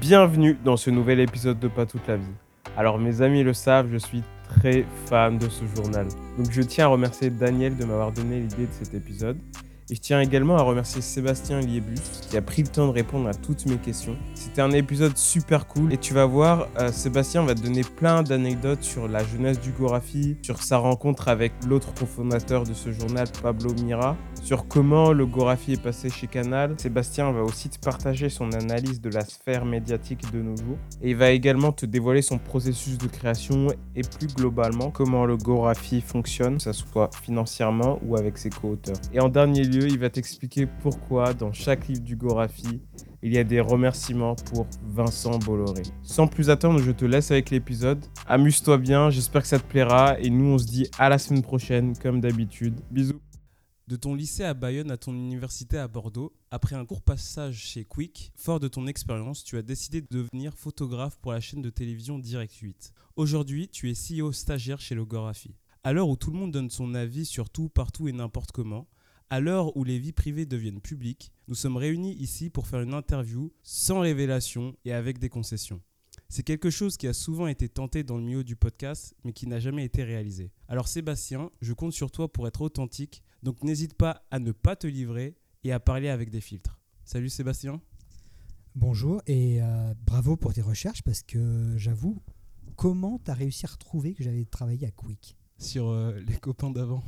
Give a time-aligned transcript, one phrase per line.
[0.00, 2.34] Bienvenue dans ce nouvel épisode de Pas toute la vie.
[2.76, 6.08] Alors mes amis le savent, je suis très fan de ce journal.
[6.36, 9.38] Donc je tiens à remercier Daniel de m'avoir donné l'idée de cet épisode.
[9.90, 12.00] Et je tiens également à remercier Sébastien Liebus
[12.30, 14.16] qui a pris le temps de répondre à toutes mes questions.
[14.34, 18.22] C'était un épisode super cool et tu vas voir, euh, Sébastien va te donner plein
[18.22, 23.26] d'anecdotes sur la jeunesse du Gorafi, sur sa rencontre avec l'autre cofondateur de ce journal,
[23.42, 26.74] Pablo Mira, sur comment le Gorafi est passé chez Canal.
[26.78, 31.10] Sébastien va aussi te partager son analyse de la sphère médiatique de nos jours et
[31.10, 36.00] il va également te dévoiler son processus de création et plus globalement comment le Gorafi
[36.00, 38.96] fonctionne, que ce soit financièrement ou avec ses co-auteurs.
[39.12, 42.80] Et en dernier lieu, il va t'expliquer pourquoi dans chaque livre du Gorafi,
[43.22, 45.82] il y a des remerciements pour Vincent Bolloré.
[46.02, 48.04] Sans plus attendre, je te laisse avec l'épisode.
[48.26, 51.42] Amuse-toi bien, j'espère que ça te plaira et nous on se dit à la semaine
[51.42, 52.80] prochaine comme d'habitude.
[52.90, 53.20] Bisous.
[53.88, 57.84] De ton lycée à Bayonne à ton université à Bordeaux, après un court passage chez
[57.84, 61.70] Quick, fort de ton expérience, tu as décidé de devenir photographe pour la chaîne de
[61.70, 62.92] télévision Direct 8.
[63.16, 65.54] Aujourd'hui, tu es CEO stagiaire chez le Gorafi.
[65.84, 68.86] À l'heure où tout le monde donne son avis sur tout, partout et n'importe comment,
[69.32, 72.92] à l'heure où les vies privées deviennent publiques, nous sommes réunis ici pour faire une
[72.92, 75.80] interview sans révélation et avec des concessions.
[76.28, 79.46] C'est quelque chose qui a souvent été tenté dans le milieu du podcast, mais qui
[79.46, 80.52] n'a jamais été réalisé.
[80.68, 84.76] Alors Sébastien, je compte sur toi pour être authentique, donc n'hésite pas à ne pas
[84.76, 86.78] te livrer et à parler avec des filtres.
[87.02, 87.80] Salut Sébastien.
[88.74, 92.20] Bonjour et euh, bravo pour tes recherches parce que j'avoue,
[92.76, 95.38] comment tu as réussi à retrouver que j'avais travaillé à Quick?
[95.62, 97.02] Sur euh, les copains d'avant.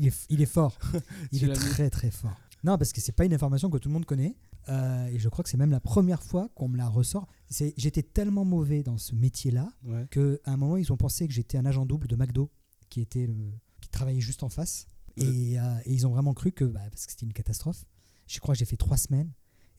[0.00, 0.78] il, est, il est fort.
[1.32, 2.36] Il Tu est très très fort.
[2.64, 4.34] Non, parce que c'est pas une information que tout le monde connaît.
[4.68, 7.26] euh, et je crois que c'est même la première fois qu'on me la ressort.
[7.50, 10.06] J'étais tellement mauvais dans ce métier-là Ouais.
[10.10, 12.50] qu'à un moment, ils ont pensé que j'étais un agent double de McDo
[12.88, 14.86] qui, était le- qui travaillait juste en face.
[15.16, 17.84] Et, euh, et ils ont vraiment cru que, bah, parce que c'était une catastrophe,
[18.26, 19.32] je crois que j'ai fait trois semaines.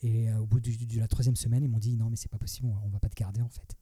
[0.04, 2.68] Et au bout de la troisième semaine, ils m'ont dit non, mais c'est pas possible,
[2.86, 3.76] on va pas te garder en fait.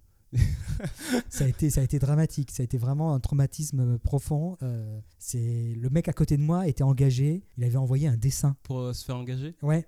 [1.30, 4.58] Ça, a été, ça a été dramatique, ça a été vraiment un traumatisme profond.
[4.64, 8.56] Euh, c'est Le mec à côté de moi était engagé, il avait envoyé un dessin.
[8.64, 9.56] Pour euh, se faire engager?
[9.62, 9.88] Ouais.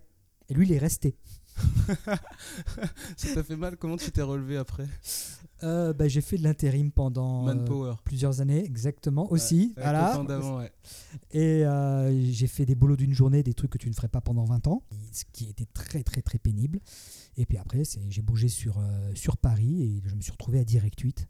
[0.49, 1.17] Et lui, il est resté.
[3.17, 3.77] Ça t'a fait mal?
[3.77, 4.87] Comment tu t'es relevé après?
[5.63, 9.73] Euh, bah, j'ai fait de l'intérim pendant euh, plusieurs années, exactement, aussi.
[9.77, 10.21] Ouais, voilà.
[10.21, 10.71] ouais.
[11.31, 14.21] Et euh, j'ai fait des boulots d'une journée, des trucs que tu ne ferais pas
[14.21, 16.79] pendant 20 ans, ce qui était très très très pénible.
[17.37, 20.63] Et puis après, j'ai bougé sur, euh, sur Paris et je me suis retrouvé à
[20.63, 21.27] Direct 8.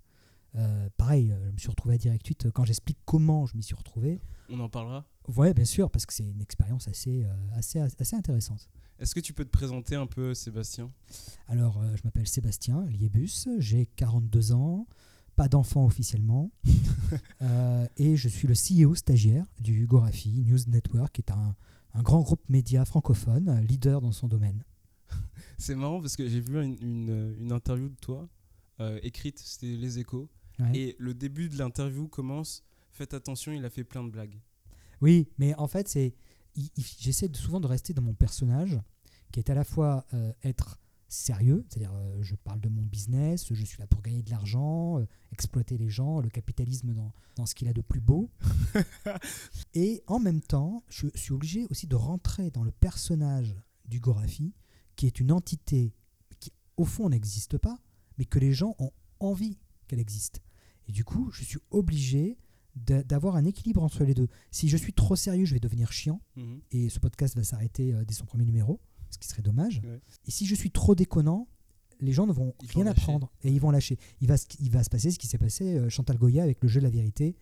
[0.57, 2.51] Euh, pareil, euh, je me suis retrouvé à Direct 8.
[2.51, 4.19] Quand j'explique comment je m'y suis retrouvé,
[4.49, 5.05] On en parlera.
[5.35, 8.69] ouais, bien sûr, parce que c'est une expérience assez, euh, assez, assez intéressante.
[8.99, 10.91] Est-ce que tu peux te présenter un peu, Sébastien?
[11.47, 14.87] Alors, euh, je m'appelle Sébastien Liebus, j'ai 42 ans,
[15.35, 16.49] pas d'enfant officiellement,
[17.43, 21.55] euh, et je suis le CEO stagiaire du Gorafi News Network, qui est un,
[21.93, 24.63] un grand groupe média francophone, euh, leader dans son domaine.
[25.59, 28.27] C'est marrant parce que j'ai vu une, une- une interview de toi,
[28.79, 30.27] euh, écrite, c'était Les Échos,
[30.59, 30.75] Ouais.
[30.75, 32.63] et le début de l'interview commence
[32.97, 34.41] Faites attention, il a fait plein de blagues.
[35.01, 36.15] Oui, mais en fait, c'est,
[36.99, 38.79] j'essaie souvent de rester dans mon personnage,
[39.31, 43.53] qui est à la fois euh, être sérieux, c'est-à-dire euh, je parle de mon business,
[43.53, 47.45] je suis là pour gagner de l'argent, euh, exploiter les gens, le capitalisme dans, dans
[47.45, 48.31] ce qu'il a de plus beau.
[49.75, 54.55] Et en même temps, je suis obligé aussi de rentrer dans le personnage du Gorafi,
[54.95, 55.93] qui est une entité
[56.39, 57.77] qui, au fond, n'existe pas,
[58.17, 60.41] mais que les gens ont envie qu'elle existe.
[60.87, 62.37] Et du coup, je suis obligé
[62.75, 64.27] d'a- d'avoir un équilibre entre les deux.
[64.51, 66.61] Si je suis trop sérieux, je vais devenir chiant, Mhm.
[66.71, 69.81] et ce podcast va s'arrêter euh, dès son premier numéro, ce qui serait dommage.
[69.83, 69.99] Ouais.
[70.25, 71.47] Et si je suis trop déconnant,
[71.99, 73.97] les gens ne vont Ils rien apprendre et ils vont lâcher.
[74.21, 76.61] Il va, se- il va se passer ce qui s'est passé euh, Chantal Goya avec
[76.61, 77.35] le jeu de la vérité,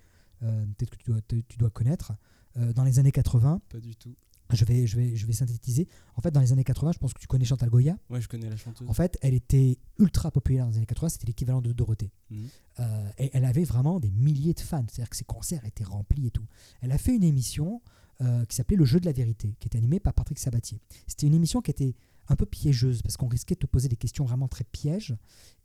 [0.43, 2.13] euh, peut-être que tu dois, tu- tu dois connaître.
[2.57, 4.15] Euh, dans les années 80, Pas du tout.
[4.51, 5.87] Je vais, je, vais, je vais synthétiser.
[6.15, 7.97] En fait, dans les années 80, je pense que tu connais Chantal Goya.
[8.09, 8.87] Ouais, je connais la chanteuse.
[8.87, 12.11] En fait, elle était ultra populaire dans les années 80, c'était l'équivalent de Dorothée.
[12.29, 12.47] Mhm.
[12.79, 16.27] Euh, et elle avait vraiment des milliers de fans, c'est-à-dire que ses concerts étaient remplis
[16.27, 16.45] et tout.
[16.81, 17.81] Elle a fait une émission
[18.21, 20.79] euh, qui s'appelait Le jeu de la vérité, qui était animée par Patrick Sabatier.
[21.07, 21.95] C'était une émission qui était
[22.27, 25.15] un peu piégeuse, parce qu'on risquait de te poser des questions vraiment très pièges.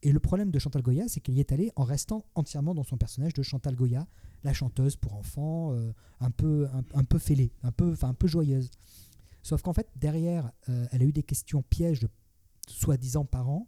[0.03, 2.85] Et le problème de Chantal Goya, c'est qu'elle y est allée en restant entièrement dans
[2.85, 4.07] son personnage de Chantal Goya,
[4.45, 8.27] la chanteuse pour enfants, euh, un, peu, un, un peu fêlée, un peu, un peu
[8.27, 8.71] joyeuse.
[9.43, 12.09] Sauf qu'en fait, derrière, euh, elle a eu des questions pièges de
[12.69, 13.67] soi-disant parents,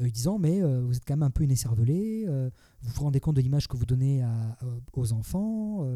[0.00, 2.50] euh, disant mais euh, vous êtes quand même un peu une écervelée, euh,
[2.82, 4.58] vous vous rendez compte de l'image que vous donnez à-
[4.92, 5.86] aux enfants,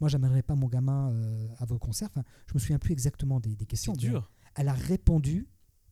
[0.00, 1.12] moi j'amènerai pas mon gamin
[1.58, 3.92] à vos concerts, enfin, je me souviens plus exactement des, des questions.
[3.94, 4.30] Dur.
[4.54, 5.48] Elle a répondu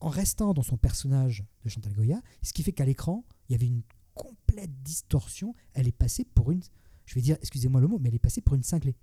[0.06, 3.54] en restant dans son personnage de Chantal Goya, ce qui fait qu'à l'écran, il y
[3.56, 3.82] avait une
[4.14, 6.62] complète distorsion, elle est passée pour une,
[7.06, 8.96] je vais dire, excusez-moi le mot, mais elle est passée pour une cinglée.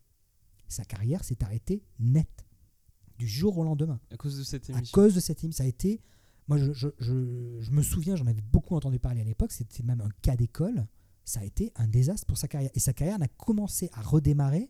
[0.68, 2.46] Sa carrière s'est arrêtée net,
[3.20, 4.94] du jour au lendemain À cause de cette à émission.
[4.96, 5.58] cause de cette émission.
[5.58, 6.02] Ça a été
[6.48, 9.84] Moi, je, je- je- je me souviens, j'en avais beaucoup entendu parler à l'époque, c'était
[9.84, 10.88] même un cas d'école.
[11.26, 12.72] Ça a été un désastre pour sa carrière.
[12.74, 14.70] Et sa carrière n'a commencé à redémarrer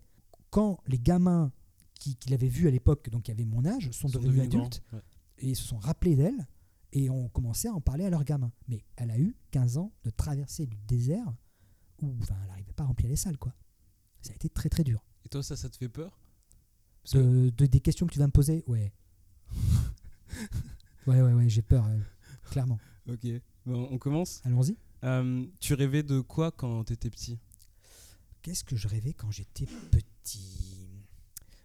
[0.51, 1.51] quand les gamins
[1.99, 4.83] qui- qu'il avait vus à l'époque, donc qui avaient mon âge, sont, devenus devenus adultes
[4.89, 5.03] grands, ouais.
[5.49, 6.47] Et se sont rappelés d'elle
[6.91, 8.51] et ont commencé à en parler à leurs gamins.
[8.67, 11.33] Mais elle a eu 15 ans de traversée du désert
[12.01, 13.37] où enfin, elle n'arrivait pas à remplir les salles.
[13.37, 13.53] Quoi.
[14.21, 15.03] Ça a été très très dur.
[15.25, 16.17] Et toi, ça, ça te fait peur?
[17.03, 18.93] Parce que- De, de- des questions que tu vas me poser Ouais.
[21.07, 21.99] ouais, ouais, ouais, j'ai peur, euh,
[22.51, 22.79] clairement.
[23.09, 23.25] Ok,
[23.65, 24.41] bon, on commence.
[24.45, 24.77] Allons-y.
[25.03, 27.39] Euh, tu rêvais de quoi quand t'étais petit?
[28.41, 30.87] Qu'est-ce que je rêvais quand j'étais petit?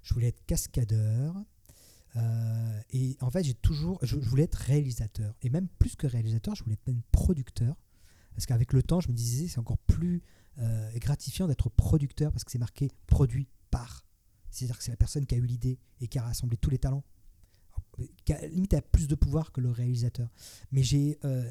[0.02, 1.34] Je voulais être cascadeur.
[2.18, 5.34] Euh, et en fait, j'ai toujours, je, je voulais être réalisateur.
[5.42, 7.76] Et même plus que réalisateur, je voulais être même producteur.
[8.34, 10.22] Parce qu'avec le temps, je me disais, c'est encore plus
[10.58, 14.04] euh, gratifiant d'être producteur parce que c'est marqué produit par.
[14.50, 16.78] C'est-à-dire que c'est la personne qui a eu l'idée et qui a rassemblé tous les
[16.78, 17.04] talents.
[18.24, 20.30] Qui a, limite a plus de pouvoir que le réalisateur.
[20.72, 21.18] Mais j'ai.
[21.24, 21.50] euh,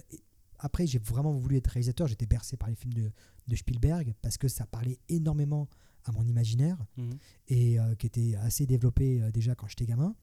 [0.60, 2.08] après, j'ai vraiment voulu être réalisateur.
[2.08, 3.12] J'étais bercé par les films de,
[3.48, 5.68] de Spielberg parce que ça parlait énormément
[6.06, 7.18] à mon imaginaire Mhm.
[7.50, 10.16] et qui était assez développé déjà quand j'étais gamin.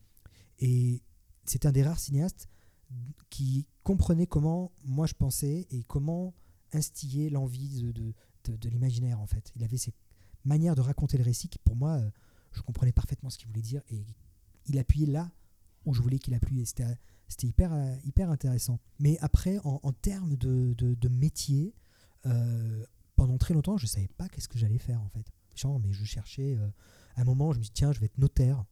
[0.60, 1.02] Et
[1.44, 2.48] c'est un des rares cinéastes
[3.30, 6.34] qui comprenait comment moi je pensais et comment
[6.72, 9.52] instiller l'envie de, de, de- l'imaginaire en fait.
[9.56, 9.92] Il avait ces
[10.44, 12.10] manières de raconter le récit qui pour moi, euh,
[12.52, 14.04] je comprenais parfaitement ce qu'il voulait dire et
[14.66, 15.30] il appuyait là
[15.84, 16.64] où je voulais qu'il appuie.
[16.66, 18.80] C'était hyper, euh, hyper intéressant.
[18.98, 21.74] Mais après, en, termes de, de, métier,
[22.26, 22.84] euh,
[23.16, 25.26] pendant très longtemps, je ne savais pas qu'est-ce que j'allais faire en fait.
[25.54, 26.58] Genre, mais je cherchais.
[27.16, 28.64] à un moment, je me suis dit, tiens, je vais être notaire.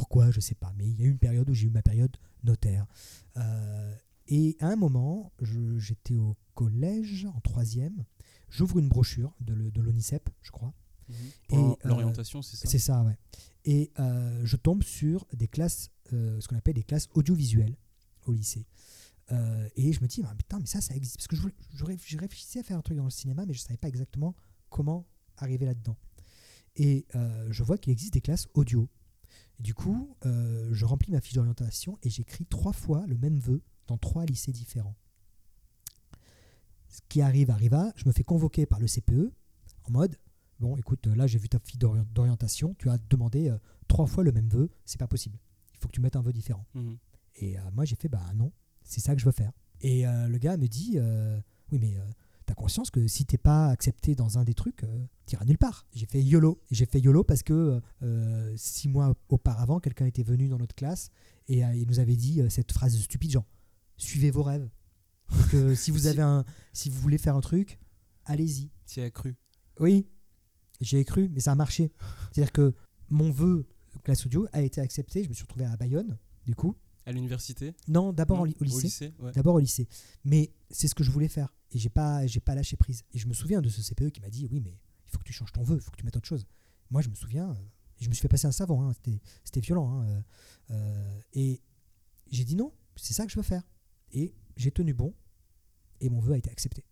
[0.00, 0.72] Pourquoi Je sais pas.
[0.78, 2.86] Mais il y a eu une période où j'ai eu ma période notaire.
[3.36, 3.94] Euh,
[4.28, 5.30] et à un moment,
[5.76, 8.06] j'étais au collège, en troisième.
[8.48, 10.72] J'ouvre une brochure de, l'ONICEP, je crois.
[11.48, 13.18] Pour euh, l'orientation, c'est ça C'est ça, ouais.
[13.66, 17.76] Et euh, je tombe sur des classes, ce qu'on appelle des classes audiovisuelles
[18.24, 18.66] au lycée.
[19.32, 21.18] Euh, et je me dis, ah, putain, mais ça, ça existe.
[21.18, 23.44] Parce que je, voulais- je ré- je réfléchissais à faire un truc dans le cinéma,
[23.44, 24.34] mais je ne savais pas exactement
[24.70, 25.06] comment
[25.36, 25.98] arriver là-dedans.
[26.76, 28.88] Et euh, je vois qu'il existe des classes audio.
[29.58, 33.38] Et du coup, euh, je remplis ma fiche d'orientation et j'écris trois fois le même
[33.38, 34.96] vœu dans trois lycées différents.
[36.88, 37.92] Ce qui arrive, arriva.
[37.96, 39.32] Je me fais convoquer par le CPE
[39.84, 40.16] en mode
[40.58, 43.56] Bon, écoute, là j'ai vu ta fiche d'ori- d'orientation, tu as demandé euh,
[43.88, 45.38] trois fois le même vœu, c'est pas possible.
[45.72, 46.66] Il faut que tu mettes un vœu différent.
[46.74, 46.98] Mhm.
[47.36, 49.52] Et euh, moi j'ai fait bah non, c'est ça que je veux faire.
[49.80, 51.40] Et euh, le gars me dit euh,
[51.72, 51.96] oui mais
[52.54, 55.86] conscience que si t'es pas accepté dans un des trucs, euh, t'iras nulle part.
[55.94, 56.60] J'ai fait YOLO.
[56.70, 61.10] J'ai fait YOLO parce que euh, six mois auparavant, quelqu'un était venu dans notre classe
[61.48, 63.46] et euh, il nous avait dit euh, cette phrase stupide genre
[63.96, 64.68] suivez vos rêves.
[65.50, 67.78] Que si vous avez un, si vous voulez faire un truc,
[68.24, 68.70] allez-y.
[68.86, 69.36] T'y as cru
[69.78, 70.08] Oui,
[70.80, 71.92] j'y ai cru, mais ça a marché.
[72.32, 72.74] C'est-à-dire que
[73.08, 73.66] mon vœu
[74.04, 75.22] classe audio a été accepté.
[75.22, 76.76] Je me suis retrouvé à Bayonne, du coup.
[77.06, 79.12] À l'université Non, d'abord au lycée.
[79.20, 79.32] ouais.
[79.32, 79.88] D'abord au lycée.
[80.24, 81.52] Mais c'est ce que je voulais faire.
[81.72, 83.02] Et j'ai pas, j'ai pas lâché prise.
[83.12, 84.70] Et je me souviens de ce CPE qui m'a dit Oui, mais
[85.06, 86.46] il faut que tu changes ton vœu, il faut que tu mettes autre chose.
[86.90, 87.54] Moi, je me souviens, euh,
[88.00, 88.82] je me suis fait passer un savon.
[88.82, 89.90] hein, C'était, c'était violent.
[90.00, 90.20] hein, euh,
[90.72, 91.62] euh, et
[92.30, 93.62] j'ai dit non, c'est ça que je veux faire.
[94.12, 95.14] Et j'ai tenu bon.
[96.00, 96.84] Et mon vœu a été accepté.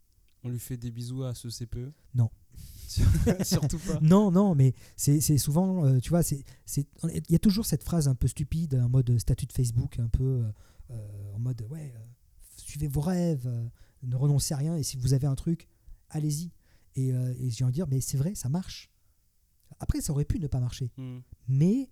[0.44, 2.31] On lui fait des bisous à ce CPE Non.
[3.44, 4.00] Surtout pas.
[4.00, 6.84] Non, non, mais c'est souvent, euh, tu vois, il
[7.28, 10.25] y a toujours cette phrase un peu stupide, en mode statut de Facebook, un peu
[10.25, 10.52] euh,
[10.90, 12.00] euh, en mode, ouais, euh,
[12.56, 13.49] suivez vos rêves,
[14.02, 15.68] ne renoncez à rien, et si vous avez un truc,
[16.11, 16.50] allez-y.
[16.97, 18.90] Et, et j'ai envie de dire, mais c'est vrai, ça marche.
[19.78, 21.23] Après, ça aurait pu ne pas marcher, Mhm.
[21.47, 21.90] mais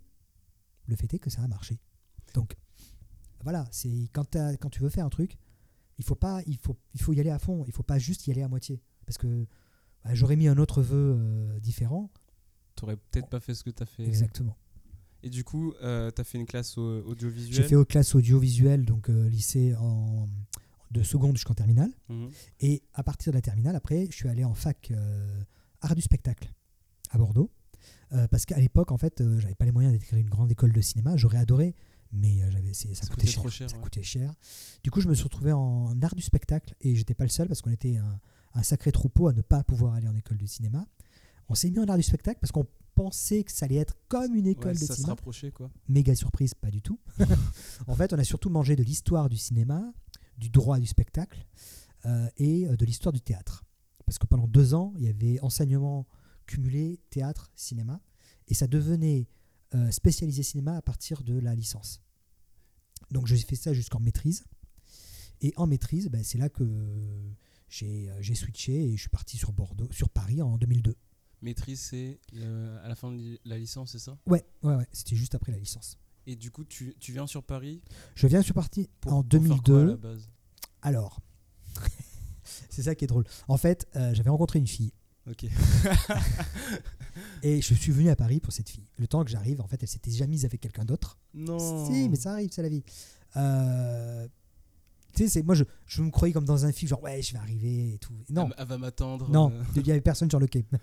[0.87, 1.79] le fait est que ça a marché.
[2.35, 2.57] Donc,
[3.43, 5.37] voilà, c'est quand, quand tu veux faire un truc,
[5.99, 8.27] il faut pas, il faut, il faut y aller à fond, il faut pas juste
[8.27, 9.47] y aller à moitié, parce que
[10.07, 12.11] bah, j'aurais mis un autre vœu euh, différent,
[12.77, 14.05] T'aurais peut-être pas fait ce que t'as fait.
[14.07, 14.57] exactement.
[15.23, 18.85] Et du coup, euh, t'as fait une classe au- J'ai audiovisuelle fait aux classes audiovisuelles,
[18.85, 20.29] donc euh, lycée en,
[20.91, 21.91] de seconde jusqu'en terminale.
[22.09, 22.29] Mhm.
[22.61, 25.41] Et à partir de la terminale, après, je suis allé en fac euh,
[25.81, 26.53] art du spectacle
[27.11, 27.51] à Bordeaux.
[28.31, 31.17] Parce qu'à l'époque, en fait, j'avais pas les moyens d'écrire une grande école de cinéma.
[31.17, 31.75] J'aurais adoré,
[32.13, 33.41] mais j'avais, ça, Ça coûtait, coûtait cher.
[33.43, 33.83] trop cher, ça ouais.
[33.83, 34.33] coûtait cher.
[34.85, 37.49] Du coup, je me suis retrouvé en art du spectacle et j'étais pas le seul
[37.49, 38.21] parce qu'on était un,
[38.57, 40.87] un sacré troupeau à ne pas pouvoir aller en école de cinéma.
[41.49, 44.35] On s'est mis en art du spectacle parce qu'on pensait que ça allait être comme
[44.35, 45.71] une école Ouais, de ça se cinéma rapprochait quoi.
[45.89, 46.99] méga surprise, pas du tout.
[47.87, 49.93] en fait, on a surtout mangé de l'histoire du cinéma,
[50.39, 51.47] du droit du spectacle
[52.07, 53.65] euh, et euh, de l'histoire du théâtre.
[54.07, 56.07] Parce que pendant deux ans, il y avait enseignement
[56.47, 58.01] cumulé théâtre, cinéma,
[58.49, 59.29] et ça devenait
[59.75, 62.01] euh, spécialisé cinéma à partir de la licence.
[63.11, 64.45] Donc j'ai fait ça jusqu'en maîtrise.
[65.43, 66.65] Et en maîtrise, ben, c'est là que
[67.79, 70.95] j'ai euh, j'ai switché et je suis parti sur Bordeaux, sur Paris en 2002.
[71.43, 72.19] Maîtrise, c'est
[72.83, 74.17] à la fin de la licence, c'est ça?
[74.27, 75.99] Ouais, ouais, ouais, c'était juste après la licence.
[76.27, 77.83] Et du coup, tu, tu viens sur Paris?
[78.15, 79.87] Je viens sur Paris pour, en pour faire quoi à 2002.
[79.87, 80.31] la base?
[80.83, 81.21] Alors,
[82.71, 83.25] c'est ça qui est drôle.
[83.49, 84.93] En fait, euh, j'avais rencontré une fille
[85.31, 85.45] Ok.
[87.43, 88.89] et je suis venu à Paris pour cette fille.
[88.97, 91.19] Le temps que j'arrive, en fait, elle s'était déjà mise avec quelqu'un d'autre.
[91.35, 91.87] Non.
[91.87, 92.83] Si, mais ça arrive, c'est la vie.
[93.37, 94.27] Euh,
[95.17, 97.33] tu sais, c'est- moi, je, je me croyais comme dans un film, genre, ouais, je
[97.33, 98.13] vais arriver et tout.
[98.31, 99.29] Non, Elle, va m'attendre.
[99.31, 100.65] non, euh, il n'y avait personne sur le quai.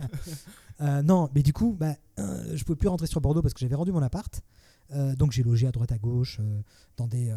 [0.81, 3.59] Euh, non, mais du coup, bah, euh, je pouvais plus rentrer sur Bordeaux parce que
[3.59, 4.41] j'avais rendu mon appart.
[4.91, 6.41] Euh, donc j'ai logé à droite à gauche
[6.97, 7.31] dans des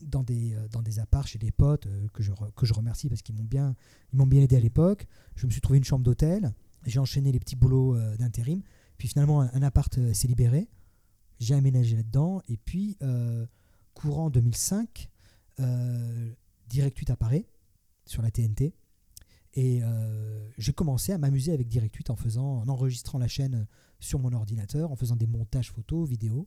[0.00, 3.22] dans des dans des apparts chez des potes que je re- que je remercie parce
[3.22, 3.74] qu'ils m'ont bien
[4.12, 5.06] ils m'ont bien aidé à l'époque.
[5.34, 6.54] Je me suis trouvé une chambre d'hôtel.
[6.84, 8.62] J'ai enchaîné les petits boulots d'intérim.
[8.98, 10.68] Puis finalement un, un appart s'est libéré.
[11.40, 12.96] J'ai aménagé là-dedans et puis
[13.94, 15.10] courant 2005,
[15.60, 16.32] euh,
[16.68, 17.48] Direct 8 apparaît
[18.04, 18.74] sur la TNT.
[19.54, 23.66] Et euh, j'ai commencé à m'amuser avec Direct 8 en faisant, en enregistrant la chaîne
[24.00, 26.46] sur mon ordinateur, en faisant des montages photos, vidéos.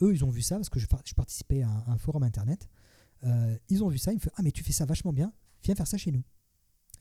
[0.00, 2.68] Eux, ils ont vu ça parce que je, je participais à un, forum internet.
[3.24, 5.32] Euh, ils ont vu ça, ils me font Ah, mais tu fais ça vachement bien,
[5.62, 6.24] viens faire ça chez nous.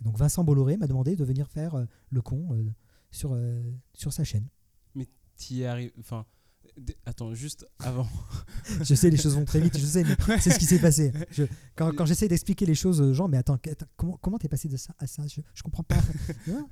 [0.01, 2.49] Donc Vincent Bolloré m'a demandé de venir faire le con
[3.11, 3.37] sur,
[3.93, 4.47] sur sa chaîne.
[5.37, 5.93] T'y es arrivé.
[5.99, 6.25] Enfin.
[7.05, 8.07] Attends, juste avant.
[8.81, 11.11] Je sais, les choses vont très vite, je sais, mais c'est ce qui s'est passé.
[11.31, 11.43] Je-
[11.75, 14.67] quand quand j'essaie d'expliquer les choses aux gens, mais attends, attends, comment comment t'es passé
[14.69, 15.25] de ça à ça?
[15.27, 15.97] Je, je comprends pas.
[16.47, 16.67] Non,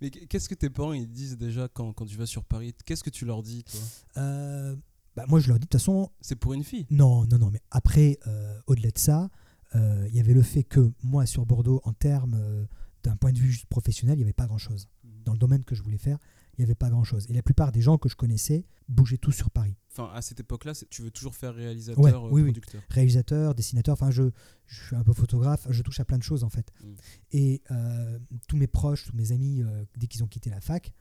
[0.00, 2.74] Mais qu'est-ce que tes parents ils disent déjà quand, quand tu vas sur Paris?
[2.84, 3.80] Qu'est-ce que tu leur dis, toi?
[4.18, 4.76] Euh,
[5.14, 6.86] bah, moi, je leur dis de toute façon, C'est pour une fille?
[6.90, 9.30] Non, non, non, mais après, euh, au-delà de ça,
[9.74, 12.66] euh, il y avait le fait que moi, sur Bordeaux, en termes
[13.02, 14.88] d'un point de vue juste professionnel, il n'y avait pas grand-chose.
[15.24, 16.18] Dans le domaine que je voulais faire,
[16.56, 17.26] il n'y avait pas grand-chose.
[17.28, 19.76] Et la plupart des gens que je connaissais bougeaient tous sur Paris.
[19.92, 22.52] Enfin, à cette époque-là, tu veux toujours faire réalisateur, Ouais, euh, oui, oui.
[22.52, 22.82] producteur.
[22.90, 24.24] Réalisateur, dessinateur, enfin, je,
[24.66, 26.70] je suis un peu photographe, je touche à plein de choses en fait.
[26.82, 26.86] Mm.
[27.32, 30.92] Et euh, tous mes proches, tous mes amis, euh, dès qu'ils ont quitté la fac,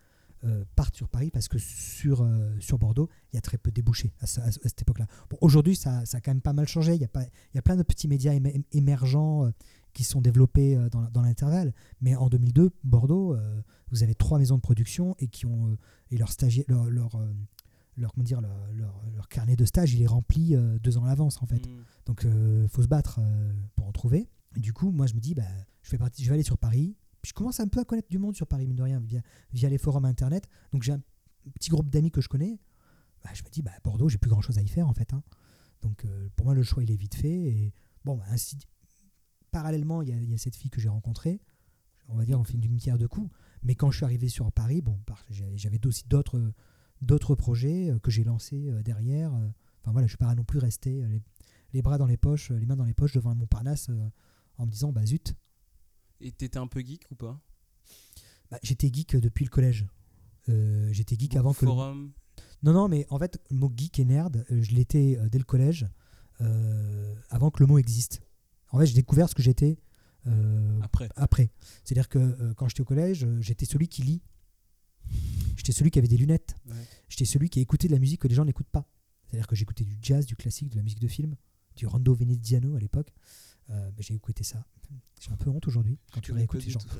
[0.76, 2.24] partent sur Paris parce que sur,
[2.60, 5.08] sur Bordeaux, il y a très peu de débouchés à, à ce- à cette époque-là.
[5.32, 6.94] Bon, Aujourd'hui, ça, ça a quand même pas mal changé.
[6.94, 9.52] Il y a, pas, il y a plein de petits médias éme- émergents
[9.96, 11.74] qui sont développés euh, dans, dans l'intervalle.
[12.02, 15.78] Mais en 2002, Bordeaux, euh, vous avez trois maisons de production et qui ont euh,
[16.12, 17.20] et leur stagiaire, leur, leur,
[17.98, 21.08] leur, comment dire, leur, leur- leur carnet de stage, il est rempli deux ans à
[21.08, 21.66] l'avance en fait.
[21.66, 21.84] Mm.
[22.06, 23.20] Donc il faut se battre
[23.76, 24.30] pour en trouver.
[24.56, 25.44] Et du coup, moi je me dis, bah,
[25.82, 26.96] je, fais partie, je vais aller sur Paris.
[27.22, 29.22] Puis je commence un peu à connaître du monde sur Paris, mine de rien, via,
[29.52, 30.48] via les forums internet.
[30.72, 31.02] Donc j'ai un
[31.56, 32.60] petit groupe d'amis que je connais.
[33.24, 35.12] Bah, je me dis, bah, Bordeaux, j'ai plus grand chose à y faire en fait.
[35.14, 35.24] hein.
[35.82, 37.30] Donc euh, pour moi, le choix il est vite fait.
[37.48, 37.74] Et
[38.04, 38.58] bon, bah, ainsi,
[39.60, 41.40] parallèlement, il y, a- il y a cette fille que j'ai rencontrée.
[42.10, 43.32] On va dire, on fait une pierre de coups.
[43.64, 45.00] Mais quand je suis arrivé sur Paris, bon,
[45.56, 46.52] j'avais aussi d'autres
[47.02, 49.34] d'autres projets euh, que j'ai lancés euh, derrière.
[49.34, 49.48] euh.
[49.82, 51.22] Enfin voilà, je suis pas non plus resté les,
[51.74, 53.90] les bras dans les poches, les mains dans les poches devant un Montparnasse
[54.58, 55.34] en me disant bah zut.
[56.20, 57.40] Et t'étais un peu geek ou pas?
[58.52, 59.86] Bah, j'étais geek depuis le collège.
[60.50, 61.66] Euh, j'étais geek Beaucoup avant que.
[61.66, 62.12] le- forum.
[62.64, 65.88] Non non mais en fait le mot geek et nerd, je l'étais dès le collège,
[66.42, 68.22] euh, avant que le mot existe.
[68.76, 69.78] En fait j'ai découvert ce que j'étais
[70.28, 71.08] euh, Après.
[71.16, 71.50] après.
[71.84, 74.22] C'est-à-dire que euh, quand j'étais au collège, euh, j'étais celui qui lit.
[75.56, 76.56] J'étais celui qui avait des lunettes.
[76.68, 76.76] Ouais.
[77.08, 78.90] J'étais celui qui écoutait de la musique que les gens n'écoutent pas.
[79.28, 81.36] C'est-à-dire que j'écoutais du jazz, du classique, de la musique de film,
[81.76, 83.14] du Rondo Veneziano à l'époque.
[83.70, 84.66] Euh, j'ai écouté ça.
[85.22, 86.80] J'ai un peu honte aujourd'hui quand tu réécoutes gens.
[86.80, 86.98] tout.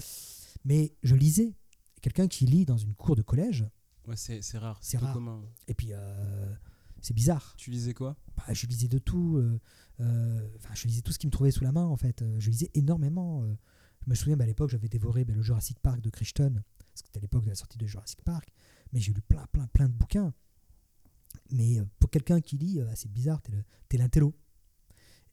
[0.64, 1.54] Mais je lisais.
[2.02, 3.66] Quelqu'un qui lit dans une cour de collège,
[4.08, 4.78] Ouais, c'est rare.
[4.84, 5.14] C'est rare.
[5.14, 5.42] commun.
[5.68, 5.92] et puis
[7.06, 7.54] c'est bizarre.
[7.58, 8.18] Tu lisais quoi?
[8.36, 9.38] Bah, je lisais de tout.
[9.38, 9.60] euh,
[10.00, 12.22] euh, enfin, je lisais tout ce qui me trouvait sous la main, en fait.
[12.22, 13.46] Euh, Je lisais énormément.
[14.02, 17.02] Je me souviens, bah, à l'époque, j'avais dévoré bah, le Jurassic Park de Crichton, parce
[17.02, 18.52] que c'était à l'époque de la sortie de Jurassic Park.
[18.92, 20.34] Mais j'ai lu plein, plein, plein de bouquins.
[21.52, 23.42] Mais pour quelqu'un qui lit, c'est bizarre,
[23.90, 24.36] t'es l'intello.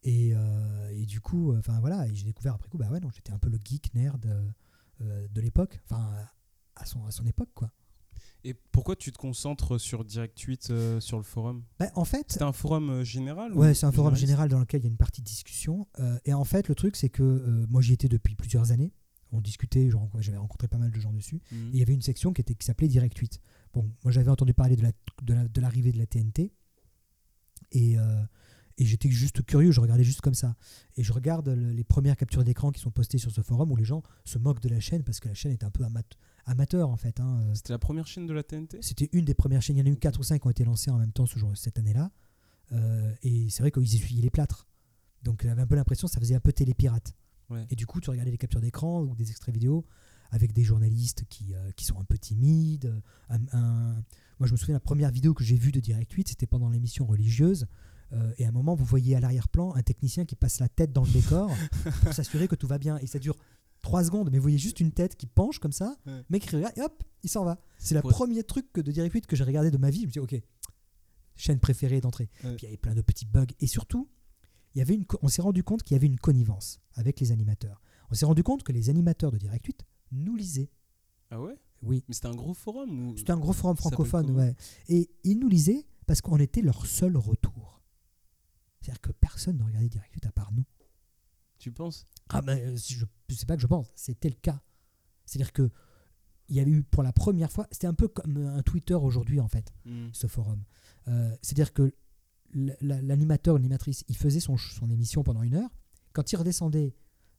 [0.02, 3.11] Et, euh, et du coup, euh, enfin voilà, j'ai découvert après coup, bah ouais, non,
[3.11, 4.26] j'étais un peu le geek nerd
[5.00, 6.12] euh, de l'époque, enfin
[6.75, 7.71] à son, à son époque, quoi.
[8.44, 11.62] Et pourquoi tu te concentres sur Direct 8 euh, sur le forum?
[11.78, 14.58] Bah, en fait, C'était un forum euh, général ou Ouais, c'est un forum général dans
[14.58, 15.87] lequel il y a une partie de discussion.
[16.00, 18.92] Euh, et en fait, le truc, c'est que euh, moi, j'y étais depuis plusieurs années.
[19.30, 21.40] On discutait, j'avais rencontré pas mal de gens dessus.
[21.52, 21.68] Mhm.
[21.68, 23.40] Et il y avait une section qui, était, qui s'appelait Direct 8.
[23.75, 24.90] Bon, moi, j'avais entendu parler de, la,
[25.22, 26.52] de, la- de l'arrivée de la TNT.
[27.70, 27.96] Et,
[28.76, 30.56] et j'étais juste curieux, je regardais juste comme ça.
[30.96, 33.76] Et je regarde le- les premières captures d'écran qui sont postées sur ce forum où
[33.76, 36.02] les gens se moquent de la chaîne parce que la chaîne est un peu amat-
[36.46, 37.20] amateur, en fait.
[37.20, 37.40] hein.
[37.44, 39.76] Euh, C'était la première chaîne de la TNT c'était une des premières chaînes.
[39.76, 41.26] Il y en a eu 4 ou 5 qui ont été lancées en même temps
[41.54, 42.11] cette année-là.
[42.72, 44.66] Euh, et c'est vrai qu'ils essuyaient les plâtres.
[45.22, 47.14] Donc j'avais un peu l'impression que ça faisait un peu télépirate.
[47.50, 47.66] Ouais.
[47.70, 49.84] Et du coup, tu regardais les captures d'écran ou des extraits vidéo
[50.30, 52.92] avec des journalistes qui, euh, qui sont un peu timides.
[53.28, 53.94] Un- un-
[54.38, 56.70] Moi, je me souviens, la première vidéo que j'ai vue de Direct 8, c'était pendant
[56.70, 57.66] l'émission religieuse.
[58.12, 60.92] Euh, et à un moment, vous voyez à l'arrière-plan un technicien qui passe la tête
[60.92, 61.50] dans le décor
[62.02, 62.99] pour s'assurer que tout va bien.
[62.99, 63.37] Et ça dure
[63.82, 65.96] 3 secondes, mais vous voyez juste une tête qui penche comme ça.
[66.06, 66.24] Ouais.
[66.30, 67.60] Mec, il regarde et hop, il s'en va.
[67.78, 70.02] C'est le premier truc que de Direct 8 que j'ai regardé de ma vie.
[70.02, 70.34] Je me dis, ok,
[71.36, 72.30] chaîne préférée d'entrée.
[72.44, 72.54] Ouais.
[72.56, 73.46] Puis il y avait plein de petits bugs.
[73.60, 74.08] Et surtout,
[74.74, 77.32] il y avait une, on s'est rendu compte qu'il y avait une connivence avec les
[77.32, 77.82] animateurs.
[78.10, 80.70] On s'est rendu compte que les animateurs de Direct 8 nous lisaient.
[81.30, 81.58] Ah ouais?
[81.82, 82.04] Oui.
[82.08, 83.16] Mais c'était un gros forum ou...
[83.16, 84.54] C'était un gros forum francophone, ouais.
[84.88, 87.80] Et ils nous lisaient parce qu'on était leur seul retour.
[88.80, 90.64] C'est-à-dire que personne ne regardait Direct 8 à part nous.
[91.58, 92.06] Tu penses?
[92.32, 94.60] Ah ben, euh, je sais pas que je pense, c'était le cas.
[95.26, 95.70] C'est-à-dire que
[96.48, 99.40] il y avait eu pour la première fois, c'était un peu comme un Twitter aujourd'hui
[99.40, 100.08] en fait, Hmm.
[100.12, 100.62] ce forum.
[101.08, 101.92] Euh, C'est-à-dire que
[102.54, 105.70] l'animateur, l'animatrice, il faisait son, son émission pendant une heure.
[106.12, 106.94] Quand il redescendait,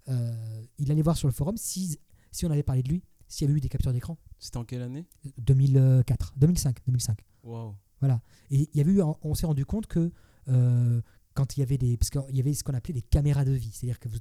[0.09, 1.99] euh, il allait voir sur le forum si,
[2.31, 4.17] si on avait parlé de lui, s'il y avait eu des captures d'écran.
[4.39, 5.05] C'était en quelle année?
[5.37, 7.19] 2004, 2005, 2005.
[7.43, 7.75] Waouh.
[8.51, 10.11] Et il y avait eu, on s'est rendu compte que
[10.49, 11.01] euh,
[11.35, 13.51] quand il y avait des, parce qu'il y avait ce qu'on appelait des caméras de
[13.51, 14.17] vie, c'est-à-dire que vous-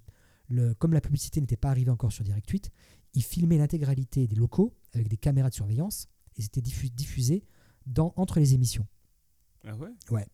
[0.49, 2.70] le, comme la publicité n'était pas arrivée encore sur Direct 8,
[3.14, 7.44] ils filmaient l'intégralité des locaux avec des caméras de surveillance et c'était diffu- diffusé
[7.87, 8.87] dans, entre les émissions.
[9.64, 10.26] Ah ouais?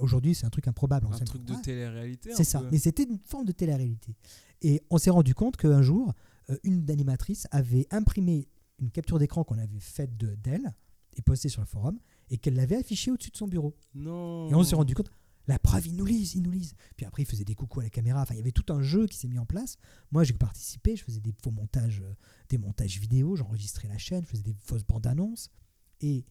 [0.00, 1.06] Aujourd'hui, c'est un truc improbable.
[1.12, 2.68] Un truc de Ouais, télé-réalité C'est ça, peu.
[2.72, 4.16] mais c'était une forme de télé-réalité.
[4.62, 6.12] Et on s'est rendu compte qu'un jour,
[6.50, 8.48] euh, une animatrice avait imprimé
[8.80, 10.74] une capture d'écran qu'on avait faite de- d'elle
[11.16, 11.98] et postée sur le forum
[12.30, 13.76] et qu'elle l'avait affichée au-dessus de son bureau.
[13.94, 14.48] Non.
[14.50, 15.10] Et on s'est rendu compte,
[15.46, 16.74] la preuve, ils nous lisent, ils nous lisent.
[16.96, 18.22] Puis après, ils faisaient des coucous à la caméra.
[18.22, 19.78] Enfin, il y avait tout un jeu qui s'est mis en place.
[20.10, 22.14] Moi, j'ai participé, je faisais des faux montages, euh,
[22.48, 25.50] des montages vidéo, j'enregistrais la chaîne, je faisais des fausses bandes annonces.
[26.00, 26.26] Et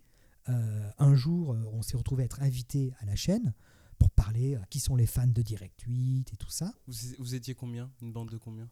[0.50, 3.54] euh, un jour, euh, on s'est retrouvé à être invité à la chaîne
[3.98, 6.74] pour parler qui sont les fans de Direct 8 et tout ça.
[6.86, 7.90] Vous, vous étiez combien?
[8.02, 8.70] Une bande de combien?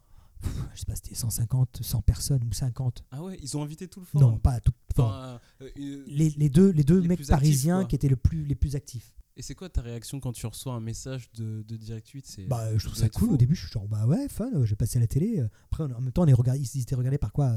[0.74, 3.04] Je sais pas, c'était 150, 100 personnes ou 50.
[3.10, 4.72] Ah ouais, ils ont invité tout le forum Non, pas tout.
[4.96, 8.16] Enfin, euh, euh, les, les deux, les deux les mecs actifs, parisiens qui étaient le
[8.16, 9.12] plus, les plus actifs.
[9.36, 12.44] Et c'est quoi ta réaction quand tu reçois un message de, de Direct 8 C'est
[12.46, 13.28] Bah, je trouve ça cool.
[13.28, 13.34] fou.
[13.34, 15.42] Au début, je suis genre, bah ouais, fun, j'ai passé à la télé.
[15.72, 17.52] Après, en même temps, on est regardé, ils étaient regardés par quoi?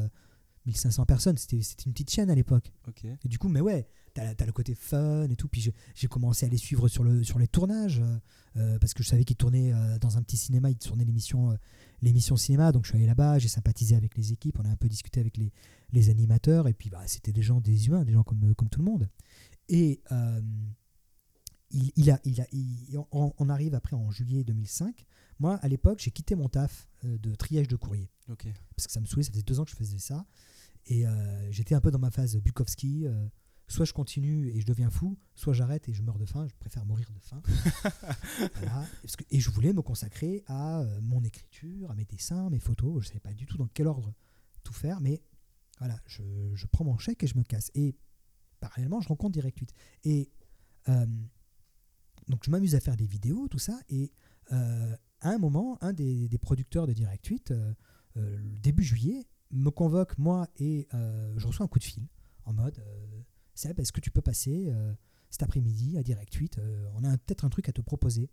[0.67, 1.37] 1500 personnes.
[1.37, 2.71] C'était une petite chaîne à l'époque.
[2.87, 3.05] Ok.
[3.05, 5.47] Et du coup, mais ouais, t'as as le côté fun et tout.
[5.47, 5.61] Puis
[5.95, 8.17] j'ai- commencé à les suivre sur, le, sur les tournages euh,
[8.57, 10.69] euh, parce que je savais qu'ils tournaient euh, dans un petit cinéma.
[10.69, 11.55] Ils tournaient l'émission euh,
[12.01, 12.71] l'émission cinéma.
[12.71, 14.59] Donc je suis allé là-bas, j'ai sympathisé avec les équipes.
[14.59, 15.51] On a un peu discuté avec les,
[15.93, 16.67] les animateurs.
[16.67, 19.09] Et puis, bah, c'était des gens, des humains, des gens comme, comme tout le monde.
[19.69, 20.01] Et
[21.71, 25.05] il, il a, il a, il- on, on arrive après en juillet 2005.
[25.39, 28.47] Moi, à l'époque, j'ai quitté mon taf de triage de courrier Ok.
[28.75, 30.25] parce que ça me saoulait, ça faisait deux ans que je faisais ça.
[30.87, 33.05] Et euh, j'étais un peu dans ma phase Bukowski.
[33.07, 33.27] euh,
[33.67, 36.47] soit je continue et je deviens fou, soit j'arrête et je meurs de faim.
[36.47, 37.41] Je préfère mourir de faim.
[38.55, 38.85] Voilà.
[39.29, 43.03] Et je voulais me consacrer à euh, mon écriture, à mes dessins, mes photos.
[43.03, 44.13] Je ne savais pas du tout dans quel ordre
[44.63, 45.21] tout faire, mais
[45.79, 46.23] voilà, je,
[46.55, 47.71] je prends mon chèque et je me casse.
[47.75, 47.95] Et
[48.59, 49.73] parallèlement, je rencontre Direct 8.
[50.05, 50.31] Et
[50.89, 51.05] euh,
[52.27, 53.79] donc, je m'amuse à faire des vidéos, tout ça.
[53.89, 54.11] Et
[54.51, 57.73] euh, à un moment, un des, des producteurs de Direct 8, euh,
[58.17, 62.03] euh, le début juillet, me convoque, moi, et euh, je reçois un coup de fil
[62.45, 63.21] en mode euh,
[63.53, 64.93] Seb, est-ce que tu peux passer euh,
[65.29, 68.29] cet après-midi à Direct 8 euh, On a peut-être un truc à te proposer.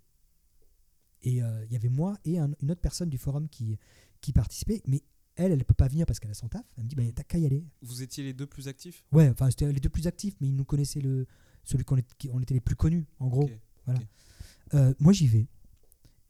[1.23, 3.79] Et euh, il y avait moi et un- une autre personne du forum qui,
[4.21, 5.03] qui participait, mais
[5.37, 6.65] elle, elle ne peut pas venir parce qu'elle a son taf.
[6.77, 7.65] Elle me dit bah, T'as qu'à y aller.
[7.83, 9.05] Vous étiez les deux plus actifs?
[9.13, 11.27] Ouais, enfin, c'était les deux plus actifs, mais ils nous connaissaient le,
[11.65, 13.49] celui qu'on qui- on était les plus connus, en gros.
[15.01, 15.47] Moi, j'y vais.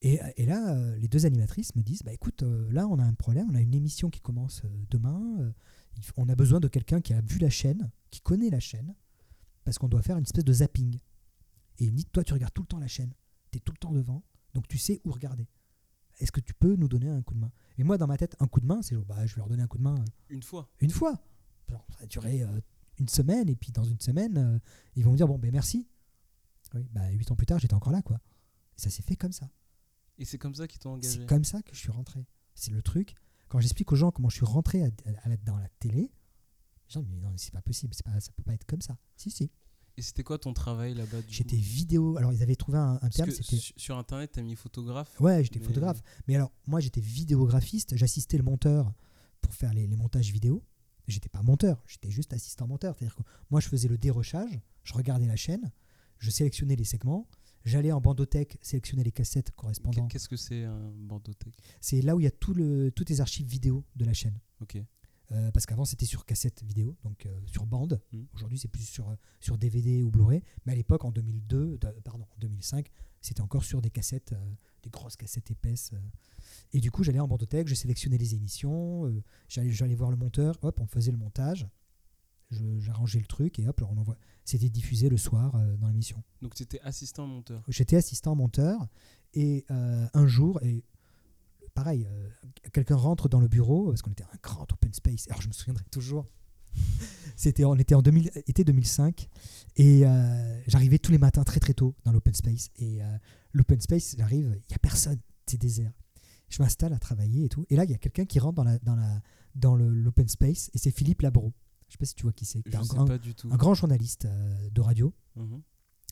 [0.05, 3.03] Et, et là, euh, les deux animatrices me disent bah, écoute, euh, là, on a
[3.03, 3.49] un problème.
[3.51, 5.53] On a une émission qui commence euh, demain.
[6.19, 8.95] on a besoin de quelqu'un qui a vu la chaîne, qui connaît la chaîne,
[9.65, 10.99] parce qu'on doit faire une espèce de zapping.
[11.79, 13.15] Et il me dit toi, tu regardes tout le temps la chaîne.
[13.51, 15.49] Tu es tout le temps devant, donc tu sais où regarder.
[16.19, 17.51] Est-ce que tu peux nous donner un coup de main?
[17.79, 19.49] Et moi, dans ma tête, un coup de main, c'est genre, bah, je vais leur
[19.49, 19.97] donner un coup de main
[20.29, 20.69] Une fois.
[20.81, 21.19] une fois.
[21.71, 22.61] Genre, ça durer euh,
[22.99, 24.59] une semaine, et puis dans une semaine, euh,
[24.97, 25.89] ils vont me dire bon, ben merci.
[26.75, 28.21] Oui, bah, huit ans plus tard, j'étais encore là, quoi.
[28.77, 29.49] Et ça s'est fait comme ça.
[30.19, 31.21] Et c'est comme ça qu'ils t'ont engagé.
[31.21, 32.27] C'est comme ça que je suis rentré.
[32.55, 33.15] C'est le truc.
[33.49, 34.91] Quand j'explique aux gens comment je suis rentré à-
[35.25, 36.11] à la- dans la télé, les
[36.93, 38.97] gens me disent non, mais c'est pas possible, pas, ça peut pas être comme ça.
[39.17, 39.51] Si, si.
[39.97, 42.17] Et c'était quoi ton travail là-bas J'étais vidéo.
[42.17, 43.31] Alors, ils avaient trouvé un, un terme,
[43.77, 45.21] sur internet, t'as mis photographe.
[45.21, 46.03] Ouais, j'étais mais- photographe.
[46.27, 47.97] Mais alors, moi, j'étais vidéographiste.
[47.97, 48.93] J'assistais le monteur
[49.41, 50.65] pour faire les, les montages vidéo.
[51.07, 52.97] J'étais pas monteur, j'étais juste assistant monteur.
[52.97, 55.71] C'est-à-dire que moi, je faisais le dérochage, je regardais la chaîne,
[56.19, 57.29] je sélectionnais les segments,
[57.65, 60.07] j'allais en bandothèque sélectionner les cassettes correspondant.
[60.09, 61.57] Qu'est-ce que c'est un bandothèque?
[61.81, 64.39] C'est là où il y a tout le, toutes les archives vidéo de la chaîne.
[64.61, 64.79] Ok.
[65.33, 68.01] Euh, parce qu'avant c'était sur cassette vidéo, donc euh, sur bande.
[68.13, 68.25] Mm.
[68.35, 70.43] Aujourd'hui c'est plus sur, euh, sur DVD ou Blu-ray.
[70.67, 72.91] Mais à l'époque en 2002, de- pardon, en 2005,
[73.23, 74.51] c'était encore sur des cassettes, euh,
[74.83, 75.93] des grosses cassettes épaisses.
[76.75, 79.11] Et du coup j'allais en bandothèque, je sélectionnais les émissions,
[79.49, 81.67] j'allais, j'allais voir le monteur, hop, on faisait le montage,
[82.79, 84.17] j'arrangeais le truc et hop, on envoie.
[84.45, 86.23] C'était diffusé le soir euh, dans l'émission.
[86.43, 87.63] Donc t'étais assistant monteur.
[87.69, 88.87] J'étais assistant monteur
[89.33, 90.85] et euh, un jour, et
[91.73, 92.29] pareil, euh,
[92.73, 95.27] quelqu'un rentre dans le bureau parce qu'on était un grand open space.
[95.29, 96.27] Alors je me souviendrai toujours.
[97.37, 99.29] C'était, on était en 2000, été 2005
[99.77, 100.05] et
[100.67, 102.71] j'arrivais tous les matins très très tôt dans l'open space.
[102.77, 103.01] Et
[103.53, 105.93] l'open space, j'arrive, il n'y a personne, c'est désert.
[106.49, 107.67] Je m'installe à travailler et tout.
[107.71, 109.21] Et là, il y a quelqu'un qui rentre dans, la, dans, la,
[109.57, 111.53] dans l'open space et c'est Philippe Labro.
[111.95, 112.61] Je sais pas si tu vois qui c'est.
[112.67, 113.49] Je un, sais un- pas du tout.
[113.53, 115.63] un grand journaliste euh, de radio Mhm.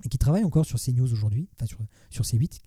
[0.05, 2.61] et qui travaille encore sur CNews aujourd'hui, enfin sur, sur C8.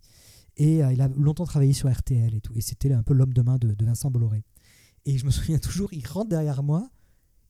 [0.58, 2.52] Et euh, il a longtemps travaillé sur RTL et tout.
[2.56, 4.44] Et c'était un peu l'homme de main de, de Vincent Bolloré.
[5.06, 6.90] Et je me souviens toujours, il rentre derrière moi,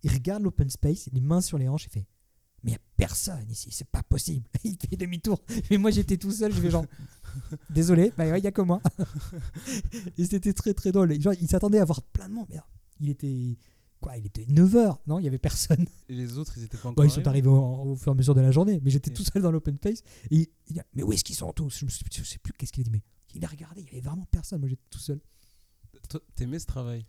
[0.04, 2.06] il regarde l'open space, les mains sur les hanches, il fait
[2.64, 4.48] Mais il n'y a personne ici, c'est pas possible.
[4.64, 5.40] Il fait demi-tour.
[5.72, 6.86] Mais moi j'étais tout seul, je fais genre
[7.72, 8.82] Désolé, bah ouais, il n'y a que moi.
[10.18, 11.12] et c'était très très drôle.
[11.12, 12.48] Et Genre, il s'attendait à voir plein de monde.
[12.50, 12.60] Mais
[13.00, 13.58] il était.
[14.06, 14.98] Quoi Il était 9h.
[15.08, 15.84] Non, il n'y avait personne.
[16.10, 18.14] Et les autres, ils étaient pas encore ils sont arrivés au, au fur et à
[18.14, 20.04] mesure de la journée, mais j'étais tout seul dans l'open space.
[20.30, 21.80] Et il Mais où est-ce qu'ils sont tous?
[21.80, 21.90] Je ne
[22.24, 23.02] sais plus qu'est-ce qu'il a dit, mais
[23.34, 24.60] il a regardé, il y avait vraiment personne.
[24.60, 25.20] Moi, j'étais tout seul.
[26.36, 27.04] T'aimais ce travail?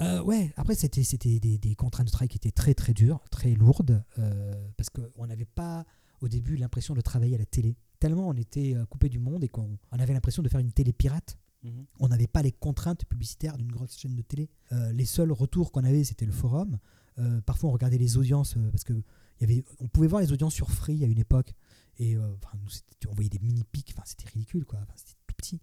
[0.00, 1.02] Euh, ouais, après, c'était
[1.38, 5.26] des, des contraintes de travail qui étaient très très dures, très lourdes, euh, parce qu'on
[5.26, 5.84] n'avait pas
[6.22, 7.76] au début l'impression de travailler à la télé.
[8.00, 10.72] Tellement on était euh, coupé du monde et qu'on on avait l'impression de faire une
[10.72, 11.36] télé pirate.
[11.62, 11.86] Mhm.
[12.00, 14.50] On n'avait pas les contraintes publicitaires d'une grosse chaîne de télé.
[14.72, 16.78] Euh, les seuls retours qu'on avait, c'était le forum.
[17.18, 18.94] Euh, parfois, on regardait les audiences euh, parce que
[19.40, 21.54] y avait, on pouvait voir les audiences sur Free à une époque.
[21.98, 23.92] Et euh, enfin, nous, c'était- on voyait des mini pics.
[23.94, 24.78] Enfin, c'était ridicule, quoi.
[24.82, 25.60] Enfin, c'était tout petit.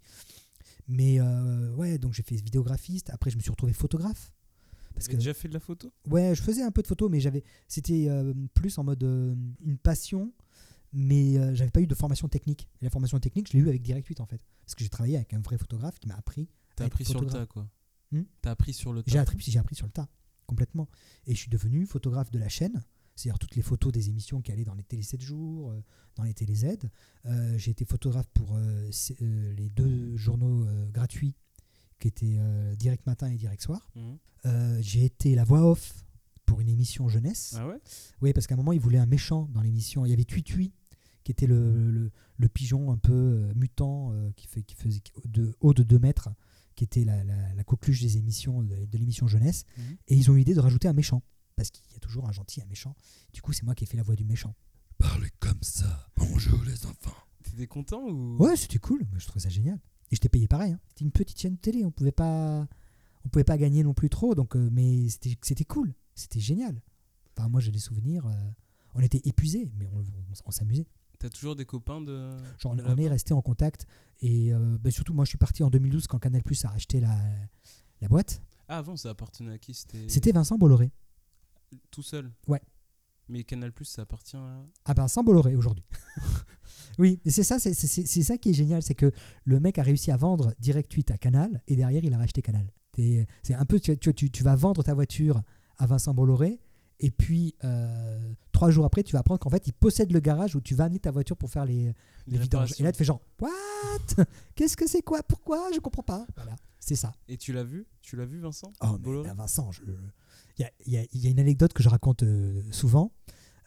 [0.88, 3.10] Mais ouais, donc j'ai fait vidéographiste.
[3.12, 4.34] Après, je me suis retrouvé photographe.
[4.96, 5.92] Parce que déjà fait de la photo?
[6.10, 8.10] Ouais, je faisais un peu de photos, mais j'avais, c'était
[8.56, 10.34] plus en mode une passion,
[10.94, 12.68] mais euh, j'avais pas eu de formation technique.
[12.82, 14.90] Et la formation technique, je l'ai eu avec Direct 8 en fait, parce que j'ai
[14.90, 16.50] travaillé avec un vrai photographe qui m'a appris.
[16.76, 17.70] T'as être appris sur le tas, quoi.
[18.12, 19.12] Hmm T'as appris sur le tas.
[19.12, 20.08] J'ai appris, appris sur le tas,
[20.48, 20.90] complètement.
[21.28, 22.84] Et je suis devenu photographe de la chaîne,
[23.16, 25.84] c'est-à-dire toutes les photos des émissions qui allaient dans les télé 7 jours, euh,
[26.16, 26.66] dans les télé Z.
[27.26, 28.90] Euh, j'ai été photographe pour euh,
[29.58, 31.36] les deux journaux gratuits
[32.00, 32.40] qui étaient
[32.78, 33.92] Direct Matin et Direct Soir.
[33.96, 34.82] Mhm.
[34.82, 36.06] J'ai été la voix off
[36.46, 37.56] pour une émission jeunesse.
[37.58, 37.80] Ah ouais?
[38.22, 40.06] Oui, parce qu'à un moment, il voulait un méchant dans l'émission.
[40.06, 40.72] Il y avait Tui
[41.30, 45.02] qui était le, le, le pigeon un peu euh, mutant euh, qui, fait, qui faisait
[45.26, 46.30] de, haut de 2 mètres,
[46.76, 49.64] qui était la, la, la coqueluche des émissions de, de l'émission jeunesse.
[49.78, 49.98] Mhm.
[50.08, 51.22] Et ils ont eu l'idée de rajouter un méchant.
[51.56, 52.96] Parce qu'il y a toujours un gentil, un méchant.
[53.32, 54.56] Du coup, c'est moi qui ai fait la voix du méchant.
[54.98, 56.10] Parlez comme ça.
[56.16, 57.14] Bonjour les enfants.
[57.44, 58.38] T'étais content ou?
[58.44, 59.06] Ouais, c'était cool.
[59.18, 59.76] Je trouvais ça génial.
[60.12, 60.72] Et j'étais payé pareil.
[60.72, 60.80] hein.
[60.88, 61.86] C'était une petite chaîne de télé.
[61.86, 62.68] On pouvait pas,
[63.24, 64.34] on pouvait pas gagner non plus trop.
[64.34, 65.94] Donc, euh, mais c'était, c'était cool.
[66.16, 66.82] C'était génial.
[67.38, 68.26] Enfin, moi, j'ai des souvenirs.
[68.26, 68.34] euh,
[68.96, 70.88] on était épuisés, mais on, on- on s'amusait.
[71.20, 72.32] T'as toujours des copains de.
[72.58, 73.86] Genre, on, est resté en contact.
[74.22, 77.02] Et euh, ben, surtout, moi, je suis parti en 2012 quand Canal Plus a racheté
[77.02, 77.16] la,
[78.02, 78.42] la boîte.
[78.70, 79.74] Ah, avant, ça appartenait à qui?
[79.74, 80.92] C'était Vincent Bolloré.
[81.92, 82.32] tout seul?
[82.48, 82.62] Ouais.
[83.28, 84.66] Mais Canal Plus, ça appartient à.
[84.86, 85.84] Ah ben, sans Bolloré aujourd'hui.
[87.00, 89.12] oui, c'est ça, c'est, ça qui est génial, c'est que
[89.44, 92.42] le mec a réussi à vendre Direct 8 à Canal et derrière il a racheté
[92.42, 92.72] Canal.
[93.44, 95.42] C'est un peu, tu, tu- tu vas vendre ta voiture
[95.78, 96.60] à Vincent Bolloré
[97.00, 100.56] et puis euh, trois jours après tu vas apprendre qu'en fait il possède le garage
[100.56, 101.94] où tu vas amener ta voiture pour faire les,
[102.28, 102.74] les vidanges.
[102.80, 103.50] Et là tu fais genre what?
[104.56, 105.24] Qu'est-ce que c'est quoi?
[105.24, 105.70] Pourquoi?
[105.74, 106.26] Je comprends pas.
[106.36, 107.14] Voilà, c'est ça.
[107.28, 107.88] Et tu l'as vu?
[108.02, 108.72] Tu l'as vu, Vincent?
[108.82, 109.82] Oh, mais là, Vincent, je-
[110.58, 113.14] il y y y a une anecdote que je raconte euh, souvent.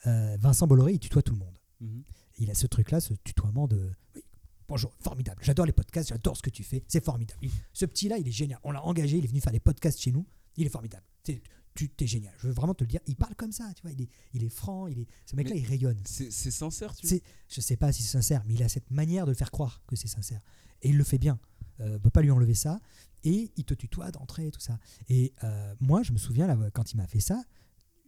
[0.07, 1.59] Euh, Vincent Bolloré, il tutoie tout le monde.
[1.81, 2.03] Mhm.
[2.39, 4.23] Il a ce truc-là, ce tutoiement de oui,
[4.69, 5.41] bonjour, formidable.
[5.45, 7.39] J'adore les podcasts, j'adore ce que tu fais, c'est formidable.
[7.43, 8.59] Il- ce petit-là, il est génial.
[8.65, 10.27] On l'a engagé, il est venu faire des podcasts chez nous.
[10.57, 11.05] Il est formidable.
[11.23, 11.43] T'es-
[11.75, 12.35] tu es génial.
[12.39, 13.01] Je veux vraiment te le dire.
[13.07, 13.93] Il parle comme ça, tu vois.
[13.93, 14.87] Il est, il est franc.
[14.87, 16.01] Il est, ce mec-là, il rayonne.
[16.05, 19.25] C'est sincère, tu C'est- Je sais pas si c'est sincère, mais il a cette manière
[19.27, 20.43] de le faire croire que c'est sincère.
[20.83, 21.39] Et il le fait bien.
[21.81, 22.81] Euh, on peut pas lui enlever ça.
[23.25, 24.79] Et il te tutoie d'entrée, tout ça.
[25.09, 27.43] Et euh, moi, je me souviens, là, quand il m'a fait ça,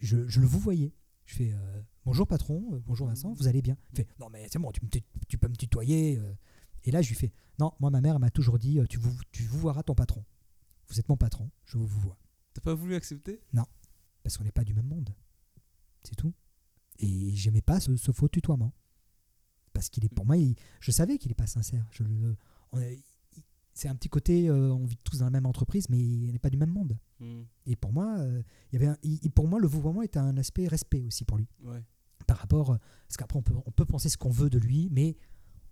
[0.00, 0.92] je, je le vous voyais.
[1.24, 3.78] Je fais euh, bonjour patron, euh, bonjour Vincent, vous allez bien?
[3.92, 6.18] Il fait non mais c'est bon, tu, peux me tutoyer.
[6.18, 6.34] euh.
[6.82, 8.98] Et là, je lui fais non, moi ma mère elle m'a toujours dit euh, tu
[8.98, 10.22] vous tu vous verras ton patron.
[10.88, 12.18] Vous êtes mon patron, je vous vous vois.
[12.54, 13.40] T'as pas voulu accepter?
[14.22, 15.14] Parce qu'on n'est pas du même monde.
[16.02, 16.32] C'est tout.
[16.98, 18.72] Et j'aimais pas ce, ce faux tutoiement.
[19.74, 21.86] Parce qu'il est pour moi, il- je savais qu'il n'est pas sincère.
[21.90, 22.04] Je
[23.76, 26.38] c'est un petit côté, euh, on vit tous dans la même entreprise, mais on n'est
[26.38, 26.96] pas du même monde.
[27.18, 27.44] Mhm.
[27.66, 28.40] Et pour moi, euh,
[28.70, 31.36] il y avait un- il- pour moi, le vouvoiement était un aspect respect aussi pour
[31.38, 31.48] lui.
[31.62, 31.82] Ouais.
[32.26, 32.70] Par rapport.
[32.70, 32.76] euh,
[33.08, 35.16] Parce qu'après, on peut, on peut penser ce qu'on veut de lui, mais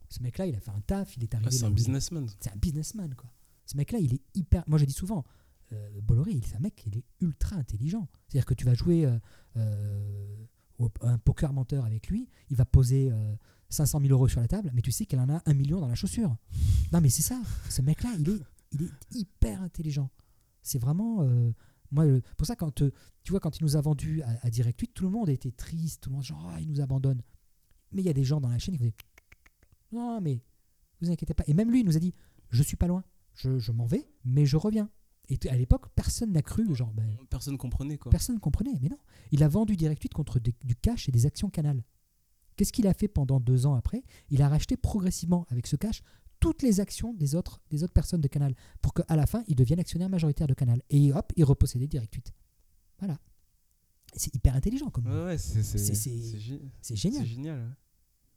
[0.08, 1.48] ce mec-là, il a fait un taf, il est arrivé.
[1.52, 2.26] Ah, c'est un businessman.
[2.40, 3.30] C'est un businessman, quoi.
[3.66, 4.64] Ce mec-là, il est hyper.
[4.66, 5.24] Moi, je dis souvent,
[5.72, 8.08] euh, Bolloré, c'est un mec, il est ultra intelligent.
[8.28, 9.18] C'est-à-dire que tu vas jouer euh,
[9.56, 10.46] euh,
[11.02, 13.34] un poker menteur avec lui, il va poser euh,
[13.68, 15.88] 500 000 euros sur la table, mais tu sais qu'il en a un million dans
[15.88, 16.36] la chaussure.
[16.92, 17.40] Non, mais c'est ça.
[17.68, 18.40] Ce mec-là, il est,
[19.14, 20.10] hyper intelligent.
[20.62, 21.22] C'est vraiment.
[21.22, 21.52] euh,
[21.90, 22.06] moi,
[22.38, 22.90] pour ça, quand, euh,
[23.22, 26.02] tu vois, quand il nous a vendu à, Direct 8, tout le monde était triste,
[26.02, 27.22] tout le monde, genre, Ah, il nous abandonne.
[27.92, 28.94] Mais il y a des gens dans la chaîne qui faisaient
[29.92, 30.40] Non, mais
[31.00, 31.44] vous inquiétez pas.
[31.46, 32.14] Et même lui, il nous a dit
[32.48, 33.04] Je suis pas loin,
[33.34, 34.90] je m'en vais, mais je reviens.
[35.28, 38.10] Et à l'époque, personne n'a cru, genre, ben, Personne comprenait quoi.
[38.10, 38.78] personne ne comprenait.
[38.80, 38.98] Mais non,
[39.30, 41.84] il a vendu Direct 8 contre des- du cash et des actions Canal.
[42.56, 44.02] Qu'est-ce qu'il a fait pendant deux ans après?
[44.30, 46.02] Il a racheté progressivement avec ce cash
[46.40, 49.54] toutes les actions des autres, des autres personnes de Canal pour qu'à la fin, il
[49.54, 50.82] devienne actionnaire majoritaire de Canal.
[50.90, 52.32] Et hop, il repossédait Direct 8.
[52.98, 53.18] Voilà.
[54.14, 55.06] C'est hyper intelligent comme.
[55.06, 57.24] Ouais, ouais, c'est c'est- C'est- c'est- c'est gé- C'est c'est génial.
[57.26, 57.58] génial.
[57.60, 57.68] ouais.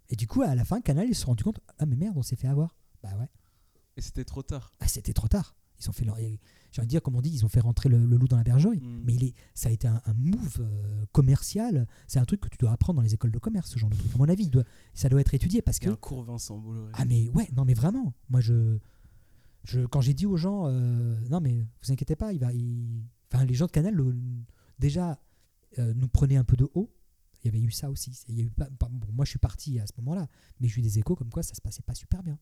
[0.09, 2.15] Et du coup, à la fin, Canal, ils se sont rendus compte Ah, mais merde,
[2.15, 2.75] on s'est fait avoir.
[3.01, 3.27] Bah ouais.
[3.97, 4.71] Et c'était trop tard.
[4.79, 5.57] Ah, c'était trop tard.
[5.79, 6.17] Ils ont fait leur.
[6.17, 8.35] J'ai envie de dire, comme on dit, ils ont fait rentrer le, le loup dans
[8.37, 8.79] la bergerie.
[8.81, 9.01] Mm.
[9.05, 11.87] Mais il est, ça a été un, un move euh, commercial.
[12.07, 13.95] C'est un truc que tu dois apprendre dans les écoles de commerce, ce genre de
[13.95, 14.13] truc.
[14.13, 15.89] À mon avis, doit- ça doit être étudié parce que.
[15.89, 16.91] un cours Vincent Bolloré.
[16.95, 18.13] Ah, mais ouais, non, mais vraiment.
[18.29, 18.77] Moi, je.
[19.63, 22.51] je quand j'ai dit aux gens, euh, non, mais vous inquiétez pas, il va.
[22.53, 24.15] il- Enfin, les gens de Canal, le-
[24.79, 25.19] déjà,
[25.79, 26.91] euh, nous prenaient un peu de haut.
[27.43, 28.11] Il y avait eu ça aussi.
[28.27, 30.27] Il y a eu pas- bon, moi, je suis parti à ce moment-là,
[30.59, 32.37] mais j'ai eu des échos comme quoi ça se passait pas super bien.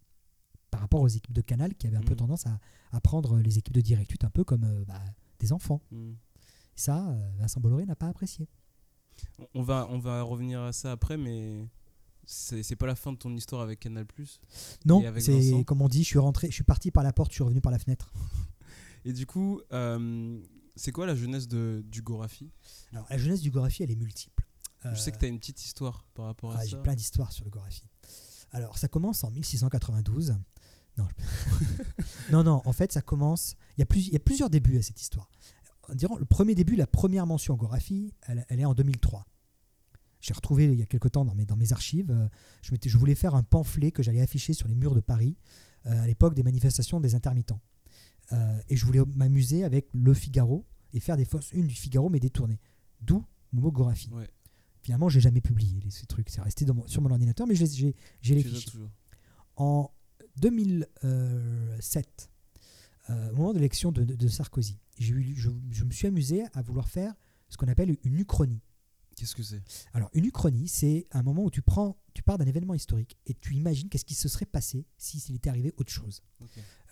[0.84, 2.18] Par rapport aux équipes de Canal qui avaient un peu Mhm.
[2.18, 2.60] tendance à,
[2.92, 5.02] à prendre les équipes de Direct 8 un peu comme euh, bah,
[5.40, 5.82] des enfants.
[5.92, 6.12] Mm.
[6.76, 8.50] Ça, euh, Vincent Bolloré n'a pas apprécié.
[9.54, 11.70] On- va, on va revenir à ça après, mais
[12.26, 14.06] c'est pas la fin de ton histoire avec Canal+.
[14.86, 17.14] Non, Et avec c'est comme on dit, je suis rentré, je suis parti par la
[17.14, 18.12] porte, je suis revenu par la fenêtre.
[19.06, 20.38] Et du coup, euh,
[20.76, 22.52] c'est quoi la jeunesse de, du Gorafi?
[22.92, 24.44] Alors, la jeunesse du Gorafi, elle est multiple.
[24.84, 26.82] Je sais que tu as une petite histoire par rapport à Ah, j'ai ça.
[26.82, 27.84] plein d'histoires sur le Gorafi.
[28.52, 30.36] Alors, ça commence en 1692.
[30.98, 33.56] Non, je- non, non, en fait, ça commence.
[33.78, 35.30] Il y, a plus, il y a plusieurs débuts à cette histoire.
[35.90, 39.26] Le premier début, la première mention au Gorafi, elle, elle est en 2003.
[40.22, 42.10] J'ai retrouvé il y a quelque temps dans mes, dans mes archives.
[42.12, 42.28] euh,
[42.62, 45.36] Je, voulais faire un pamphlet que j'allais afficher sur les murs de Paris
[45.86, 47.60] euh, à l'époque des manifestations des intermittents.
[48.32, 52.08] Euh, et je voulais m'amuser avec le Figaro et faire des fausses une du Figaro,
[52.10, 52.62] mais détournées.
[53.02, 54.10] D'où le mot Gorafi.
[54.14, 54.30] Ouais.
[54.82, 56.30] Finalement, j'ai jamais publié les- ces trucs.
[56.30, 57.66] C'est resté dans mon- sur mon ordinateur, mais j'ai
[58.36, 58.72] les fichiers.
[59.58, 59.92] En
[60.38, 62.30] 2007,
[63.10, 65.14] euh, au moment de l'élection de, de- de Sarkozy, je,
[65.72, 67.14] je me suis amusé à vouloir faire
[67.50, 68.62] ce qu'on appelle une uchronie.
[69.16, 69.62] Qu'est-ce que c'est?
[69.94, 73.36] Alors, une uchronie, c'est un moment où tu prends, tu pars d'un événement historique et
[73.36, 76.24] tu imagines qu'est-ce qui se serait passé s'il était arrivé autre chose.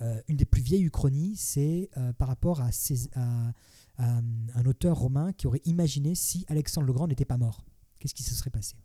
[0.01, 3.53] Euh, une des plus vieilles uchronies, c'est euh, par rapport à, Cés- à-
[3.97, 4.17] à,
[4.53, 7.65] un auteur romain qui aurait imaginé si Alexandre le Grand n'était pas mort.
[7.97, 8.75] Qu'est-ce qui se serait passé?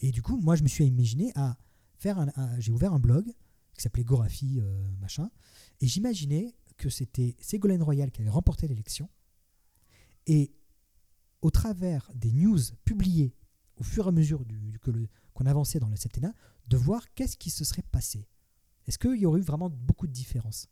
[0.00, 1.56] Et du coup, moi, je me suis imaginé à
[1.98, 3.26] faire un, un- j'ai ouvert un blog
[3.74, 5.30] qui s'appelait Gorafi euh, machin,
[5.80, 9.08] et j'imaginais que c'était Ségolène Royal qui avait remporté l'élection,
[10.26, 10.52] et
[11.42, 13.34] au travers des news publiées
[13.76, 16.32] au fur et à mesure du, du- que le- qu'on avançait dans le septennat,
[16.68, 18.28] de voir qu'est-ce qui se serait passé.
[18.86, 20.68] Est-ce qu'il y aurait eu vraiment beaucoup de différences?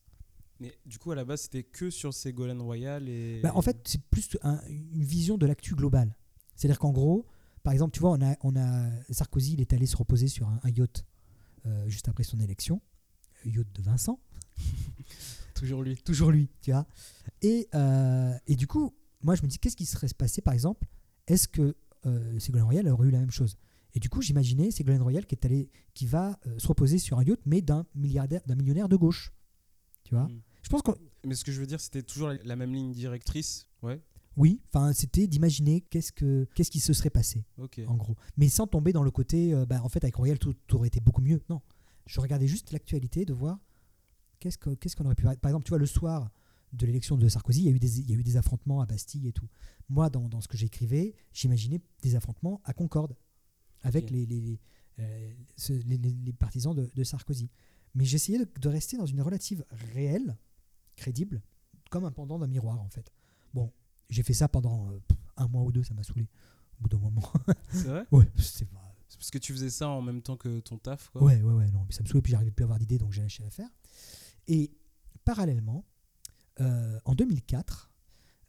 [0.60, 3.40] Mais du coup, à la base, c'était que sur Ségolène Royal et.
[3.42, 6.16] Bah, En fait, c'est plus un- une vision de l'actu globale.
[6.54, 7.26] C'est-à-dire qu'en gros,
[7.64, 10.48] par exemple, tu vois, on a, on a Sarkozy, il est allé se reposer sur
[10.48, 11.04] un, un yacht
[11.66, 12.80] euh, juste après son élection,
[13.46, 14.20] un yacht de Vincent,
[15.54, 15.96] toujours lui.
[15.96, 16.86] toujours lui, tu vois.
[17.42, 20.86] Et, euh, et du coup, moi, je me dis, qu'est-ce qui serait passé, par exemple?
[21.26, 23.56] Est-ce que euh, Ségolène Royal aurait eu la même chose?
[23.94, 27.18] Et du coup, j'imaginais Ségolène Royal qui, est allé, qui va euh, se reposer sur
[27.18, 29.32] un yacht, mais d'un milliardaire, d'un millionnaire de gauche.
[30.04, 30.24] Tu vois?
[30.24, 30.42] Mm.
[30.62, 30.94] Je pense qu'on
[31.24, 33.68] Mais ce que je veux dire, c'était toujours la, la même ligne directrice.
[33.82, 34.00] Ouais.
[34.36, 37.44] Oui, enfin, c'était d'imaginer qu'est-ce que qu'est-ce qui se serait passé,
[37.86, 38.16] en gros.
[38.36, 40.88] Mais sans tomber dans le côté, euh, bah, en fait, avec Royal, tout, tout aurait
[40.88, 41.42] été beaucoup mieux.
[41.50, 41.60] Non,
[42.06, 43.58] je regardais juste l'actualité de voir
[44.40, 45.24] qu'est-ce que- qu'est-ce qu'on aurait pu.
[45.24, 46.30] Par exemple, tu vois, le soir
[46.72, 48.80] de l'élection de Sarkozy, il y, a eu des, il y a eu des affrontements
[48.80, 49.46] à Bastille et tout.
[49.90, 53.14] Moi, dans, dans ce que j'écrivais, j'imaginais des affrontements à Concorde
[53.82, 54.10] avec Ok.
[54.12, 54.58] les, les,
[55.00, 57.50] euh, ce- les- les- les partisans de, de Sarkozy.
[57.94, 60.38] Mais j'essayais de, de rester dans une relative réelle,
[60.96, 61.42] crédible,
[61.90, 63.12] comme un pendant d'un miroir, en fait.
[63.52, 63.70] Bon,
[64.12, 65.00] j'ai fait ça pendant euh,
[65.36, 66.28] un mois ou deux, ça m'a saoulé.
[66.78, 67.32] Au bout d'un moment.
[67.70, 68.04] C'est vrai?
[68.10, 68.66] Ouais, c'est
[69.22, 71.22] parce que tu faisais ça en même temps que ton taf, quoi?
[71.22, 73.12] Ouais, ouais, ouais, non, mais ça me saoulait, puis j'arrivais plus à avoir d'idées, donc
[73.12, 73.68] j'ai lâché l'affaire.
[74.48, 74.72] Et
[75.24, 75.84] parallèlement,
[76.60, 77.92] euh, en 2004,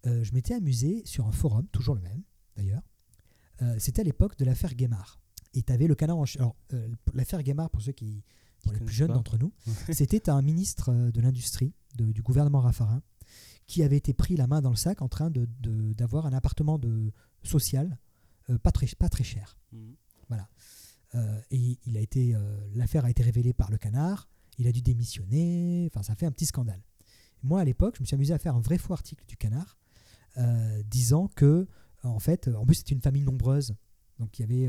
[0.07, 2.23] euh, je m'étais amusé sur un forum, toujours le même
[2.55, 2.81] d'ailleurs.
[3.61, 5.19] Euh, C'était à l'époque de l'affaire Guémard.
[5.53, 6.55] Et tu avais le canard en Alors,
[7.13, 8.23] l'affaire Guémard, pour ceux qui,
[8.63, 9.53] pour les plus jeunes d'entre nous,
[9.93, 13.03] c'était un ministre de l'industrie du gouvernement Raffarin
[13.67, 16.33] qui avait été pris la main dans le sac en train de- de- d'avoir un
[16.33, 17.11] appartement de,
[17.43, 17.97] social
[18.49, 19.57] euh, pas, très, pas très cher.
[19.71, 19.95] Mhm.
[21.15, 22.39] Euh, et il a été, euh,
[22.73, 24.27] l'affaire a été révélée par le canard.
[24.57, 25.87] Il a dû démissionner.
[25.91, 26.81] Enfin, ça fait un petit scandale.
[27.43, 29.77] Moi, à l'époque, je me suis amusé à faire un vrai faux article du canard
[30.87, 31.67] disant que,
[32.01, 33.75] en fait, en plus, c'était une famille nombreuse.
[34.17, 34.65] Donc, il y avait,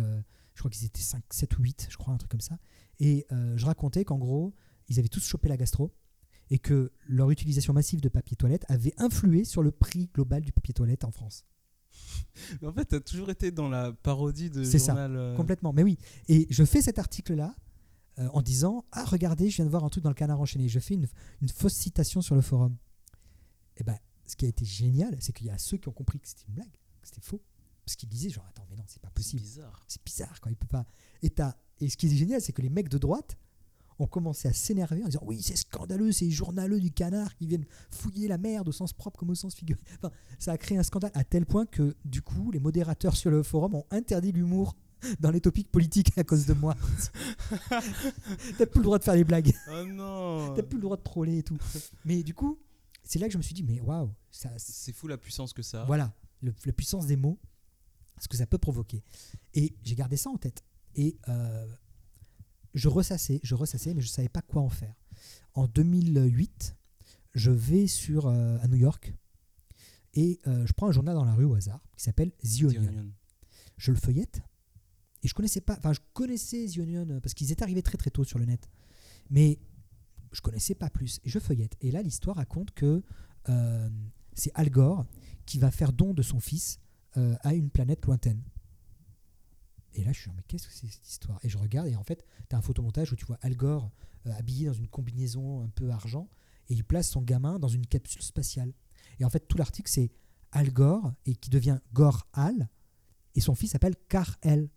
[0.54, 2.58] je crois qu'ils étaient 5, 7 ou 8, je crois, un truc comme ça.
[3.00, 4.54] Et je racontais qu'en gros,
[4.88, 5.94] ils avaient tous chopé la gastro
[6.50, 10.52] et que leur utilisation massive de papier toilette avait influé sur le prix global du
[10.52, 11.44] papier toilette en France.
[12.62, 15.16] En fait, t'as toujours été dans la parodie de C'est ça, journal.
[15.16, 15.98] euh, Complètement, mais oui.
[16.28, 17.54] Et je fais cet article-là
[18.18, 20.68] euh, en disant Ah, regardez, je viens de voir un truc dans le canard enchaîné.
[20.68, 21.06] Je fais une,
[21.42, 22.76] une fausse citation sur le forum.
[23.76, 26.18] Et ben, ce qui a été génial, c'est qu'il y a ceux qui ont compris
[26.20, 27.42] que c'était une blague, que c'était faux.
[27.84, 29.42] Parce qu'ils disaient, genre, attends, mais non, c'est pas C'est possible.
[29.42, 29.84] bizarre.
[29.88, 30.50] C'est bizarre, quoi.
[30.50, 30.86] Il peut pas.
[31.22, 31.32] Et,
[31.80, 33.36] et ce qui est génial, c'est que les mecs de droite
[33.98, 37.46] ont commencé à s'énerver en disant Oui, c'est scandaleux, c'est les journaleux du canard qui
[37.46, 39.80] viennent fouiller la merde au sens propre comme au sens figuré.
[39.98, 43.30] Enfin, ça a créé un scandale à tel point que, du coup, les modérateurs sur
[43.30, 44.74] le forum ont interdit l'humour
[45.20, 46.74] dans les topics politiques à cause de moi.
[48.58, 49.52] T'as plus le droit de faire des blagues.
[49.70, 51.58] Oh non T'as plus le droit de troller et tout.
[52.04, 52.58] Mais du coup,
[53.02, 55.62] c'est là que je me suis dit Mais waouh, ça, C'est fou la puissance que
[55.62, 55.84] ça a.
[55.84, 57.38] voilà, le- la puissance des mots,
[58.20, 59.02] ce que ça peut provoquer.
[59.54, 60.62] Et j'ai gardé ça en tête.
[60.96, 61.66] Et euh,
[62.74, 64.94] je ressassais, je ressassais, mais je ne savais pas quoi en faire.
[65.54, 66.76] En 2008,
[67.34, 69.14] je vais sur, euh, à New York
[70.14, 72.62] et euh, je prends un journal dans la rue au hasard qui s'appelle The The
[72.62, 72.82] Onion.
[72.82, 73.12] Onion.
[73.76, 74.42] Je le feuillette
[75.22, 77.98] et je connaissais pas, enfin je connaissais The Onion euh, parce qu'ils étaient arrivés très
[77.98, 78.68] très tôt sur le net,
[79.30, 79.58] mais
[80.32, 81.20] je connaissais pas plus.
[81.24, 83.02] Et je feuillette et là l'histoire raconte que
[83.48, 83.88] euh,
[84.34, 85.04] c'est Al Gore
[85.46, 86.80] qui va faire don de son fils
[87.42, 88.42] à une planète lointaine.
[89.94, 91.38] Et là je suis genre, mais qu'est-ce que c'est cette histoire?
[91.42, 93.90] Et je regarde et en fait tu as un photomontage où tu vois Al Gore
[94.26, 96.28] euh, habillé dans une combinaison un peu argent
[96.68, 98.72] et il place son gamin dans une capsule spatiale.
[99.20, 100.10] Et en fait tout l'article c'est
[100.52, 102.68] Al Gore et qui devient Gore Al
[103.34, 104.68] et son fils s'appelle Kar-El.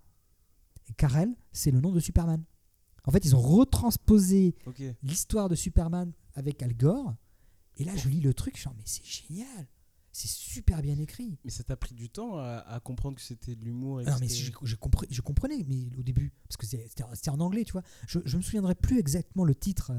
[0.89, 2.43] Et Kar-El, c'est le nom de Superman.
[3.03, 4.55] En fait, ils ont retransposé
[5.03, 7.15] l'histoire de Superman avec Al Gore.
[7.77, 9.67] Et là, je lis le truc, je suis genre, mais c'est génial.
[10.17, 11.37] C'est super bien écrit.
[11.45, 14.27] Mais ça t'a pris du temps à, à comprendre que c'était de l'humour non, mais
[14.27, 17.83] je, je comprenais, je comprenais mais au début, parce que c'était en anglais, tu vois.
[18.07, 19.91] Je, je me souviendrai plus exactement le titre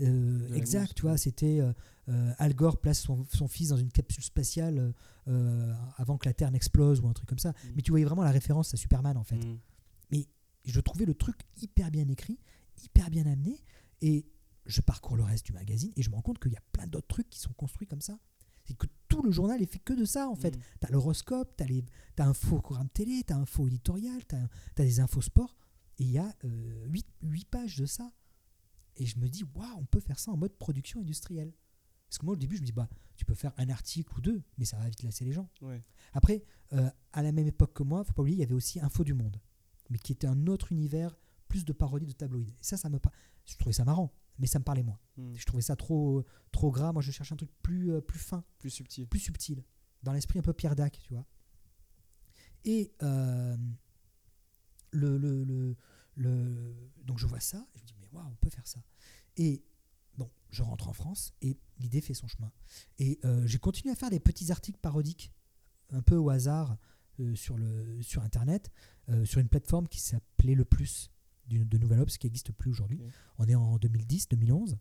[0.00, 1.18] euh, la exact, tu vois.
[1.18, 1.74] C'était euh,
[2.08, 4.92] euh, Al Gore place son, son fils dans une capsule spatiale euh,
[5.28, 7.50] euh, avant que la Terre n'explose ou un truc comme ça.
[7.50, 7.54] Mm.
[7.76, 9.36] Mais tu voyais vraiment la référence à Superman, en fait.
[9.36, 10.22] Mm.
[10.64, 12.40] je trouvais le truc hyper bien écrit,
[12.82, 13.62] hyper bien amené,
[14.00, 14.26] et
[14.64, 16.86] je parcours le reste du magazine et je me rends compte qu'il y a plein
[16.86, 18.18] d'autres trucs qui sont construits comme ça.
[18.66, 20.56] C'est que tout le journal est fait que de ça en fait.
[20.56, 20.60] Mm.
[20.80, 24.84] T'as l'horoscope, t'as, les, t'as un faux programme télé, t'as un faux éditorial, t'as, t'as
[24.84, 25.56] des infos sport,
[25.98, 27.06] et il y a 8,
[27.50, 28.12] pages de ça.
[28.96, 31.52] Et je me dis, waouh, on peut faire ça en mode production industrielle.
[32.08, 34.20] Parce que moi au début je me dis, bah, tu peux faire un article ou
[34.20, 35.48] deux, mais ça va vite lasser les gens.
[35.60, 35.82] Ouais.
[36.12, 38.80] Après, euh, à la même époque que moi, faut pas oublier, il y avait aussi
[38.80, 39.40] Info du Monde,
[39.90, 42.48] mais qui était un autre univers, plus de parodie de tabloïd.
[42.48, 42.98] Et ça, ça me,
[43.44, 44.98] je trouvais ça marrant, mais ça me parlait moins.
[45.16, 45.34] Mm.
[45.34, 46.92] Je trouvais ça trop, trop gras.
[46.92, 49.06] Moi, je cherchais un truc plus, euh, plus fin, Plus subtil.
[49.06, 49.62] plus subtil,
[50.02, 51.26] dans l'esprit un peu Pierre Dac, tu vois.
[52.64, 53.56] Et euh,
[54.90, 55.76] le, le, le,
[56.16, 58.80] le- donc je vois ça, et je me dis mais waouh, on peut faire ça.
[59.36, 59.62] Et
[60.16, 62.50] bon, je rentre en France et l'idée fait son chemin.
[62.98, 65.32] Et euh, j'ai continué à faire des petits articles parodiques,
[65.90, 66.76] un peu au hasard
[67.34, 68.70] sur le sur internet,
[69.24, 71.10] sur une plateforme qui s'appelait Le Plus
[71.48, 73.00] de Nouvelle Obs, qui n'existe plus aujourd'hui.
[73.38, 74.76] On est en 2010, 2011.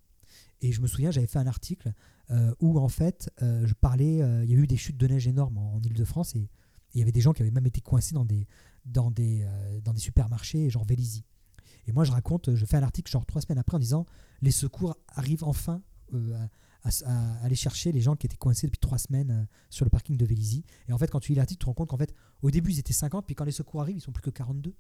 [0.62, 1.94] Et je me souviens, j'avais fait un article
[2.32, 5.08] euh, où en fait, euh, je parlais, euh, il y a eu des chutes de
[5.08, 6.50] neige énormes en, en Ile-de-France et
[6.94, 8.48] il y avait des gens qui avaient même été coincés dans des,
[8.86, 9.48] dans des,
[9.84, 11.24] dans des supermarchés, genre Vélizy.
[11.88, 14.06] Et moi, je raconte, je fais un article genre trois semaines après en disant
[14.42, 15.82] les secours arrivent enfin
[16.14, 16.18] à,
[16.84, 19.90] à- à aller chercher les gens qui étaient coincés depuis trois semaines euh, sur le
[19.90, 20.64] parking de Vélizy.
[20.88, 22.72] Et en fait, quand tu lis l'article, tu te rends compte qu'en fait, au début,
[22.72, 24.74] ils étaient 50, puis quand les secours arrivent, ils sont plus que 42.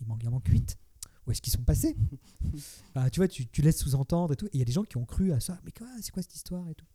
[0.00, 0.76] Il manque, il manque 8.
[1.26, 1.96] Où est-ce qu'ils sont passés
[2.94, 4.46] Bah, Tu vois, tu, tu laisses sous-entendre et tout.
[4.46, 5.58] Et il y a des gens qui ont cru à ça.
[5.64, 6.86] Mais quoi, c'est quoi cette histoire et tout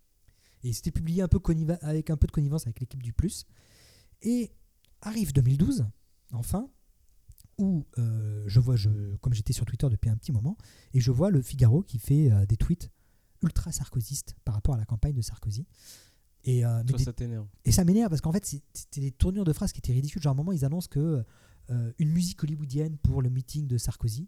[0.64, 1.40] Et c'était publié un peu
[1.82, 3.46] avec un peu de connivence avec l'équipe du Plus.
[4.22, 4.52] Et
[5.02, 5.86] arrive 2012,
[6.32, 6.70] enfin,
[7.58, 10.58] où euh, je vois, je, comme j'étais sur Twitter depuis un petit moment,
[10.94, 12.90] et je vois le Figaro qui fait euh, des tweets
[13.44, 15.66] ultra sarkozystes par rapport à la campagne de Sarkozy.
[16.44, 17.48] Et, euh, mais Toi, des- ça t'énerve.
[17.66, 20.22] et ça m'énerve parce qu'en fait, c'était des tournures de phrases qui étaient ridicules.
[20.22, 21.24] Genre, à un moment, ils annoncent que
[21.70, 24.28] euh, une musique hollywoodienne pour le meeting de Sarkozy.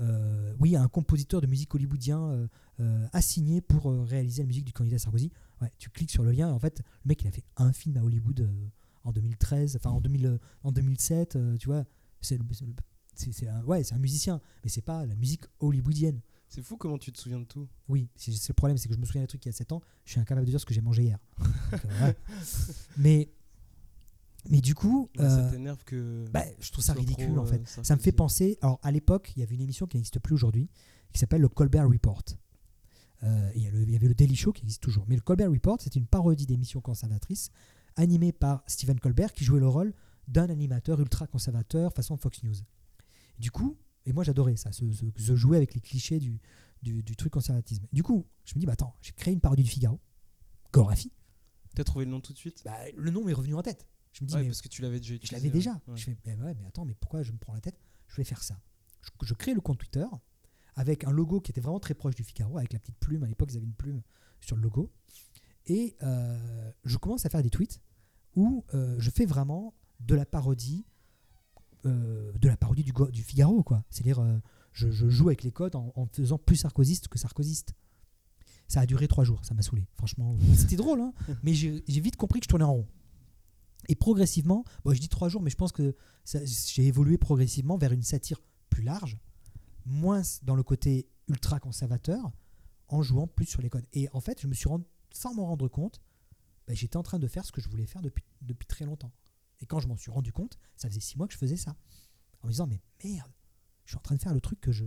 [0.00, 2.48] Euh, oui, un compositeur de musique hollywoodien
[2.80, 5.32] euh, assigné pour réaliser la musique du candidat Sarkozy.
[5.60, 6.48] Ouais, tu cliques sur le lien.
[6.48, 8.48] et en fait, le mec, il a fait un film à Hollywood
[9.08, 11.36] en 2013, enfin en, 2000, euh, en 2007.
[11.36, 11.84] euh, tu vois,
[12.20, 12.38] c'est
[13.48, 16.20] un, ouais, c'est un musicien, mais c'est pas la musique hollywoodienne.
[16.48, 17.68] C'est fou comment tu te souviens de tout.
[17.88, 19.52] Oui, c'est c'est le problème, c'est que je me souviens des trucs il y a
[19.52, 21.18] 7 ans, je suis incapable de dire ce que j'ai mangé hier.
[21.72, 22.16] Donc, euh, ouais.
[22.96, 23.28] mais,
[24.48, 26.24] mais du coup, Ouais, ça euh, t'énerve que.
[26.32, 27.62] bah, je trouve ça ridicule en euh, fait.
[27.84, 28.58] Ça me fait penser.
[28.62, 30.68] Alors à l'époque, il y avait une émission qui n'existe plus aujourd'hui,
[31.12, 32.22] qui s'appelle le Colbert Report.
[33.24, 33.66] Euh, il y
[33.96, 35.04] avait le Daily Show qui existe toujours.
[35.08, 37.50] Mais le Colbert Report, c'est une parodie d'émission conservatrice
[37.96, 39.92] animée par Stephen Colbert qui jouait le rôle
[40.28, 42.54] d'un animateur ultra conservateur façon Fox News.
[43.40, 46.40] Du coup, et moi j'adorais ça, se, se- se jouer avec les clichés du,
[46.82, 47.86] du, du truc conservatisme.
[47.92, 49.98] Du coup, je me dis, bah attends, j'ai créé une parodie du Figaro,
[50.72, 51.10] Gorafi.
[51.74, 52.62] T'as trouvé le nom tout de suite?
[52.64, 53.86] Bah, le nom m'est revenu en tête.
[54.12, 55.72] Je me dis, Ouais, mais parce que tu l'avais déjà je l'avais déjà.
[55.86, 55.96] Ouais.
[55.96, 57.78] Je fais, mais ouais, mais attends, mais pourquoi je me prends la tête?
[58.08, 58.60] Je vais faire ça.
[59.02, 60.06] Je, je crée le compte Twitter
[60.78, 63.24] avec un logo qui était vraiment très proche du Figaro, avec la petite plume.
[63.24, 64.00] À l'époque, ils avaient une plume
[64.40, 64.92] sur le logo.
[65.66, 67.80] Et euh, je commence à faire des tweets
[68.36, 70.86] où euh, je fais vraiment de la parodie,
[71.84, 73.84] euh, de la parodie du, Figaro, quoi.
[73.90, 74.24] C'est-à-dire,
[74.72, 77.74] je, je joue avec les codes en, en faisant plus sarkozyste que sarkozyste.
[78.68, 79.86] Ça a duré trois jours, ça m'a saoulé.
[79.96, 82.86] Franchement, c'était drôle, hein, mais j'ai vite compris que je tournais en rond.
[83.88, 87.92] Et progressivement, bon, je dis trois jours, mais je pense que j'ai évolué progressivement vers
[87.92, 89.18] une satire plus large,
[89.86, 92.30] moins dans le côté ultra conservateur,
[92.88, 93.86] en jouant plus sur les codes.
[93.92, 96.00] Et en fait, je me suis rendu, sans m'en rendre compte,
[96.66, 98.24] bah, j'étais en train de faire ce que je voulais faire depuis,
[98.66, 99.12] très longtemps.
[99.60, 101.76] Et quand je m'en suis rendu compte, ça faisait six mois que je faisais ça.
[102.42, 103.32] En me disant, mais merde,
[103.84, 104.84] je suis en train de faire le truc que je,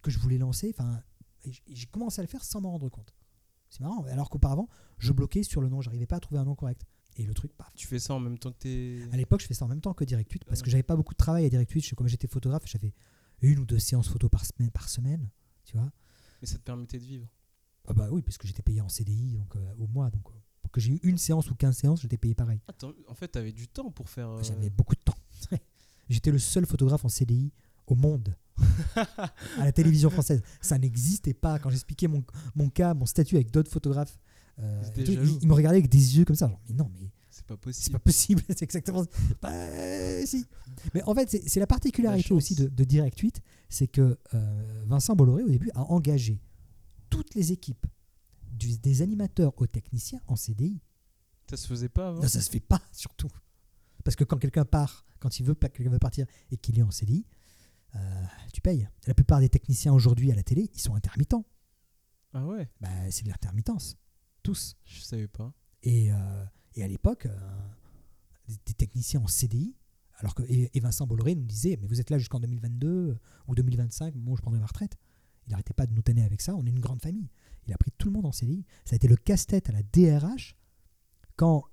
[0.00, 0.74] que je voulais lancer.
[0.76, 1.02] Enfin,
[1.68, 3.14] j'ai commencé à le faire sans m'en rendre compte.
[3.68, 4.04] C'est marrant.
[4.04, 4.68] Alors qu'auparavant,
[4.98, 6.84] je bloquais sur le nom, j'arrivais pas à trouver un nom correct.
[7.16, 7.72] Et le truc, paf.
[7.74, 9.00] Tu fais ça en même temps que t'es.
[9.12, 10.96] À l'époque, je fais ça en même temps que Direct 8 parce que j'avais pas
[10.96, 11.80] beaucoup de travail à Direct 8.
[11.86, 12.94] Je- Comme j'étais photographe, j'avais
[13.42, 15.28] une ou deux séances photo par semaine, par semaine
[15.64, 15.90] tu vois.
[16.40, 17.26] Mais ça te permettait de vivre.
[17.86, 20.10] Ah bah oui, parce que j'étais payé en CDI donc, euh, au mois.
[20.10, 22.60] Donc, euh, pour que j'ai eu une séance ou 15 séances, j'étais payé pareil.
[22.68, 24.28] Attends, en fait, t'avais du temps pour faire.
[24.30, 25.16] euh, J'avais beaucoup de temps.
[26.08, 27.52] J'étais le seul photographe en CDI
[27.86, 28.34] au monde.
[28.96, 30.42] à la télévision française.
[30.60, 31.58] Ça n'existait pas.
[31.58, 34.18] Quand j'expliquais mon, mon cas, mon statut avec d'autres photographes,
[34.58, 35.00] euh, tout,
[35.42, 36.48] ils me regardaient avec des yeux comme ça.
[36.48, 37.92] Genre, mais non, mais C'est pas c'est possible.
[37.92, 38.42] pas possible.
[38.48, 39.04] c'est exactement.
[39.40, 39.50] Bah,
[40.26, 40.46] si.
[40.94, 44.18] Mais en fait, c'est c'est la particularité La aussi de, de Direct 8, c'est que
[44.34, 46.40] euh, Vincent Bolloré, au début, a engagé
[47.10, 47.86] toutes les équipes,
[48.52, 50.80] du- des animateurs aux techniciens en CDI.
[51.50, 53.28] Ça se faisait pas avant Non, ça se fait pas, surtout.
[54.04, 56.90] Parce que quand quelqu'un part, quand il veut, quelqu'un veut partir et qu'il est en
[56.90, 57.26] CDI,
[57.94, 57.98] euh,
[58.54, 58.88] tu payes.
[59.06, 61.44] La plupart des techniciens aujourd'hui à la télé, ils sont intermittents.
[62.32, 63.98] Ah ouais Bah, c'est de l'intermittence.
[64.42, 64.76] Tous.
[64.84, 65.52] Je savais pas.
[65.82, 67.38] Et, euh, et à l'époque, euh,
[68.66, 69.76] des, techniciens en CDI,
[70.18, 73.18] alors que et, Vincent Bolloré nous disait, mais vous êtes là jusqu'en 2022 euh,
[73.48, 74.96] ou 2025, au moment où je prendrai ma retraite.
[75.46, 77.28] Il n'arrêtait pas de nous tenir avec ça, on est une grande famille.
[77.66, 78.64] Il a pris tout le monde en CDI.
[78.84, 80.56] Ça a été le casse-tête à la DRH
[81.36, 81.64] quand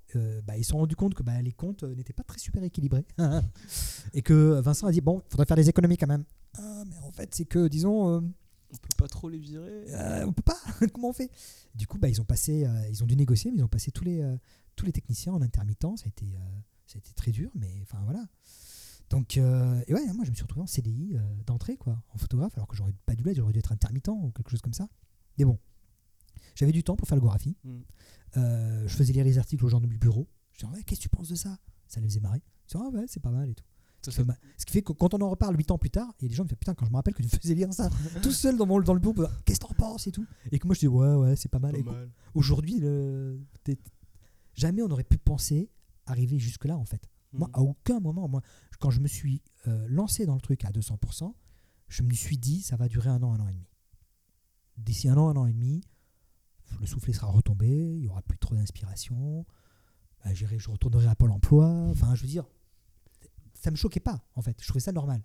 [0.43, 3.05] bah, ils se sont rendus compte que bah, les comptes n'étaient pas très super équilibrés.
[4.13, 6.23] et que Vincent a dit, bon, il faudrait faire des économies quand même.
[6.57, 8.33] Ah, mais en fait, c'est que, disons...
[8.71, 9.85] euh, On peut pas trop les virer.
[9.93, 10.57] euh, on peut pas.
[10.93, 11.31] Comment on fait?
[11.75, 13.91] Du coup, bah, ils ont passé, euh, ils ont dû négocier, mais ils ont passé
[13.91, 14.37] tous les, euh,
[14.75, 15.97] tous les techniciens en intermittent.
[15.97, 16.39] Ça a été, euh,
[16.85, 18.25] ça a été très dur, mais enfin voilà.
[19.09, 22.17] Donc, euh, et ouais, moi je me suis retrouvé en CDI euh, d'entrée, quoi, en
[22.19, 24.73] photographe, alors que j'aurais pas dû l'être, j'aurais dû être intermittent ou quelque chose comme
[24.73, 24.87] ça.
[25.39, 25.57] Mais bon,
[26.55, 27.57] j'avais du temps pour faire le graphie.
[27.63, 27.79] Mm.
[28.37, 30.27] Euh, je faisais lire les articles aux gens de mon bureau.
[30.53, 31.57] Je disais, ouais, qu'est-ce que tu penses de ça?
[31.87, 32.43] Ça les faisait marrer.
[32.67, 33.63] Je disais, ah ouais, c'est pas mal et tout.
[34.01, 35.77] Ça, Ce qui fait ma- Ce qui fait que quand on en reparle 8 ans
[35.77, 37.53] plus tard, et les gens me disent Putain, quand je me rappelle que tu faisais
[37.55, 37.89] lire ça
[38.23, 39.13] tout seul dans, mon, dans le bureau,
[39.45, 40.25] qu'est-ce que t'en penses et tout.
[40.51, 41.75] Et que moi je dis Ouais, ouais, c'est pas mal.
[42.33, 43.39] Aujourd'hui, le-
[44.53, 45.69] jamais on n'aurait pu penser
[46.05, 47.07] arriver jusque-là en fait.
[47.33, 47.51] Moi, Mm.
[47.53, 48.41] à aucun moment, moi,
[48.79, 51.35] quand je me suis euh, lancé dans le truc à 200%,
[51.87, 53.67] je me suis dit Ça va durer un an, un an et demi.
[54.77, 55.81] D'ici un an, un an et demi,
[56.79, 59.45] le soufflet sera retombé, il y aura plus trop d'inspiration,
[60.23, 61.67] bah, je retournerai à Pôle emploi.
[61.89, 62.45] Enfin, je veux dire,
[63.59, 64.57] ça me choquait pas en fait.
[64.61, 65.21] Je trouvais ça normal.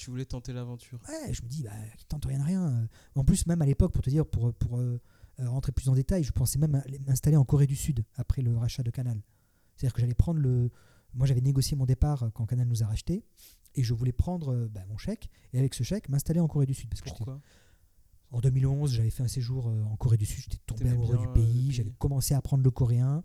[0.00, 0.98] Tu voulais tenter l'aventure.
[1.08, 1.72] Ouais, je me dis, bah,
[2.08, 2.88] tente rien à rien.
[3.14, 4.98] En plus, même à l'époque, pour te dire, pour, pour euh,
[5.40, 8.40] euh, rentrer plus en détail, je pensais même aller m'installer en Corée du Sud après
[8.40, 9.20] le rachat de Canal.
[9.76, 10.70] C'est-à-dire que j'allais prendre le.
[11.12, 13.24] Moi, j'avais négocié mon départ quand Canal nous a racheté
[13.74, 16.64] et je voulais prendre euh, bah, mon chèque et avec ce chèque m'installer en Corée
[16.64, 16.88] du Sud.
[16.88, 17.42] Parce que Pourquoi?
[18.30, 21.72] En 2011, j'avais fait un séjour en Corée du Sud, j'étais tombé amoureux du pays,
[21.72, 23.22] j'avais commencé à apprendre le coréen.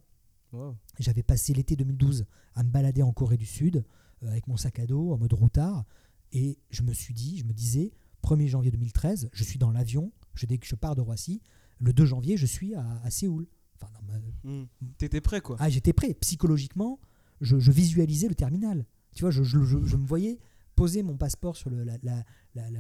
[0.52, 0.76] Wow.
[1.00, 2.26] J'avais passé l'été 2012
[2.56, 3.86] à me balader en Corée du Sud
[4.22, 5.86] avec mon sac à dos en mode routard.
[6.32, 7.94] Et je me suis dit, je me disais,
[8.24, 11.42] 1er janvier 2013, je suis dans l'avion, je, dès que je pars de Roissy,
[11.80, 13.48] le 2 janvier, je suis à, à Séoul.
[13.76, 14.68] Enfin, ma- Mm.
[15.00, 16.14] T'étais prêt quoi Ah, j'étais prêt.
[16.22, 17.00] Psychologiquement,
[17.42, 18.86] je, je visualisais le terminal.
[19.16, 20.38] Tu vois, je, je- je- me voyais
[20.76, 22.80] poser mon passeport sur le- la, la- la- la-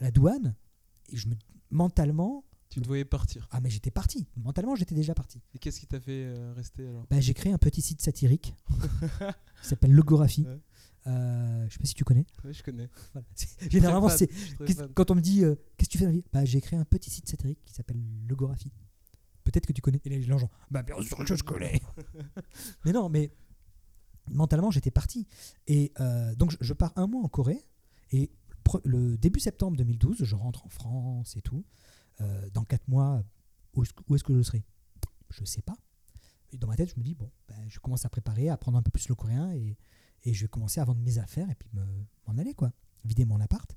[0.00, 0.54] la douane
[1.10, 1.34] et je me,
[1.70, 3.48] mentalement, Tu te voyais partir.
[3.50, 4.26] ah mais j'étais parti.
[4.36, 5.40] Mentalement, j'étais déjà parti.
[5.54, 8.54] Et qu'est-ce qui t'a fait euh, rester alors Bah, j'ai créé un petit site satirique
[9.62, 10.44] qui s'appelle Logographie.
[10.46, 10.60] Ouais.
[11.06, 12.26] Euh, je sais pas si tu connais.
[12.44, 12.90] Ouais, je connais.
[13.12, 13.26] Voilà.
[13.70, 14.28] Généralement, c'est
[14.94, 16.24] quand on me dit euh, qu'est-ce que tu fais dans la vie?
[16.32, 18.72] Bah, J'ai créé un petit site satirique qui s'appelle Logographie.
[19.44, 20.00] Peut-être que tu connais.
[20.04, 21.80] Et les gens, genre, bah bien sûr que je connais.
[22.84, 23.32] mais non, mais
[24.30, 25.26] mentalement, j'étais parti.
[25.66, 27.64] Et euh, donc, je, je pars un mois en Corée.
[28.12, 28.30] Et
[28.84, 31.64] le début septembre 2012, je rentre en France et tout.
[32.20, 33.22] Euh, dans quatre mois,
[33.74, 34.64] où est-ce, que- où est-ce que je serai?
[35.30, 35.76] Je sais pas.
[36.52, 38.78] Et dans ma tête, je me dis, bon, ben, je commence à préparer, à apprendre
[38.78, 39.76] un peu plus le coréen et,
[40.24, 41.84] et je vais commencer à vendre mes affaires et puis me-
[42.26, 42.72] m'en aller, quoi.
[43.04, 43.76] Vider mon appart.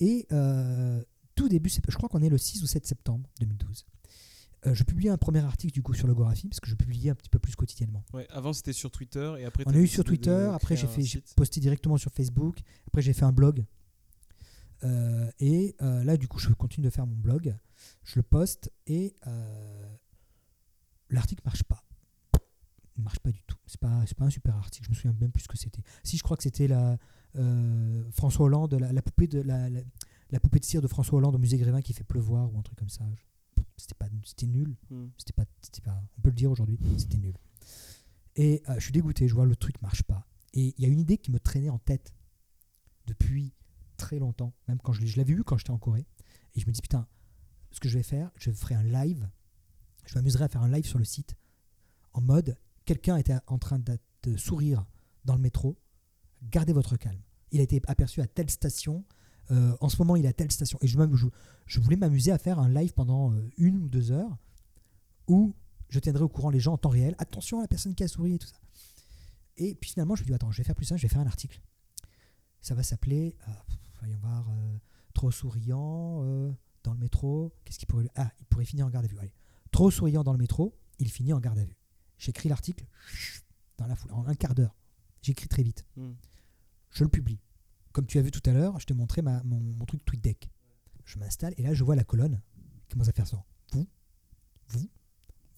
[0.00, 1.02] Et euh,
[1.34, 3.86] tout début, je crois qu'on est le 6 ou 7 septembre 2012.
[4.66, 7.14] Euh, je publie un premier article du coup sur logographie parce que je publiais un
[7.14, 8.04] petit peu plus quotidiennement.
[8.12, 11.02] Ouais, avant c'était sur Twitter et après On a eu sur Twitter, après j'ai fait,
[11.36, 12.58] posté directement sur Facebook,
[12.88, 13.64] après j'ai fait un blog.
[14.84, 17.56] Euh, et euh, là, du coup, je continue de faire mon blog,
[18.04, 19.96] je le poste et euh,
[21.10, 21.84] l'article marche pas.
[23.80, 24.86] pas, c'est pas un super article.
[24.86, 25.82] Je me souviens même plus ce que c'était.
[26.02, 26.98] Si, je crois que c'était la
[27.36, 29.80] euh, François Hollande, la, la poupée de la, la,
[30.30, 32.62] la poupée de cire de François Hollande au musée Grévin qui fait pleuvoir ou un
[32.62, 33.04] truc comme ça.
[33.76, 34.76] C'était pas, c'était nul.
[34.90, 35.06] Hmm.
[35.16, 37.34] C'était pas, c'était pas, on peut le dire aujourd'hui, c'était nul.
[38.36, 40.26] Et euh, je suis dégoûté, je vois le truc marche pas.
[40.54, 42.14] Et il y a une idée qui me traînait en tête
[43.06, 43.52] depuis
[43.96, 46.06] très longtemps, même quand je, je l'avais vu quand j'étais en Corée.
[46.54, 47.06] Et je me dis, putain,
[47.70, 49.28] ce que je vais faire, je ferai un live,
[50.06, 51.34] je m'amuserai à faire un live sur le site,
[52.12, 53.98] en mode, quelqu'un était en train de,
[54.36, 54.84] sourire
[55.24, 55.78] dans le métro,
[56.42, 57.22] gardez votre calme.
[57.50, 59.04] Il a été aperçu à telle station,
[59.50, 60.78] euh, en ce moment il est à telle station.
[60.82, 64.36] Et je, voulais m'amuser à faire un live pendant euh, une ou deux heures
[65.28, 65.54] où
[65.88, 67.14] je tiendrai au courant les gens en temps réel.
[67.18, 68.60] Attention à la personne qui a souri et tout ça.
[69.56, 71.20] Et puis finalement, je me dis, attends, je vais faire plus simple, je vais faire
[71.20, 71.60] un article.
[72.60, 73.52] Ça va s'appeler, euh,
[74.00, 74.78] voyons voir, euh,
[75.14, 76.22] trop souriant
[76.88, 77.52] dans le métro.
[77.64, 78.08] Qu'est-ce qu'il pourrait.
[78.16, 79.18] Ah, il pourrait finir en garde à vue.
[79.18, 79.32] Allez.
[79.70, 81.76] Trop souriant dans le métro, il finit en garde à vue.
[82.18, 82.86] J'écris l'article
[83.76, 84.74] dans la foule, en un quart d'heure.
[85.22, 85.84] J'écris très vite.
[85.96, 86.12] Hmm.
[86.90, 87.38] Je le publie.
[87.92, 90.48] Comme tu as vu tout à l'heure, je te montrais ma, mon, mon truc TweetDeck.
[91.04, 92.40] Je m'installe et là, je vois la colonne
[92.82, 93.44] qui commence à faire ça.
[93.72, 93.86] Vous,
[94.68, 94.88] vous,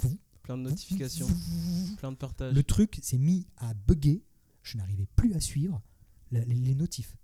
[0.00, 1.96] vous, Plein de notifications, vous.
[1.96, 2.54] plein de partages.
[2.54, 4.24] Le truc s'est mis à bugger.
[4.62, 5.80] Je n'arrivais plus à suivre
[6.30, 7.16] la- les, les notifs.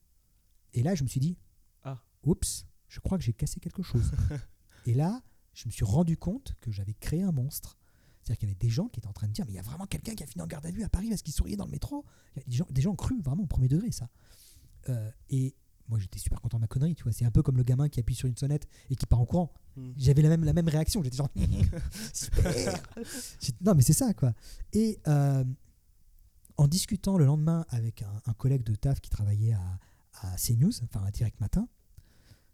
[0.75, 1.37] Et là, je me suis dit,
[1.85, 2.01] Ah.
[2.25, 4.13] oups, je crois que j'ai cassé quelque chose.
[4.87, 5.23] et là,
[5.55, 7.79] je me suis rendu compte que j'avais créé un monstre.
[8.23, 9.61] C'est-à-dire qu'il y avait des gens qui étaient en train de dire, mais il y
[9.61, 11.57] a vraiment quelqu'un qui a fini en garde à vue à Paris parce qu'il souriait
[11.57, 12.05] dans le métro.
[12.35, 14.09] Il y a des gens, des gens ont cru vraiment au premier degré ça.
[14.89, 15.55] Euh, et
[15.89, 17.13] moi, j'étais super content de ma connerie, tu vois.
[17.13, 19.27] C'est un peu comme le gamin qui appuie sur une sonnette et qui part en
[19.27, 19.53] courant.
[19.77, 19.93] Hmm.
[19.97, 21.03] J'avais la même, la même réaction.
[21.03, 21.31] J'étais genre,
[22.13, 22.83] super.
[23.61, 24.35] Non, mais c'est ça, quoi.
[24.73, 25.45] Et euh,
[26.57, 29.79] en discutant le lendemain avec un, un collègue de taf qui travaillait à,
[30.23, 31.69] à CNews, enfin à Direct Matin,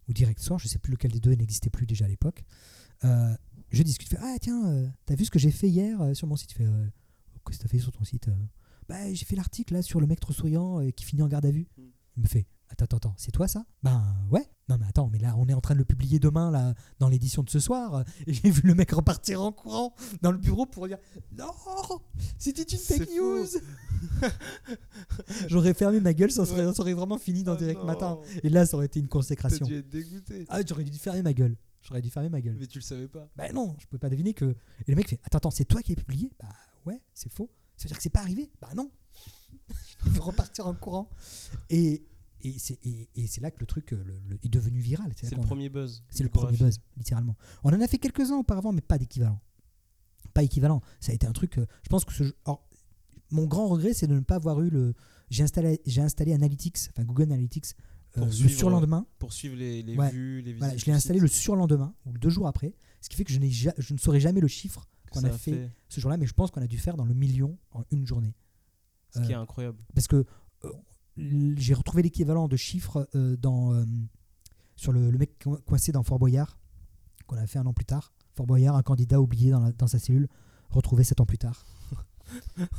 [0.07, 2.43] ou Direct Soir, je sais plus lequel des deux n'existait plus déjà à l'époque,
[3.03, 3.35] euh,
[3.73, 4.09] je discute.
[4.09, 6.35] Je fais, ah tiens, euh, t'as vu ce que j'ai fait hier euh, sur mon
[6.35, 6.53] site?
[6.53, 6.87] Fait, euh,
[7.45, 8.29] qu'est-ce que t'as fait sur ton site
[8.87, 11.51] Bah, j'ai fait l'article là sur le mec trop souriant qui finit en garde à
[11.51, 11.67] vue.
[11.77, 11.81] Mm.
[12.17, 13.65] Il me fait, attends, attends, attends, c'est toi ça?
[13.81, 14.47] Ben ouais.
[14.69, 17.09] Non mais attends, mais là on est en train de le publier demain là dans
[17.09, 18.05] l'édition de ce soir.
[18.27, 20.97] Et j'ai vu le mec repartir en courant dans le bureau pour dire,
[21.37, 21.51] non,
[22.37, 23.45] c'était une fake news.
[25.47, 27.85] J'aurais fermé ma gueule, ça serait, ça aurait vraiment fini dans Oh Direct non.
[27.85, 28.19] Matin.
[28.43, 29.65] Et là, ça aurait été une consécration.
[29.65, 30.45] dû être dégoûté.
[30.49, 31.55] Ah, j'aurais dû fermer ma gueule.
[31.81, 32.55] J'aurais dû fermer ma gueule.
[32.59, 33.27] Mais tu le savais pas.
[33.35, 34.55] Bah non, je pouvais pas deviner que.
[34.87, 36.31] Et le mec fait Attends, attends, c'est toi qui as publié?
[36.41, 36.47] Bah
[36.85, 37.49] ouais, c'est faux.
[37.75, 38.49] Ça veut dire que c'est pas arrivé?
[38.61, 38.89] Bah non.
[40.05, 41.09] Il faut repartir en courant.
[41.69, 42.03] Et,
[42.43, 45.11] et c'est et, et là que le truc euh, le- le- est devenu viral.
[45.15, 46.03] C'est le premier buzz.
[46.09, 47.35] C'est le premier buzz, littéralement.
[47.63, 49.39] On en a fait quelques-uns auparavant, mais pas d'équivalent.
[50.33, 50.81] Pas équivalent.
[50.99, 51.57] Ça a été un truc.
[51.57, 52.23] euh, je pense que ce.
[53.31, 54.93] mon grand regret, c'est de ne pas avoir eu le.
[55.29, 59.07] J'ai installé, installé Analytics, enfin Google Analytics, euh, Pour le suivre, surlendemain.
[59.19, 60.11] Pour suivre les, les Ouais.
[60.11, 60.59] vues, les visites.
[60.59, 63.39] Voilà, je l'ai installé le surlendemain, ou deux jours après, ce qui fait que je,
[63.47, 66.49] ja- je ne saurais jamais le chiffre qu'on a fait, ce jour-là, mais je pense
[66.51, 68.35] qu'on a dû faire dans le million en une journée.
[69.11, 69.77] Ce qui est Euh, incroyable.
[69.93, 70.25] Parce que
[70.65, 70.71] euh,
[71.17, 73.85] j'ai retrouvé l'équivalent de chiffres euh, dans, euh,
[74.75, 76.57] sur le, le mec co- coincé dans Fort Boyard,
[77.27, 78.13] qu'on a fait un an plus tard.
[78.33, 80.27] Fort Boyard, un candidat oublié dans, la- dans sa cellule,
[80.69, 81.65] retrouvé sept ans plus tard.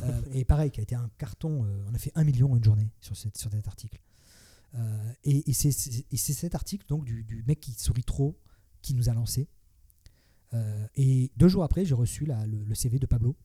[0.02, 2.56] Euh, et pareil, qui a été un carton, euh, on a fait un million en
[2.56, 4.00] une journée sur, cette, sur cet article.
[4.74, 8.02] Euh, et et c'est c'est- et c'est cet article donc du, du mec qui sourit
[8.04, 8.40] trop
[8.80, 9.48] qui nous a lancé.
[10.96, 13.36] Et deux jours après, j'ai reçu la- le, le CV de Pablo.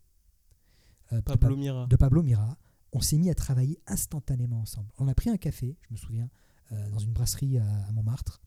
[1.11, 1.85] De Pablo Mira.
[1.87, 2.57] de Pablo Mira.
[2.91, 4.89] On s'est mis à travailler instantanément ensemble.
[4.97, 6.29] On a pris un café, je me souviens,
[6.71, 8.41] euh, dans une brasserie à, à Montmartre.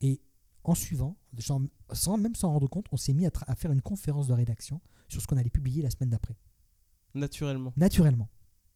[0.00, 0.20] Et
[0.64, 4.26] en suivant, sans, sans même s'en rendre compte, on s'est mis à faire une conférence
[4.26, 6.36] de rédaction sur ce qu'on allait publier la semaine d'après,
[7.14, 7.72] Naturellement.
[7.76, 8.28] naturellement.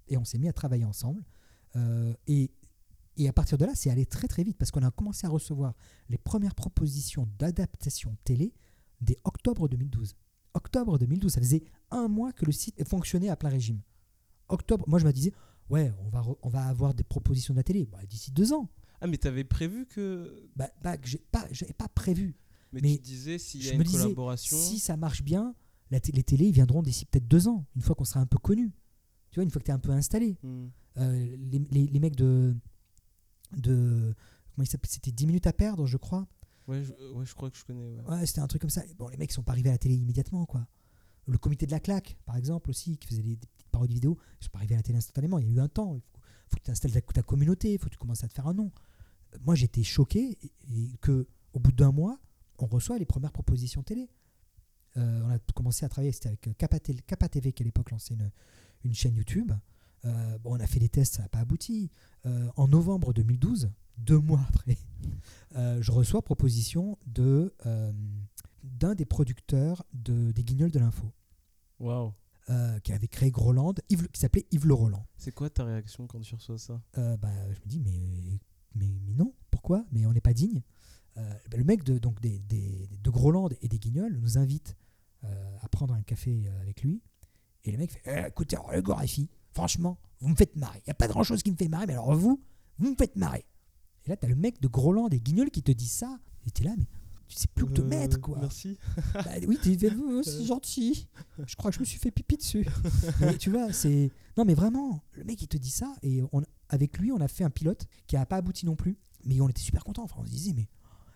[0.07, 1.25] Et on s'est mis à travailler ensemble.
[1.77, 2.53] Euh, et,
[3.17, 5.31] et à partir de là, c'est allé très très vite parce qu'on a commencé à
[5.31, 5.75] recevoir
[6.09, 8.55] les premières propositions d'adaptation télé
[9.01, 10.15] dès octobre 2012.
[10.55, 13.81] Octobre 2012, ça faisait un mois que le site fonctionnait à plein régime.
[14.53, 15.33] Octobre, moi je me disais,
[15.71, 18.69] ouais, on va, on va avoir des propositions de la télé Bah, d'ici deux ans.
[19.01, 20.49] Ah, mais t'avais prévu que.
[20.57, 22.37] Bah, bah, que j'ai pas, j'avais pas prévu.
[22.73, 24.57] Mais, Mais tu disais s'il y a une disais, collaboration.
[24.57, 25.55] Si ça marche bien,
[25.91, 28.39] la les télés ils viendront d'ici peut-être deux ans, une fois qu'on sera un peu
[28.39, 28.71] connu.
[29.31, 30.37] Tu vois, une fois que tu es un peu installé.
[30.43, 30.67] Hmm.
[30.99, 32.55] Euh, les, les- les mecs de.
[33.57, 34.15] de
[34.55, 36.27] comment il s'appelle C'était 10 minutes à perdre, je crois.
[36.69, 37.89] Ouais, je, ouais, je crois que je connais.
[38.01, 38.05] ouais.
[38.09, 38.83] Ouais, c'était un truc comme ça.
[38.99, 40.67] Bon, les mecs ils sont pas arrivés à la télé immédiatement, quoi.
[41.27, 44.19] Le comité de la claque, par exemple, aussi, qui faisait des, des petites parodies vidéo,
[44.41, 45.39] ils sont pas arrivés à la télé instantanément.
[45.39, 45.95] Il y a eu un temps.
[45.95, 46.01] Il
[46.49, 48.47] faut, que tu installes ta, ta communauté, il faut que tu commences à te faire
[48.47, 48.73] un nom.
[49.35, 52.21] Euh, Moi, j'étais choqué et, que au bout d'un mois,
[52.59, 54.09] on reçoit les premières propositions télé.
[54.97, 57.91] Euh, on a commencé à travailler, c'était avec Kappa TV, Kappa TV qui à l'époque
[57.91, 58.31] lançait une,
[58.85, 59.53] une chaîne YouTube.
[60.05, 61.91] Euh, bon, on a fait des tests, ça n'a pas abouti.
[62.27, 64.79] Euh, en novembre 2012, deux mois après,
[65.57, 67.93] euh, je reçois proposition de euh,
[68.63, 71.13] d'un des producteurs de, des Guignols de l'info.
[71.79, 72.13] Waouh.
[72.51, 75.07] Euh, qui avait créé Groland, Yves- qui s'appelait Yves Le Roland.
[75.17, 76.83] C'est quoi ta réaction quand tu reçois ça?
[76.99, 78.41] Euh, bah, je me dis, mais,
[78.75, 79.85] mais, mais non, pourquoi?
[79.93, 80.63] Mais on n'est pas digne.
[81.17, 84.77] Euh, bah, le mec de, donc des, des- de Groland et des Guignols nous invite
[85.25, 87.03] euh, à prendre un café avec lui.
[87.65, 90.79] Et le mec fait Eh, écoutez, alors, le Gorafi, franchement, vous me faites marrer.
[90.81, 92.43] Il n'y a pas grand chose qui me fait marrer, mais alors vous,
[92.79, 93.45] vous me faites marrer.
[94.07, 96.19] Et là, tu as le mec de Groland et Guignols qui te dit ça.
[96.47, 96.87] Et tu es là, mais
[97.31, 98.39] tu sais plus où te Euh, mettre, quoi.
[98.41, 98.77] Merci.
[99.15, 101.07] Bah oui, tu fais, oh, c'est gentil.
[101.47, 102.67] Je crois que je me suis fait pipi dessus.
[103.21, 104.11] Mais tu vois, c'est.
[104.37, 105.95] Non, mais vraiment, le mec, il te dit ça.
[106.03, 106.43] Et on...
[106.69, 108.99] avec lui, on a fait un pilote qui n'a pas abouti non plus.
[109.25, 110.03] Mais on était super contents.
[110.05, 110.63] Enfin, on se disait, mais.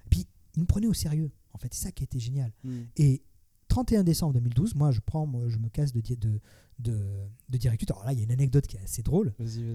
[0.07, 1.31] Et puis, il nous prenait au sérieux.
[1.53, 2.53] En fait, c'est ça qui a été génial.
[2.65, 2.83] Hmm.
[2.97, 3.23] Et
[3.69, 6.39] 31 décembre 2012, moi, je prends, moi, je me casse de, di- de,
[6.79, 7.91] de, de Direct 8.
[7.91, 9.33] Alors là, il y a une anecdote qui est assez drôle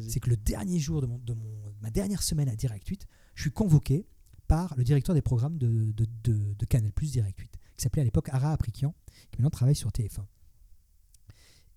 [0.08, 3.06] c'est que le dernier jour de, mon, de mon- ma dernière semaine à Direct 8,
[3.36, 4.06] je suis convoqué
[4.50, 8.02] par le directeur des programmes de, de, de- de Canal Plus Direct 8, qui s'appelait
[8.02, 8.94] à l'époque Ara Aprikian,
[9.32, 10.26] qui maintenant travaille sur TF1.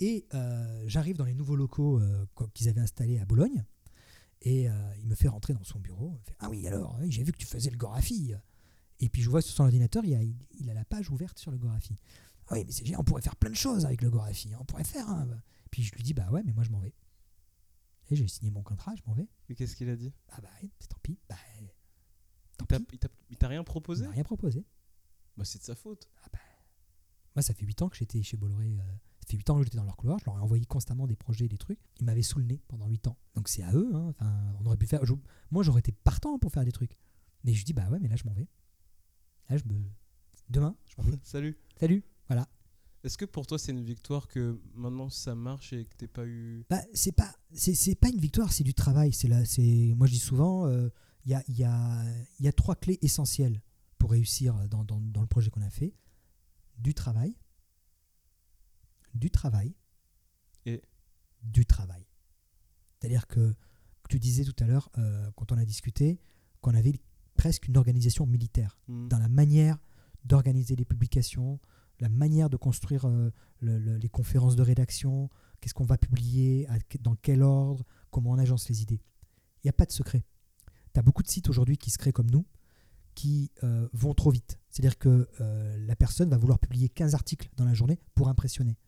[0.01, 3.65] Et euh, j'arrive dans les nouveaux locaux euh, qu'ils avaient installés à Bologne,
[4.41, 6.15] et euh, il me fait rentrer dans son bureau.
[6.17, 8.35] Il me fait, ah oui, alors, j'ai vu que tu faisais le Gorafi.
[8.99, 11.39] Et puis je vois sur son ordinateur, il, a, il, il a la page ouverte
[11.39, 11.95] sur le Gorafi.
[12.49, 14.53] Ah oui, mais c'est génial, on pourrait faire plein de choses avec le Gorafi.
[14.53, 15.09] hein, On pourrait faire.
[15.09, 15.29] un-
[15.71, 16.95] Puis je lui dis, bah ouais, mais moi je m'en vais.
[18.11, 19.29] Et j'ai signé mon contrat, je m'en vais.
[19.49, 21.19] Et qu'est-ce qu'il a dit Ah bah oui, c'est tant pis.
[21.29, 21.37] Bah,
[22.67, 22.97] tant Il t'a- pis.
[22.97, 24.65] il t'a il t'a rien Il proposé m'a rien proposé.
[25.37, 26.09] Bah, c'est de sa faute.
[27.35, 28.79] Moi, ça fait 8 ans que j'étais chez Bolloré.
[28.79, 28.83] euh,
[29.21, 30.19] ça fait 8 ans que j'étais dans leur couloir.
[30.19, 31.79] Je leur ai envoyé constamment des projets, des trucs.
[32.01, 33.17] Ils m'avaient sous le nez pendant 8 ans.
[33.35, 33.91] Donc c'est à eux.
[33.95, 34.09] hein.
[34.11, 35.05] Enfin, on aurait pu faire.
[35.07, 35.15] je-
[35.51, 36.99] moi, j'aurais été partant pour faire des trucs.
[37.45, 38.47] Mais je dis, bah ouais, mais là, je m'en vais.
[39.49, 39.83] Là, je me.
[40.51, 41.19] Demain, je m'en vais.
[41.23, 41.57] Salut.
[41.81, 42.05] Salut.
[42.29, 42.47] Voilà.
[43.03, 46.27] Est-ce que pour toi, c'est une victoire que maintenant ça marche et que t'aies pas
[46.27, 46.65] eu.
[46.71, 49.13] Bah, c'est pas, c'est, c'est pas une victoire, c'est du travail.
[49.15, 50.89] C'est là, c'est, moi, je dis souvent, euh,
[51.25, 52.05] il y, a, il y, a,
[52.39, 53.61] il y a trois clés essentielles
[53.99, 55.95] pour réussir dans, dans, dans le projet qu'on a fait
[56.79, 57.37] du travail,
[59.15, 59.75] du travail
[60.67, 60.83] Et
[61.43, 62.07] du travail.
[63.01, 63.55] C'est-à-dire que,
[64.09, 66.21] tu disais tout à l'heure, euh, quand on a discuté,
[66.61, 66.95] qu'on avait
[67.35, 69.09] presque une organisation militaire Hmm.
[69.09, 69.79] dans la manière
[70.25, 71.59] d'organiser les publications,
[72.01, 76.69] la manière de construire euh, le- le- les conférences de rédaction, qu'est-ce qu'on va publier,
[77.01, 79.01] dans quel ordre, comment on agence les idées.
[79.63, 80.25] Il n'y a pas de secret.
[80.93, 82.45] Tu as beaucoup de sites aujourd'hui qui se créent comme nous,
[83.15, 84.59] qui euh, vont trop vite.
[84.71, 88.79] C'est-à-dire que euh, la personne va vouloir publier 15 articles dans la journée pour impressionner.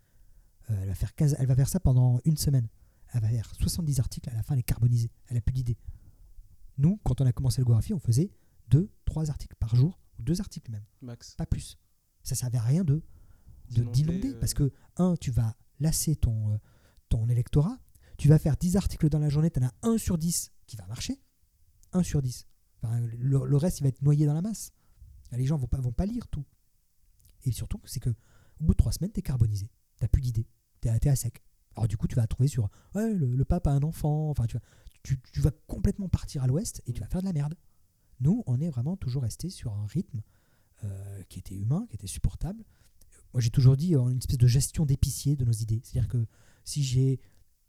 [0.70, 2.68] Euh, elle, va faire 15 elle va faire ça pendant une semaine.
[3.12, 5.10] Elle va faire 70 articles, à la fin elle est carbonisée.
[5.28, 5.76] Elle n'a plus d'idée.
[6.78, 8.32] Nous, quand on a commencé le Gorafi, on faisait
[8.70, 11.34] 2, 3 articles par jour, ou 2 articles même Max.
[11.36, 11.78] pas plus.
[12.22, 13.02] Ça servait à rien de
[13.70, 16.60] de- D'inonder, parce que un tu vas lasser ton
[17.08, 17.78] ton électorat
[18.18, 20.76] tu vas faire 10 articles dans la journée tu en as un sur 10 qui
[20.76, 21.18] va marcher
[21.94, 22.46] 1 sur 10
[22.82, 24.72] Enfin, le, le reste il va être noyé dans la masse.
[25.32, 26.44] Les gens vont pas vont pas lire tout.
[27.44, 29.70] Et surtout c'est que au bout de 3 semaines tu es carbonisé.
[30.00, 30.46] Tu plus d'idées.
[30.82, 31.42] Tu es, à sec.
[31.76, 34.28] Alors du coup tu vas trouver sur ouais, le, le pape a un enfant.
[34.28, 34.62] Enfin tu vas,
[35.02, 37.54] tu, tu vas complètement partir à l'ouest et tu vas faire de la merde.
[38.20, 40.22] Nous on est vraiment toujours resté sur un rythme
[40.84, 42.64] euh, qui était humain, qui était supportable.
[43.32, 45.80] Moi, j'ai toujours dit euh, une espèce de gestion d'épicier de nos idées.
[45.82, 46.26] C'est-à-dire que
[46.64, 47.20] si j'ai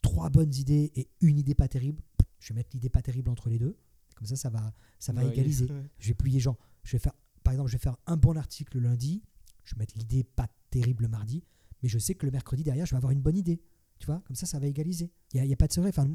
[0.02, 2.02] trois bonnes idées et une idée pas terrible,
[2.40, 3.78] je vais mettre l'idée pas terrible entre les deux.
[4.16, 5.66] Comme ça, ça va, ça va Ouais, égaliser.
[5.70, 5.90] ouais.
[6.00, 7.14] Je vais plier genre, je vais faire,
[7.44, 9.24] par exemple, je vais faire un bon article le lundi,
[9.64, 11.44] je vais mettre l'idée pas terrible le mardi,
[11.84, 13.62] mais je sais que le mercredi derrière, je vais avoir une bonne idée.
[14.00, 15.12] Tu vois, comme ça, ça va égaliser.
[15.34, 15.90] Il n'y a, pas de secret.
[15.90, 16.08] Enfin,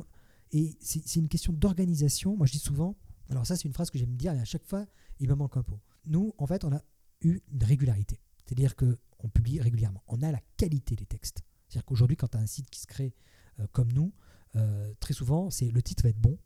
[0.53, 2.36] et c'est c'est une question d'organisation.
[2.36, 2.96] Moi, je dis souvent,
[3.30, 4.86] alors ça, c'est une phrase que j'aime dire, et à chaque fois,
[5.18, 5.80] il me manque un pot.
[6.07, 6.82] Nous, en fait, on a
[7.22, 8.20] eu une régularité.
[8.44, 10.03] C'est-à-dire qu'on publie régulièrement.
[10.09, 11.42] On a la qualité des textes.
[11.68, 13.14] C'est-à-dire qu'aujourd'hui, quand tu as un site qui se crée
[13.61, 14.12] euh, comme nous,
[14.57, 16.36] euh, très souvent, c'est le titre va être bon,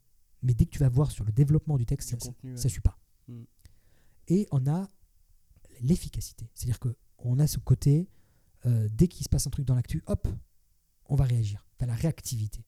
[0.45, 2.57] mais dès que tu vas voir sur le développement du texte, Du ça, contenu, ouais.
[2.57, 2.99] ça suit pas.
[3.29, 3.43] Mm.
[4.29, 4.91] Et on a
[5.81, 6.49] l'efficacité.
[6.55, 6.79] C'est-à-dire
[7.17, 8.09] qu'on a ce côté,
[8.67, 10.29] euh, dès qu'il se passe un truc dans l'actu, hop,
[11.07, 11.67] on va réagir.
[11.79, 12.65] Tu as la réactivité.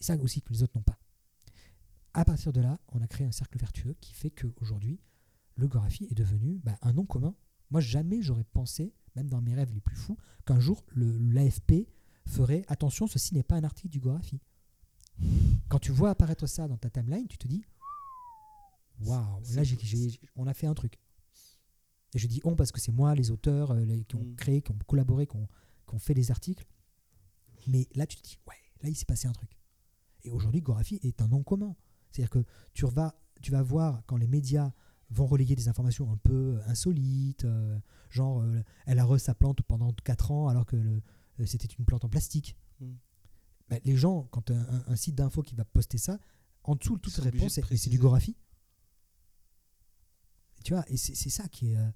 [0.00, 0.98] Et ça aussi que les autres n'ont pas.
[2.12, 5.00] À partir de là, on a créé un cercle vertueux qui fait qu'aujourd'hui,
[5.56, 7.34] le Gorafi est devenu bah, un nom commun.
[7.70, 11.88] Moi, jamais j'aurais pensé, même dans mes rêves les plus fous, qu'un jour l'AFP
[12.26, 14.40] ferait attention, ceci n'est pas un article du Gorafi.
[15.68, 17.64] Quand tu vois apparaître ça dans ta timeline, tu te dis
[19.00, 19.62] waouh, là
[20.36, 20.98] on a fait un truc.
[22.14, 24.36] Et je dis on parce que c'est moi, les auteurs euh, les- qui ont Mm.
[24.36, 25.48] créé, qui ont collaboré, qui ont,
[25.88, 26.64] qui ont fait des articles.
[27.66, 29.58] Mais là, tu te dis ouais, là il s'est passé un truc.
[30.22, 31.74] Et aujourd'hui, Gorafi est un nom commun.
[32.10, 34.72] C'est-à-dire que tu vas, tu vas voir quand les médias
[35.10, 37.78] vont relayer des informations un peu insolites, euh,
[38.10, 41.84] genre euh, elle a re sa plante pendant 4 ans alors que euh, c'était une
[41.84, 42.56] plante en plastique.
[42.80, 42.92] Mm.
[43.68, 46.18] Ben, les gens, quand un, un- un site d'info qui va poster ça,
[46.64, 47.98] en dessous, toute sont réponse, de c'est du.
[47.98, 48.36] Gorafi.
[50.64, 51.76] Tu vois, et c'est ça qui est.
[51.76, 51.90] euh,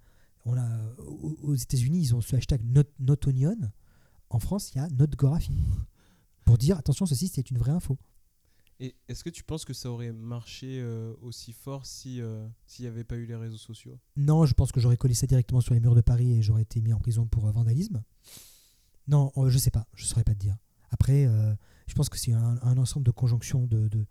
[0.45, 3.57] on a, aux États-Unis, ils ont ce hashtag not, not onion.
[4.31, 5.57] en France, il y a Notgographie.
[6.45, 7.99] Pour dire, attention, ceci, c'est une vraie info.
[8.81, 12.85] Et est-ce que tu penses que ça aurait marché euh, aussi fort si euh, s'il
[12.85, 13.99] n'y avait pas eu les réseaux sociaux?
[14.17, 16.63] Non, je pense que j'aurais collé ça directement sur les murs de Paris et j'aurais
[16.63, 18.03] été mis en prison pour vandalisme.
[19.09, 20.57] Non, je sais pas, je saurais pas te dire.
[20.91, 21.55] Après, euh,
[21.87, 24.07] je pense que c'est un, ensemble de conjonctions de,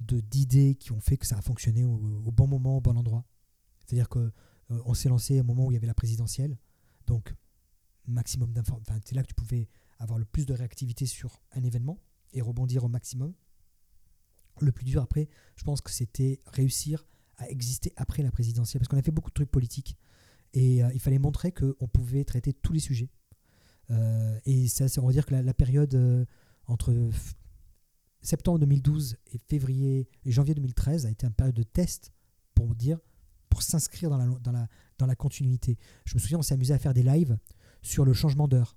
[0.00, 3.24] d'idées qui ont fait que ça a fonctionné au, au bon moment, au bon endroit.
[3.78, 4.18] C'est-à-dire que
[4.70, 6.58] euh, on s'est lancé un moment où il y avait la présidentielle,
[7.06, 7.34] donc
[8.06, 9.00] maximum d'informations.
[9.04, 9.68] C'est là que tu pouvais
[9.98, 11.98] avoir le plus de réactivité sur un événement
[12.32, 13.32] et rebondir au maximum.
[14.60, 17.06] Le plus dur après, je pense que c'était réussir
[17.36, 19.96] à exister après la présidentielle, parce qu'on a fait beaucoup de trucs politiques
[20.54, 23.10] et euh, il fallait montrer qu'on pouvait traiter tous les sujets.
[23.90, 26.24] Euh, et ça, on va dire que la, la période euh,
[26.66, 26.94] entre
[28.22, 32.12] septembre 2012 et février et janvier 2013 a été une période de test
[32.54, 32.98] pour dire,
[33.48, 34.68] pour s'inscrire dans la, dans, la,
[34.98, 35.78] dans la continuité.
[36.04, 37.38] Je me souviens, on s'est amusé à faire des lives
[37.82, 38.76] sur le changement d'heure.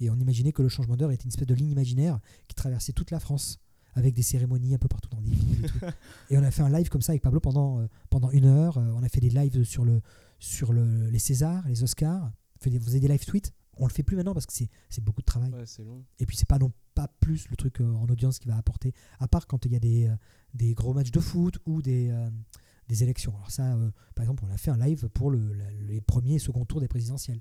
[0.00, 2.92] Et on imaginait que le changement d'heure était une espèce de ligne imaginaire qui traversait
[2.92, 3.60] toute la France
[3.94, 5.78] avec des cérémonies un peu partout dans des villes et tout.
[6.30, 8.76] Et on a fait un live comme ça avec Pablo pendant, euh, pendant une heure.
[8.76, 10.00] On a fait des lives sur, le,
[10.40, 12.32] sur le, les Césars, les Oscars.
[12.66, 13.52] On faisait des live tweets.
[13.76, 15.50] On le fait plus maintenant parce que c'est beaucoup de travail.
[15.50, 16.04] Ouais, c'est long.
[16.18, 18.92] Et puis c'est pas non pas plus le truc euh, en audience qui va apporter,
[19.18, 20.14] à part quand il y a des, euh,
[20.54, 22.30] des gros matchs de foot ou des, euh,
[22.88, 23.34] des élections.
[23.34, 23.76] Alors ça,
[24.14, 26.80] par exemple, on a fait un live pour le, la- les premiers et seconds tours
[26.80, 27.40] des présidentielles,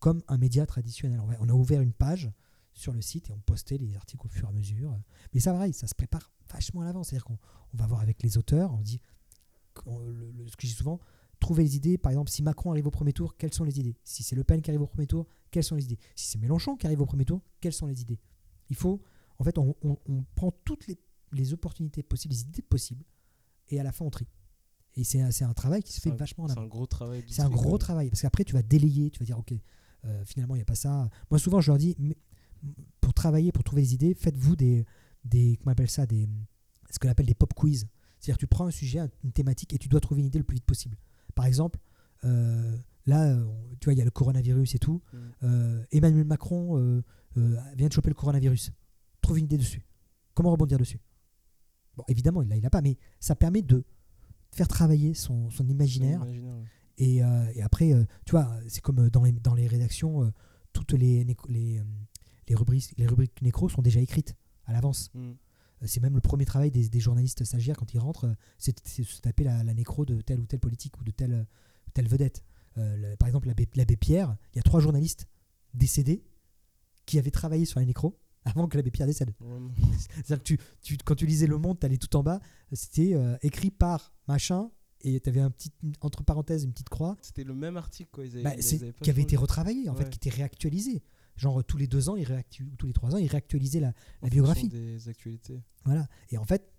[0.00, 1.20] comme un média traditionnel.
[1.40, 2.30] On a- ouvert une page
[2.74, 4.94] sur le site et on postait les articles au fur et à mesure.
[5.32, 7.08] Mais ça, pareil, ça se prépare vachement à l'avance.
[7.08, 7.38] C'est-à-dire qu'on
[7.72, 9.00] on va voir avec les auteurs, on dit,
[9.86, 11.00] on- le- le- ce que je dis souvent,
[11.38, 11.96] trouver les idées.
[11.96, 13.96] Par exemple, si Macron arrive au premier tour, quelles sont les idées?
[14.04, 15.98] Si c'est Le Pen qui arrive au premier tour, quelles sont les idées?
[16.16, 18.18] Si c'est Mélenchon qui arrive au premier tour, quelles sont les idées?
[18.68, 19.00] Il faut,
[19.38, 20.98] en fait, on, on- on prend toutes les,
[21.32, 23.04] les opportunités possibles, les idées possibles,
[23.68, 24.26] et à la fin, on trie.
[24.96, 27.24] Et c'est un- travail qui se fait un- vachement en C'est un gros travail.
[27.28, 29.54] C'est un gros travail parce qu'après tu vas délayer, tu vas dire ok,
[30.04, 31.08] euh, finalement il n'y a pas ça.
[31.30, 32.16] Moi souvent je leur dis mais
[33.00, 34.84] pour travailler, pour trouver des idées, faites-vous des,
[35.24, 36.28] des comment on appelle ça, des
[36.90, 37.86] ce qu'on appelle des pop quiz.
[38.18, 40.44] C'est-à-dire tu prends un sujet, un- une thématique et tu dois trouver une idée le
[40.44, 40.96] plus vite possible.
[41.36, 41.78] Par exemple,
[42.24, 42.76] euh,
[43.10, 45.02] là euh, on- tu vois il y a le coronavirus et tout.
[45.12, 45.18] Mm.
[45.44, 47.02] Euh, Emmanuel Macron euh,
[47.76, 48.72] vient de choper le coronavirus.
[49.20, 49.82] Trouve une idée dessus.
[50.34, 51.00] Comment rebondir dessus?
[51.96, 53.84] Bon évidemment il l'a pas, mais ça permet de
[54.52, 56.64] faire travailler son, imaginaire imaginaire, ouais.
[56.98, 57.16] et,
[57.56, 57.92] et après,
[58.26, 60.32] tu vois, c'est comme dans les, dans les rédactions,
[60.72, 61.36] toutes les, les,
[62.48, 64.34] les, rubriques, les rubriques nécro sont déjà écrites
[64.66, 65.10] à l'avance.
[65.14, 65.32] Mm.
[65.86, 69.44] C'est même le premier travail des, des journalistes stagiaires quand ils rentrent, c'est se taper
[69.44, 71.46] la, la nécro de telle ou telle politique ou de telle,
[71.94, 72.42] telle vedette.
[72.80, 75.26] Euh, le- par exemple, l'abbé Pierre, il y a trois journalistes
[75.74, 76.24] décédés
[77.06, 79.32] qui avaient travaillé sur la nécro avant que l'abbé Pierre décède.
[80.14, 82.40] C'est-à-dire que tu, tu- quand tu lisais Le Monde, tu allais tout en bas,
[82.72, 84.70] c'était euh, écrit par machin,
[85.02, 85.70] et tu avais un petit,
[86.02, 88.24] entre parenthèses une petite croix, C'était le même article, quoi.
[88.26, 91.02] Ils avaient, bah, ils avaient qui avait été retravaillé, en fait, qui était réactualisé.
[91.36, 94.28] Genre tous les deux ans, ils ou tous les trois ans, ils réactualisaient la, la
[94.28, 94.68] biographie.
[94.68, 95.62] des actualités.
[95.86, 96.06] Voilà.
[96.30, 96.70] Et en fait,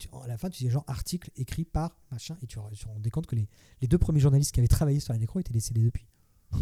[0.00, 3.10] tu- à la fin, tu disais genre article écrit par machin, et tu te rendais
[3.10, 3.48] compte que les,
[3.80, 6.06] les deux premiers journalistes qui avaient travaillé sur la nécro étaient décédés depuis.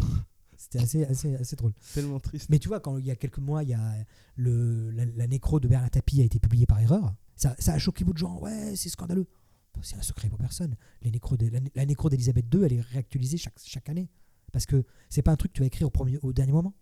[0.57, 1.73] C'était assez, assez, assez drôle.
[1.93, 2.49] Tellement triste.
[2.49, 3.95] Mais tu vois, quand il y a quelques mois, il y a
[4.35, 7.15] le, la, la nécro de Bernard Tapie a été publiée par erreur.
[7.37, 8.37] Ça, ça a choqué beaucoup de gens.
[8.39, 9.25] Ouais, c'est scandaleux.
[9.73, 10.75] Bon, c'est un secret pour personne.
[11.01, 14.09] Les nécros de, la, la nécro d'Elisabeth II, elle est réactualisée chaque, chaque année.
[14.51, 16.73] Parce que c'est pas un truc que tu vas écrire au, premier, au dernier moment.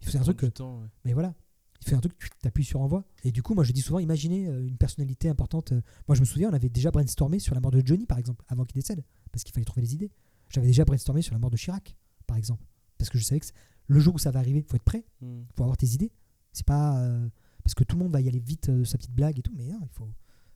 [0.00, 0.88] C'est un Ça truc que- du temps, ouais.
[1.04, 1.34] Mais voilà.
[1.82, 3.04] Il fait un truc, tu appuies sur envoi.
[3.24, 5.72] Et du coup, moi, je dis souvent, imaginez euh, une personnalité importante.
[5.72, 8.18] euh, Moi, je me souviens, on avait déjà brainstormé sur la mort de Johnny, par
[8.18, 10.10] exemple, avant qu'il décède, parce qu'il fallait trouver les idées.
[10.48, 11.96] J'avais déjà brainstormé sur la mort de Chirac,
[12.26, 12.64] par exemple,
[12.98, 13.46] parce que je savais que
[13.88, 15.42] le jour où ça va arriver, faut être prêt, Mm.
[15.54, 16.12] faut avoir tes idées.
[16.52, 17.28] C'est pas euh,
[17.62, 19.52] parce que tout le monde va y aller vite, euh, sa petite blague et tout,
[19.56, 20.08] mais hein, il faut,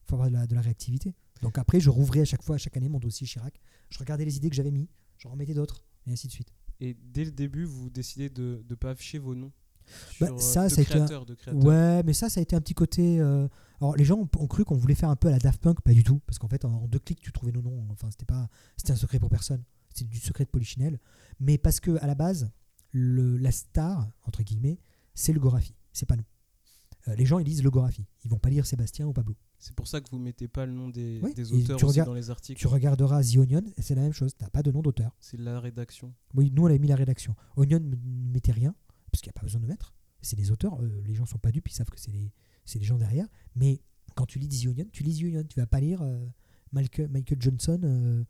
[0.04, 1.14] faut avoir de la, de la réactivité.
[1.42, 3.60] Donc après, je rouvrais à chaque fois, à chaque année, mon dossier Chirac.
[3.90, 6.52] Je regardais les idées que j'avais mis, je remettais d'autres, et ainsi de suite.
[6.80, 9.52] Et dès le début, vous décidez de ne pas afficher vos noms?
[10.20, 11.64] Bah, sur, euh, ça, de ça a été un- de créateurs.
[11.64, 13.20] Ouais, mais ça, ça a été un petit côté.
[13.20, 13.48] euh,
[13.80, 15.80] Alors, les gens ont, ont cru qu'on voulait faire un peu à la Daft Punk,
[15.80, 17.86] pas du tout, parce qu'en fait, en, en deux clics, tu trouvais nos noms.
[17.90, 19.62] Enfin, c'était pas, c'était un secret pour personne.
[19.94, 20.98] C'était du secret de Polichinelle.
[21.40, 22.50] Mais parce que à la base,
[22.92, 24.78] le, la star entre guillemets,
[25.14, 26.24] c'est le Gorafi, c'est pas nous.
[27.08, 28.04] Euh, les gens, ils lisent le Gorafi.
[28.24, 29.34] Ils vont pas lire Sébastien ou Pablo.
[29.58, 31.98] C'est pour ça que vous mettez pas le nom des, Oui, des auteurs tu aussi
[32.02, 32.60] dans les articles.
[32.60, 34.34] Tu regarderas The Onion, c'est la même chose.
[34.36, 35.16] T'as pas de nom d'auteur.
[35.20, 36.12] C'est la rédaction.
[36.34, 37.34] Oui, nous, on avait mis la rédaction.
[37.56, 37.94] Onion ne
[38.32, 38.74] mettait rien,
[39.10, 39.94] parce qu'il n'y a pas besoin de mettre.
[40.22, 42.30] C'est des auteurs, euh, les gens sont pas dupes, ils savent que c'est des,
[42.74, 43.26] des gens derrière.
[43.56, 43.80] Mais
[44.14, 45.48] quand tu lis The tu lis The.
[45.48, 46.26] Tu vas pas lire euh,
[46.72, 48.24] Michael, Michael Johnson, euh,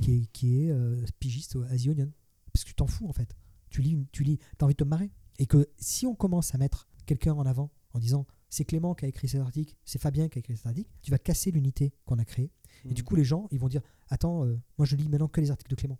[0.00, 2.08] qui est, qui est pigiste à The.
[2.52, 3.34] Parce que tu t'en fous, en fait.
[3.70, 5.10] Tu lis, une- tu lis, as envie de te marrer.
[5.40, 9.04] Et que si on commence à mettre quelqu'un en avant en disant c'est Clément qui
[9.04, 11.92] a écrit cet article, c'est Fabien qui a écrit cet article, tu vas casser l'unité
[12.06, 12.52] qu'on a créée.
[12.84, 13.04] Et du Mm.
[13.04, 15.70] coup, les gens, ils vont dire Attends, euh, moi je lis maintenant que les articles
[15.70, 15.98] de Clément.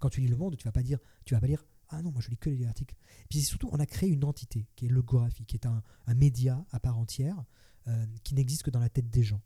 [0.00, 2.10] Quand tu lis Le Monde, tu vas pas dire, tu vas pas lire Ah non,
[2.10, 2.94] moi je lis que les articles.
[3.22, 6.14] Et puis surtout, on a créé une entité qui est Logographie, qui est un, un
[6.14, 7.44] média à part entière
[7.88, 9.42] euh, qui n'existe que dans la tête des gens.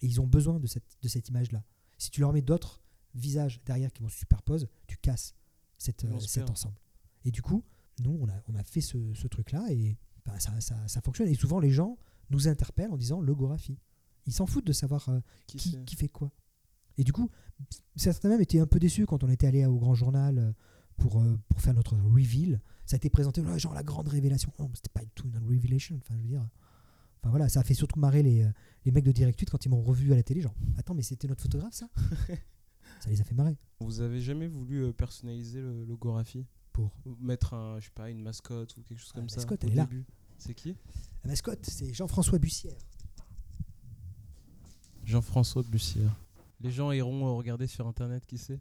[0.00, 1.64] Et ils ont besoin de cette, de cette image-là.
[1.98, 2.82] Si tu leur mets d'autres
[3.14, 5.34] visages derrière qui vont se superposer, tu casses
[5.76, 6.78] cette, euh, cet ensemble.
[7.24, 7.64] Et du coup,
[8.00, 11.28] nous, on a, on a fait ce, ce truc-là et ben, ça, ça, ça fonctionne.
[11.28, 11.98] Et souvent, les gens
[12.30, 13.78] nous interpellent en disant logographie.
[14.26, 16.30] Ils s'en foutent de savoir euh, Qui qui, qui fait quoi.
[16.98, 17.30] Et du coup,
[17.96, 20.54] certains même étaient un peu déçus quand on était allé au Grand Journal
[20.98, 22.60] pour, euh, pour faire notre reveal.
[22.84, 24.52] Ça a été présenté, genre la grande révélation.
[24.58, 25.96] Non, c'était pas du tout une revelation.
[25.96, 26.46] Enfin, je veux dire.
[27.20, 28.50] Enfin voilà, ça a fait surtout marrer les, euh,
[28.84, 30.40] les mecs de Direct 8 quand ils m'ont revu à la télé.
[30.40, 31.88] Genre, attends, mais c'était notre photographe ça?
[33.00, 33.56] Ça les a fait marrer.
[33.80, 36.90] Vous avez jamais voulu euh, personnaliser le logographie Pour.
[37.06, 39.36] Ou Mettre un, je sais pas, une mascotte ou quelque chose Ah, comme la ça
[39.36, 39.84] mascotte, au elle est là.
[39.84, 40.04] début?
[40.38, 40.74] C'est qui?
[41.24, 42.76] La mascotte, c'est Jean-François Bussière.
[45.04, 46.14] Jean-François Bussière.
[46.60, 48.60] Les gens iront regarder sur internet qui c'est?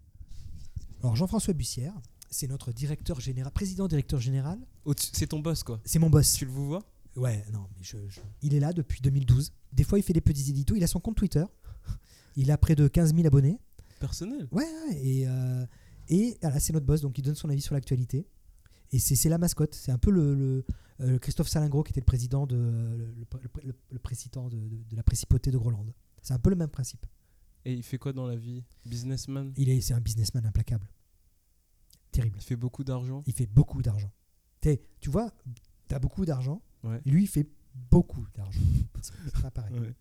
[1.02, 1.94] Alors Jean-François Bussière,
[2.30, 4.60] c'est notre directeur général, président directeur général.
[4.98, 5.80] C'est ton boss quoi.
[5.86, 6.34] C'est mon boss.
[6.34, 6.84] Tu le vous vois?
[7.16, 9.52] Ouais, non, mais je, je- il est là depuis 2012.
[9.74, 10.76] Des fois, il fait des petits éditos.
[10.76, 11.44] Il a son compte Twitter.
[12.36, 13.60] Il a près de 15 000 abonnés.
[14.00, 15.66] Personnel Ouais, ouais, et, euh,
[16.10, 18.28] et voilà, c'est notre boss, donc il donne son avis sur l'actualité.
[18.92, 19.74] Et c'est la mascotte.
[19.74, 20.66] C'est un peu le, le,
[21.02, 23.28] euh, Christophe Salingro qui était le président de, le, le-
[23.64, 25.86] le- le président de, de- de la principauté de Groland.
[26.22, 27.06] C'est un peu le même principe.
[27.66, 28.64] Et il fait quoi dans la vie?
[28.86, 29.52] Businessman?
[29.58, 30.88] Il est, c'est un businessman implacable.
[32.22, 32.38] Terrible.
[32.40, 34.12] Il fait beaucoup d'argent Il fait beaucoup d'argent.
[35.00, 35.32] Tu vois,
[35.88, 36.62] tu as beaucoup d'argent.
[36.84, 37.02] Ouais.
[37.06, 37.48] Lui, il fait
[37.92, 38.60] beaucoup d'argent.
[39.02, 39.74] C'est pas pareil.
[39.80, 39.94] Ouais.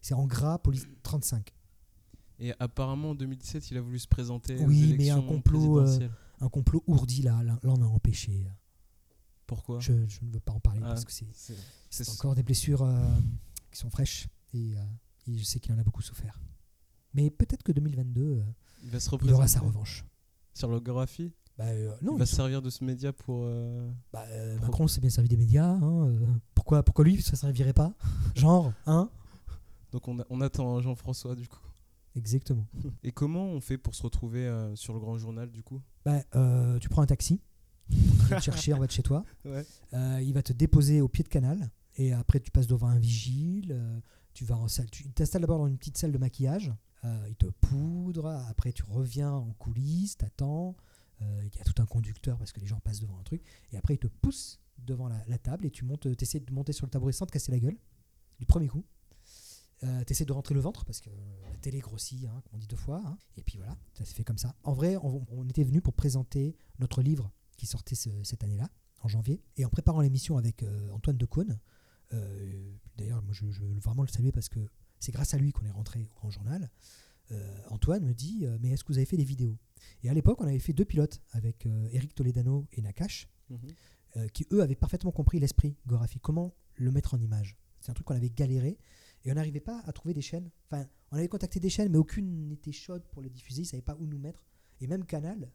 [0.00, 1.54] C'est en gras, police 35.
[2.40, 6.08] Et apparemment en 2017, il a voulu se présenter Oui, aux mais un complot, euh.
[6.40, 8.46] Un complot ourdi, là, là, là, on a empêché.
[9.46, 11.12] Pourquoi Je, je ne veux pas en parler Ah, parce que
[11.90, 13.04] c'est encore des blessures euh,
[13.70, 14.82] qui sont fraîches et, euh,
[15.26, 16.38] et je sais qu'il en a beaucoup souffert.
[17.12, 18.42] Mais peut-être que 2022, euh,
[18.84, 20.04] Il va se il représenter aura sa revanche.
[20.68, 21.32] Logographie.
[21.58, 23.42] Bah, euh, non, il va se servir de ce média pour.
[23.44, 25.68] euh, bah, euh, Macron s'est bien servi des médias.
[25.68, 26.18] hein, euh,
[26.54, 27.92] pourquoi, pourquoi lui, ça ne servirait pas
[28.34, 29.10] Genre, hein
[29.92, 31.58] Donc on, a- on attend Jean-François du coup.
[32.16, 32.66] Exactement.
[33.04, 35.80] Et comment on fait pour se retrouver euh, sur le grand journal du coup?
[36.04, 37.40] Bah, euh, tu prends un taxi,
[37.90, 37.98] il
[38.28, 39.64] va te chercher en bas de chez toi, Ouais.
[39.94, 42.98] euh, il va te déposer au pied de canal, et après tu passes devant un
[42.98, 44.00] vigile, euh,
[44.32, 46.72] tu vas en salle, tu t'installes d'abord dans une petite salle de maquillage,
[47.04, 50.76] euh, il te poudre, après tu reviens en coulisses, t'attends,
[51.22, 53.42] euh, il y a tout un conducteur parce que les gens passent devant un truc,
[53.72, 56.86] et après il te pousse devant la, table et tu montes, essaies de monter sur
[56.86, 57.76] le tabouret sans te casser la gueule,
[58.38, 58.84] du premier coup.
[59.82, 61.08] Euh, t'essaies de rentrer le ventre parce que
[61.50, 63.02] la télé grossit, hein, comme on dit deux fois.
[63.04, 63.16] hein.
[63.36, 64.54] Et puis voilà, ça s'est fait comme ça.
[64.62, 68.68] En vrai, on, était venu pour présenter notre livre qui sortait ce- cette année-là,
[69.00, 69.42] en janvier.
[69.56, 71.58] Et en préparant l'émission avec euh, Antoine Decaune,
[72.12, 74.60] euh, d'ailleurs, moi je veux vraiment le saluer parce que
[75.00, 76.70] c'est grâce à lui qu'on est rentré au Grand Journal.
[77.32, 79.56] Euh, Antoine me dit euh, Mais est-ce que vous avez fait des vidéos?
[80.02, 84.28] Et à l'époque, on avait fait deux pilotes avec euh, Eric Toledano et Nakash Mhm.
[84.32, 87.56] qui eux avaient parfaitement compris l'esprit Gorafi, comment le mettre en image?
[87.80, 88.78] C'est un truc qu'on avait galéré
[89.24, 90.50] et on n'arrivait pas à trouver des chaînes.
[90.70, 93.62] Enfin, on avait contacté des chaînes, mais aucune n'était chaude pour les diffuser.
[93.62, 94.46] Ils ne savaient pas où nous mettre.
[94.80, 95.50] Et même Canal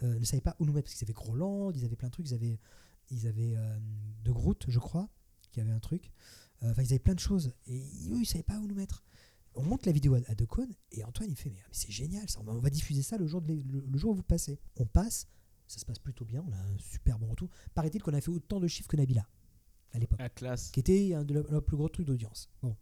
[0.00, 2.30] ne savait pas où nous mettre parce qu'ils avaient Groland, ils avaient plein de trucs.
[2.30, 2.58] Ils avaient,
[3.10, 3.56] ils avaient
[4.24, 5.10] De Groot, je crois,
[5.52, 6.10] qui avait un truc.
[6.62, 8.74] Euh, Enfin, ils avaient plein de choses et eux, ils ne savaient pas où nous
[8.74, 9.02] mettre.
[9.54, 10.34] On monte la vidéo à, à
[10.92, 13.16] et Antoine il fait mais, mais c'est génial ça, on va, on va diffuser ça
[13.18, 14.58] le jour, de l'é- le, le jour où vous passez.
[14.76, 15.26] On passe,
[15.66, 17.50] ça se passe plutôt bien, on a un super bon retour.
[17.74, 19.26] Paraît-il qu'on a fait autant de chiffres que Nabila
[19.92, 20.70] à l'époque, À classe.
[20.72, 22.48] qui était un de nos plus gros trucs d'audience.
[22.62, 22.76] Bon.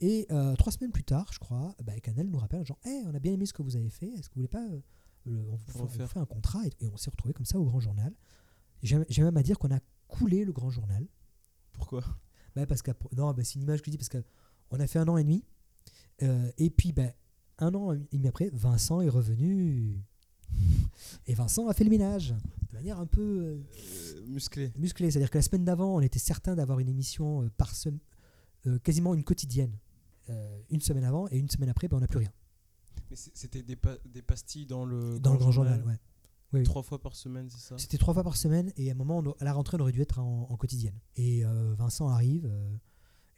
[0.00, 3.14] Et euh, trois semaines plus tard, je crois, bah, Canal nous rappelle genre, Hey, on
[3.14, 4.80] a bien aimé ce que vous avez fait, est-ce que vous voulez pas, euh,
[5.24, 6.64] le- on, vous fait, on un contrat?
[6.64, 8.14] Et, et on s'est retrouvé comme ça au Grand Journal.
[8.84, 11.04] J'ai même à dire qu'on a coulé le Grand Journal.
[11.72, 12.04] Pourquoi?
[12.58, 14.18] Bah, parce que non, bah, c'est une image que je dis parce que
[14.72, 15.44] on a fait un an et demi.
[16.22, 17.12] euh, et puis, bah,
[17.58, 20.02] un an et demi après, Vincent est revenu.
[21.26, 22.30] Et Vincent a fait le ménage
[22.70, 23.62] de manière un peu euh,
[24.16, 24.72] Euh, Musclé.
[24.76, 25.10] musclée.
[25.10, 28.00] C'est-à-dire que la semaine d'avant, on était certain d'avoir une émission par semaine,
[28.82, 29.78] quasiment une quotidienne.
[30.70, 32.32] Une semaine avant et une semaine après, bah, on n'a plus rien.
[33.10, 35.98] Mais c'était des, pa- des pastilles dans le Dans le Grand Journal, ouais.
[36.52, 36.64] Oui, oui.
[36.64, 37.76] Trois fois par semaine, c'est ça?
[37.78, 39.92] C'était trois fois par semaine et à un moment, on à la rentrée, on aurait
[39.92, 40.98] dû être en, en quotidienne.
[41.16, 42.76] Et euh, Vincent arrive euh,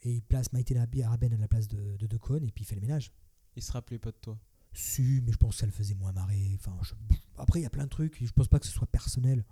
[0.02, 2.76] et il place Maïté Araben à la place de, de Decaune et puis il fait
[2.76, 3.12] le ménage.
[3.56, 4.38] Il se rappelait pas de toi?
[4.72, 6.52] Si, mais je pense que ça le faisait moins marrer.
[6.54, 6.94] Enfin, je-
[7.36, 8.24] Après, il y a plein de trucs.
[8.24, 9.44] Je pense pas que ce soit personnel.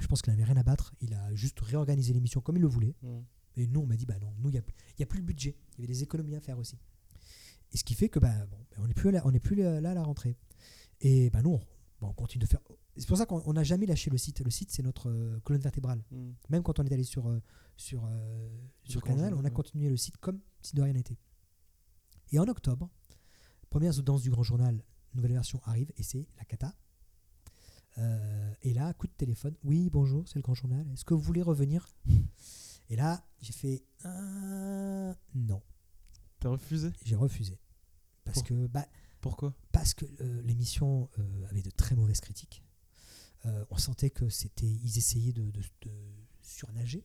[0.00, 0.94] Je pense qu'il n'avait rien à battre.
[1.02, 2.96] Il a juste réorganisé l'émission comme il le voulait.
[3.02, 3.24] Mhm.
[3.56, 4.62] Et nous, on m'a dit, bah non, nous, il n'y a,
[4.98, 5.54] y a plus le budget.
[5.76, 6.78] Il y avait des économies à faire aussi.
[7.72, 9.80] Et ce qui fait que, bah, bon, on n'est plus, là- on n'est plus là,
[9.82, 10.36] là à la rentrée.
[11.02, 11.60] Et bah, nous, on,
[12.08, 12.60] on continue de faire.
[12.96, 14.40] C'est pour ça qu'on on n'a jamais lâché le site.
[14.40, 16.04] Le site, c'est notre euh, colonne vertébrale.
[16.10, 16.34] Mhm.
[16.50, 17.40] Même quand on est allé sur, euh,
[17.76, 18.48] sur, euh,
[18.84, 19.50] sur Canal, on a ouais.
[19.50, 21.18] continué le site comme si de rien n'était.
[22.32, 22.90] Et en octobre,
[23.70, 24.82] première audience du Grand Journal,
[25.14, 26.74] nouvelle version arrive et c'est la cata.
[27.98, 29.54] Euh, et là, coup de téléphone.
[29.64, 30.86] Oui, bonjour, c'est le grand journal.
[30.92, 31.88] Est-ce que vous voulez revenir?
[32.88, 33.84] Et là, j'ai fait
[35.34, 35.62] non.
[36.40, 36.90] T'as refusé?
[37.04, 37.58] J'ai refusé.
[38.24, 38.86] Parce que, bah,
[39.22, 39.54] Pourquoi?
[39.72, 42.62] Parce que euh, l'émission euh, avait de très mauvaises critiques.
[43.46, 45.90] Euh, on sentait que c'était, ils essayaient de, de- de
[46.42, 47.04] surnager.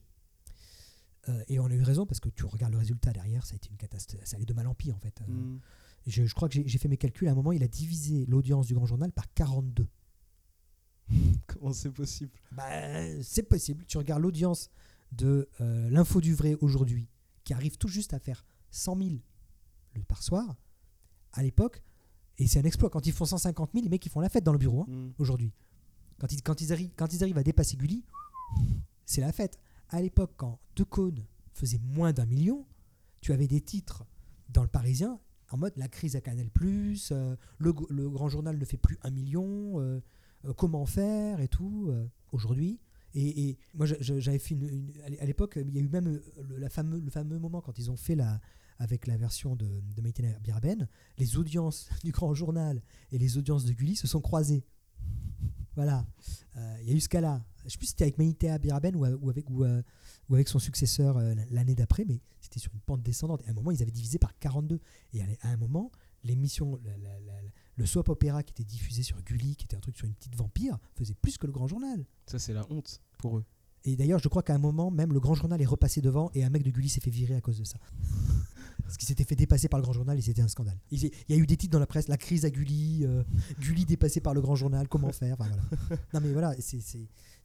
[1.48, 3.68] Et on a eu raison parce que tu regardes le résultat derrière, ça a été
[3.68, 4.22] une catastrophe.
[4.24, 5.20] Ça allait de mal en pire en fait.
[5.28, 5.58] Hmm.
[6.06, 7.28] je, je crois que j'ai fait mes calculs.
[7.28, 9.86] À un moment, il a divisé l'audience du Grand Journal par 42.
[11.46, 12.32] Comment c'est possible?
[12.52, 13.84] Bah, c'est possible.
[13.86, 14.70] Tu regardes l'audience
[15.12, 17.10] de l'info du vrai aujourd'hui,
[17.44, 19.10] qui arrive tout juste à faire 100 000
[19.96, 20.56] le par soir,
[21.32, 21.82] à l'époque,
[22.38, 22.90] et c'est un exploit.
[22.90, 24.86] Quand ils font 150 000, les mecs ils font la fête dans le bureau hein,
[24.88, 25.10] Hmm.
[25.18, 25.52] aujourd'hui.
[26.18, 28.04] Quand ils, quand, ils arrivent, quand ils arrivent à dépasser Gulli,
[29.04, 29.58] c'est la fête.
[29.90, 32.66] À l'époque, quand Decaunes faisait moins d'un million,
[33.20, 34.04] tu avais des titres
[34.50, 35.18] dans le Parisien
[35.50, 36.50] en mode la crise à Canal,
[37.12, 37.72] euh, le,
[38.10, 40.00] grand journal ne fait plus un million, euh,
[40.44, 41.90] euh, comment faire et tout,
[42.32, 42.78] aujourd'hui.
[43.14, 45.88] Et, et moi, j'avais fait une, une- à l'é- à l'époque, il y a eu
[45.88, 48.38] même le, la fameux, le fameux moment quand ils ont fait la,
[48.78, 49.66] avec la version de,
[49.96, 54.20] de Maïtena Biraben, les audiences du grand journal et les audiences de Gulli se sont
[54.20, 54.64] croisées.
[55.74, 56.04] Voilà,
[56.56, 57.44] Euh, il y a eu ce cas-là.
[57.60, 59.80] Je ne sais plus si c'était avec ou, ou avec, ou, euh,
[60.28, 63.42] ou avec son successeur euh, l'année d'après, mais c'était sur une pente descendante.
[63.44, 64.80] Et à un moment, ils avaient divisé par 42.
[65.12, 65.92] Et à un moment,
[66.24, 66.80] l'émission,
[67.76, 70.34] le soap opéra qui était diffusé sur Gulli, qui était un truc sur une petite
[70.34, 72.04] vampire, faisait plus que le grand journal.
[72.26, 73.44] Ça, c'est la honte pour eux.
[73.84, 76.42] Et d'ailleurs, je crois qu'à un moment, même le grand journal est repassé devant et
[76.44, 77.78] un mec de Gulli s'est fait virer à cause de ça.
[78.88, 80.78] Parce qu'il s'était fait dépasser par le grand journal et c'était un scandale.
[80.90, 83.22] Il y a eu des titres dans la presse, la crise à Gulli, euh,
[83.60, 86.00] Gulli dépassé par le grand journal, comment faire enfin, voilà.
[86.14, 86.80] Non mais voilà, c'est,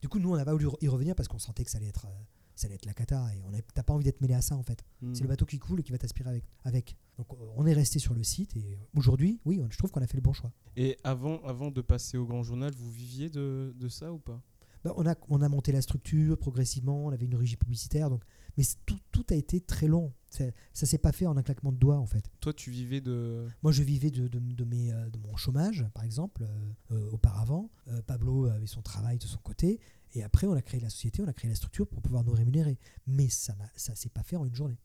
[0.01, 1.87] du coup nous on n'a pas voulu y revenir parce qu'on sentait que ça allait
[1.89, 2.09] être, euh,
[2.55, 4.63] ça allait être la cata et on t'as pas envie d'être mêlé à ça en
[4.63, 4.85] fait.
[5.01, 5.13] Hmm.
[5.13, 6.43] C'est le bateau qui coule et qui va t'aspirer avec.
[6.63, 6.95] avec.
[7.17, 10.01] Donc euh, on est resté sur le site et aujourd'hui, oui, on- je trouve qu'on
[10.01, 10.51] a fait le bon choix.
[10.77, 14.41] Et avant, avant de passer au grand journal, vous viviez de, de ça ou pas?
[14.83, 18.21] Bah, on, a, on a monté la structure progressivement, on avait une régie publicitaire, donc,
[18.57, 20.13] mais tout, tout a été très long.
[20.29, 22.31] Ça ne s'est pas fait en un claquement de doigts en fait.
[22.39, 23.47] Toi, tu vivais de.
[23.61, 27.09] Moi je vivais de, de, de mes, euh, de mon chômage par exemple euh, euh,
[27.11, 27.69] auparavant.
[27.87, 29.79] Euh, Pablo avait son travail de son côté
[30.15, 32.33] et après on a créé la société, on a créé la structure pour pouvoir nous
[32.33, 32.79] rémunérer.
[33.05, 34.79] Mais ça ne ça s'est pas fait en une journée.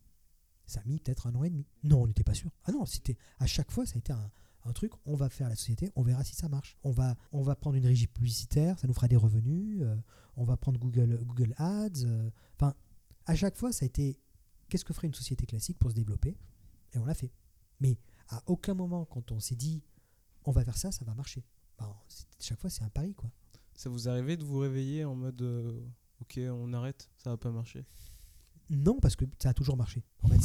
[0.66, 1.64] Ça a mis peut-être un an et demi.
[1.82, 2.50] Non, on n'était pas sûr.
[2.64, 4.30] Ah non, c'était à chaque fois ça a été un,
[4.64, 6.76] un truc, on va faire la société, on verra si ça marche.
[6.84, 9.96] On va, on va prendre une régie publicitaire, ça nous fera des revenus, euh,
[10.36, 12.04] on va prendre Google, Google Ads.
[12.04, 12.28] euh,
[13.28, 14.18] à chaque fois, ça a été
[14.68, 16.36] qu'est-ce que ferait une société classique pour se développer?
[16.92, 17.32] Et on l'a fait.
[17.80, 17.98] Mais
[18.28, 19.82] à aucun moment, quand on s'est dit
[20.44, 21.44] on va faire ça, ça va marcher.
[21.78, 21.94] Ben,
[22.40, 23.30] chaque fois, c'est un pari, quoi.
[23.74, 25.78] Ça vous arrivait de vous réveiller en mode euh,
[26.20, 27.84] Ok, on arrête, ça va pas marcher?
[28.70, 30.02] Non, parce que ça a toujours marché.
[30.22, 30.40] En fait,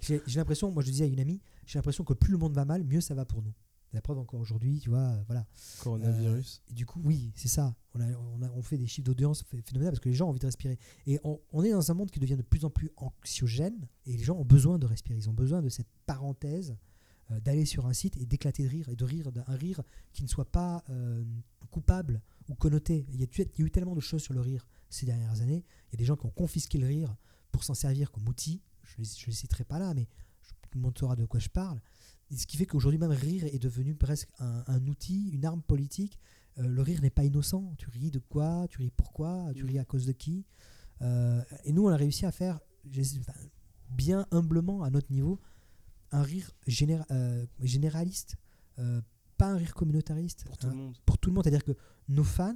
[0.26, 2.64] j'ai l'impression, moi je disais à une amie, j'ai l'impression que plus le monde va
[2.64, 3.54] mal, mieux ça va pour nous.
[3.94, 5.46] La preuve encore aujourd'hui, tu vois, euh, voilà.
[5.80, 6.62] Coronavirus.
[6.68, 7.74] Et du coup, oui, c'est ça.
[7.94, 10.26] On, a, on, a- on fait des chiffres d'audience phé- phénoménales parce que les gens
[10.26, 10.78] ont envie de respirer.
[11.06, 14.12] Et on, on est dans un monde qui devient de plus en plus anxiogène et
[14.16, 15.16] les gens ont besoin de respirer.
[15.18, 16.76] Ils ont besoin de cette parenthèse,
[17.30, 19.80] euh, d'aller sur un site et d'éclater de rire et de rire d'un rire
[20.12, 21.24] qui ne soit pas euh,
[21.70, 23.06] coupable ou connoté.
[23.12, 25.40] Il y, a, il y a eu tellement de choses sur le rire ces dernières
[25.40, 25.64] années.
[25.88, 27.14] Il y a des gens qui ont confisqué le rire
[27.52, 28.60] pour s'en servir comme outil.
[28.82, 30.08] Je ne les, citerai pas là, mais
[30.42, 31.80] je- tout le monde saura de quoi je parle.
[32.30, 36.18] Ce qui fait qu'aujourd'hui même rire est devenu presque un, un outil, une arme politique.
[36.58, 37.74] Euh, le rire n'est pas innocent.
[37.78, 38.66] Tu ris de quoi?
[38.70, 39.50] Tu ris pourquoi?
[39.54, 39.66] Tu Mm.
[39.66, 40.44] ris à cause de qui?
[41.02, 42.60] Euh, Et nous, on a réussi à faire,
[43.90, 45.40] bien humblement à notre niveau,
[46.12, 46.50] un rire
[47.10, 48.36] euh, généraliste,
[49.36, 50.44] pas un rire communautariste.
[50.44, 50.96] Pour tout le monde.
[51.06, 51.44] pour tout le monde.
[51.44, 51.76] C'est-à-dire que
[52.08, 52.54] nos fans,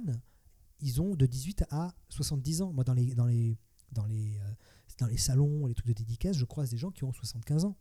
[0.79, 2.73] ils ont de 18 à 70 ans.
[2.73, 3.57] Moi, dans les, dans les,
[3.91, 4.39] dans les,
[4.97, 7.75] dans les salons, les trucs de dédicace, je croise des gens qui ont 75 ans.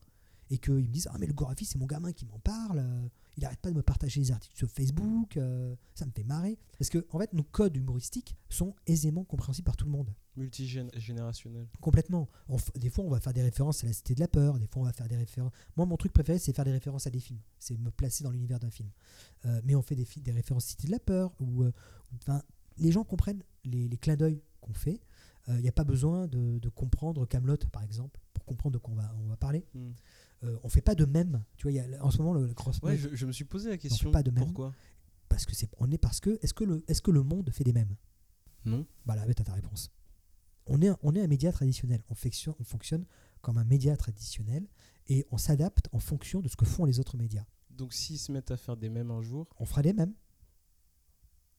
[0.51, 2.79] Et qu'ils me disent Ah, mais le Gorafi, c'est mon gamin qui m'en parle.
[2.79, 5.37] euh, Il arrête pas de me partager les articles sur Facebook.
[5.37, 6.59] euh, ça me fait marrer.
[6.79, 10.13] Parce que, en fait, nos codes humoristiques sont aisément compréhensibles par tout le monde.
[10.37, 11.69] Multigénérationnel.
[11.81, 12.29] Complètement.
[12.77, 14.59] Des fois, on va faire des références à la Cité de la Peur.
[14.59, 15.53] Des fois, on va faire des références.
[15.77, 17.41] Moi, mon truc préféré, c'est faire des références à des films.
[17.59, 18.91] C'est me placer dans l'univers d'un film.
[19.47, 21.33] Euh, mais on fait des, des références Cité de la Peur.
[21.43, 21.73] Euh,
[22.17, 22.43] enfin,
[22.79, 25.01] les gens comprennent les, les clins d'œil qu'on fait.
[25.51, 28.97] Il n'y a pas besoin de, de comprendre Camelot, par exemple, comprendre de quoi on
[28.97, 29.65] va, on va parler.
[29.75, 29.91] Hmm.
[30.45, 31.43] Euh, on fait pas de même.
[31.57, 33.45] Tu vois, y a, en ce moment, le, le cross Ouais, je, je me suis
[33.45, 34.11] posé la question.
[34.11, 34.45] pas de même.
[34.45, 34.73] Pourquoi?
[35.29, 37.65] Parce que c'est, on est parce que est-ce que le, est-ce que le monde fait
[37.65, 37.95] des mêmes?
[38.65, 38.87] Non.
[39.05, 39.91] Voilà, avec ta réponse.
[40.67, 42.03] On est, un- on est un média traditionnel.
[42.09, 43.05] On fonctionne, on fonctionne
[43.41, 44.67] comme un média traditionnel
[45.09, 47.45] et on s'adapte en fonction de ce que font les autres médias.
[47.71, 50.13] Donc s'ils se mettent à faire des mêmes un jour, On fera des mêmes,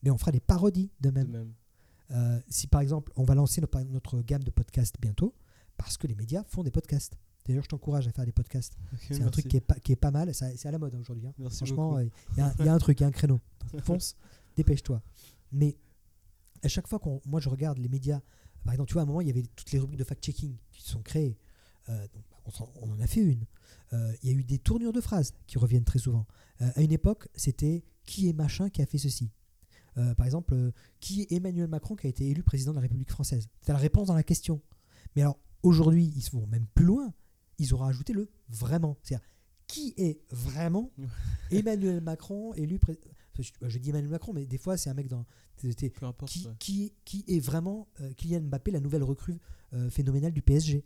[0.04, 1.28] mais on fera des parodies de de mêmes.
[1.32, 1.54] même.
[2.12, 5.34] Euh, si par exemple, on va lancer notre, notre gamme de podcasts bientôt,
[5.80, 7.18] parce que les médias font des podcasts.
[7.46, 8.78] D'ailleurs, je t'encourage à faire des podcasts.
[9.08, 10.32] C'est un truc qui est pas, qui est pas mal.
[10.36, 11.26] C'est à la mode aujourd'hui.
[11.26, 11.34] hein.
[11.50, 13.40] Franchement, il y, a un- y a un truc, il y a un créneau.
[13.84, 14.16] Fonce,
[14.56, 15.02] dépêche-toi.
[15.52, 15.78] Mais
[16.62, 18.22] à chaque fois qu'on, moi je regarde les médias,
[18.66, 20.58] par exemple, tu vois, à un moment, il y avait toutes les rubriques de fact-checking
[20.72, 21.38] qui se sont créées.
[21.88, 23.46] Euh, donc, bah, on, en a fait une.
[23.94, 26.28] Euh, Il y a eu des tournures de phrases qui reviennent très souvent.
[26.62, 29.32] Euh, à une époque, c'était qui est machin qui a fait ceci?
[29.98, 32.82] Euh, par exemple, euh, qui est Emmanuel Macron qui a été élu président de la
[32.82, 33.48] République française?
[33.62, 34.62] C'est la réponse dans la question.
[35.16, 37.14] Mais alors, aujourd'hui, ils vont même plus loin.
[37.58, 38.98] Ils auront ajouté le vraiment.
[39.04, 39.28] C'est-à-dire,
[39.68, 40.92] qui est vraiment
[41.52, 43.10] Emmanuel Macron élu président
[43.42, 45.26] je, dis Emmanuel Macron, mais des fois, c'est un mec dans.
[45.58, 46.32] c'était- Peu importe.
[46.32, 46.54] qui, ouais.
[46.60, 49.40] qui, qui est vraiment euh, Kylian Mbappé, la nouvelle recrue
[49.74, 50.86] euh, phénoménale du PSG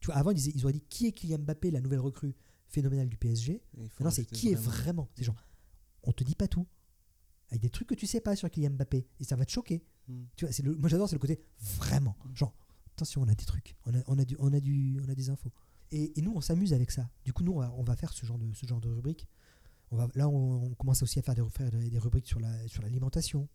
[0.00, 2.34] tu vois, Avant, ils, disaient- ils auraient dit qui est Kylian Mbappé, la nouvelle recrue
[2.68, 5.08] phénoménale du PSG il Maintenant, c'est qui est vraiment.
[5.14, 5.36] C'est genre,
[6.02, 6.66] on te dit pas tout.
[7.50, 9.06] Avec des trucs que tu sais pas sur Kylian Mbappé.
[9.20, 9.82] Et ça va te choquer.
[10.08, 10.24] Mm.
[10.36, 12.16] Tu vois, c'est le, moi, j'adore, c'est le côté vraiment.
[12.34, 12.54] Genre,
[12.94, 13.76] attention, on a des trucs.
[13.86, 15.52] On a, on a, du, on a, du, on a des infos.
[15.90, 17.08] Et, et nous, on s'amuse avec ça.
[17.24, 19.26] Du coup, nous, on va, on va faire ce genre de, ce genre de rubrique.
[19.90, 22.66] On va, là, on, on commence aussi à faire des, faire des, rubriques sur la-
[22.68, 23.48] sur l'alimentation.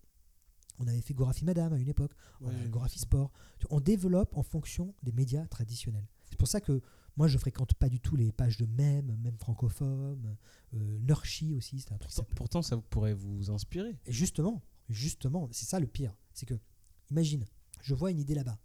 [0.77, 2.11] on avait fait Gorafi Madame à une époque.
[2.41, 3.03] On Ouais, a j'ai vu Gorafi ça.
[3.03, 3.31] Sport.
[3.69, 6.07] On développe en fonction des médias traditionnels.
[6.29, 6.81] C'est pour ça que
[7.17, 10.37] moi, je fréquente pas du tout les pages de mèmes, même francophones,
[10.75, 12.11] euh, Nurchi aussi, c'est un truc.
[12.11, 13.97] Pourtant, s'appelle- pourtant, ça pourrait vous inspirer.
[14.05, 16.15] Et justement, justement, c'est ça le pire.
[16.33, 16.53] C'est que,
[17.11, 17.43] imagine,
[17.81, 18.57] je vois une idée là-bas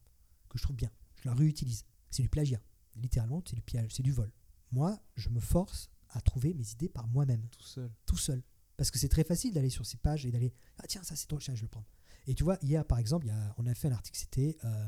[0.54, 0.90] que je trouve bien,
[1.22, 1.84] je la réutilise.
[2.10, 2.60] C'est du plagiat.
[2.96, 4.32] Littéralement, c'est du piège, c'est du vol.
[4.72, 7.90] Moi, je me force à trouver mes idées par moi-même, Tout seul.
[8.06, 8.42] tout seul.
[8.76, 11.28] Parce que c'est très facile d'aller sur ces pages et d'aller Ah tiens, ça c'est
[11.28, 11.86] drôle, tiens, je vais le prendre.
[12.26, 14.56] Et tu vois, hier par exemple, il y a, on a fait un article, c'était
[14.64, 14.86] euh,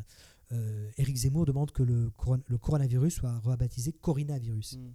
[0.52, 4.76] euh, Éric Zemmour demande que le, coron- le coronavirus soit rebaptisé Coronavirus.
[4.76, 4.94] Mm.